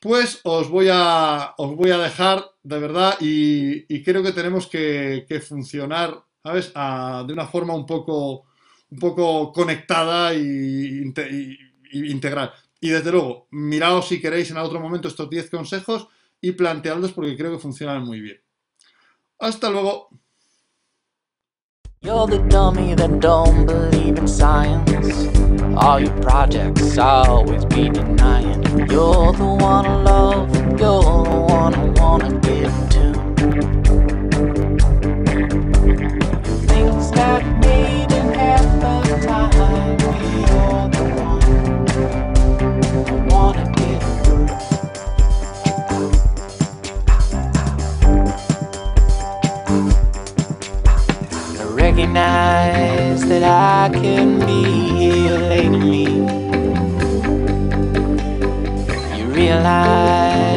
Pues 0.00 0.40
os 0.44 0.68
voy 0.70 0.88
a, 0.90 1.54
os 1.58 1.76
voy 1.76 1.90
a 1.90 1.98
dejar, 1.98 2.44
de 2.62 2.78
verdad, 2.78 3.16
y, 3.20 4.02
creo 4.02 4.22
que 4.22 4.32
tenemos 4.32 4.66
que, 4.66 5.44
funcionar, 5.46 6.24
¿sabes? 6.42 6.72
de 6.72 7.32
una 7.32 7.46
forma 7.46 7.74
un 7.74 7.84
poco, 7.84 8.46
un 8.90 8.98
poco 8.98 9.52
conectada 9.52 10.32
y, 10.34 11.12
integral. 11.92 12.52
Y 12.80 12.88
desde 12.88 13.12
luego, 13.12 13.48
miraos 13.50 14.08
si 14.08 14.20
queréis 14.20 14.50
en 14.50 14.56
otro 14.56 14.80
momento 14.80 15.08
estos 15.08 15.28
10 15.28 15.50
consejos 15.50 16.08
y 16.40 16.52
planteadlos 16.52 17.12
porque 17.12 17.36
creo 17.36 17.52
que 17.52 17.58
funcionan 17.58 18.02
muy 18.02 18.20
bien. 18.20 18.40
Hasta 19.38 19.68
luego. 19.68 20.08
You're 22.02 22.26
the 22.26 22.38
dummy 22.38 22.94
that 22.94 23.20
don't 23.20 23.66
believe 23.66 24.16
in 24.16 24.26
science. 24.26 25.28
All 25.76 26.00
your 26.00 26.18
projects 26.22 26.96
always 26.96 27.66
be 27.66 27.90
denying. 27.90 28.64
You're 28.88 29.34
the 29.34 29.44
one 29.44 29.84
I 29.84 30.02
love, 30.02 30.48
you're 30.80 31.02
the 31.02 31.44
one 31.46 31.74
I 31.74 31.84
wanna 32.00 32.40
give 32.40 32.72
to. 32.94 33.12
Things 36.68 37.10
that 37.10 37.42
half 38.34 38.64
the 38.80 39.16
time. 39.26 39.98
You're 40.48 40.88
the 40.96 41.04
one 41.20 41.44
I 43.08 43.26
wanna 43.28 43.79
recognize 52.00 53.28
that 53.28 53.42
I 53.42 53.90
can 53.92 54.38
be 54.46 54.62
here 54.96 55.38
lately. 55.38 56.04
You 59.18 59.26
realize 59.26 60.49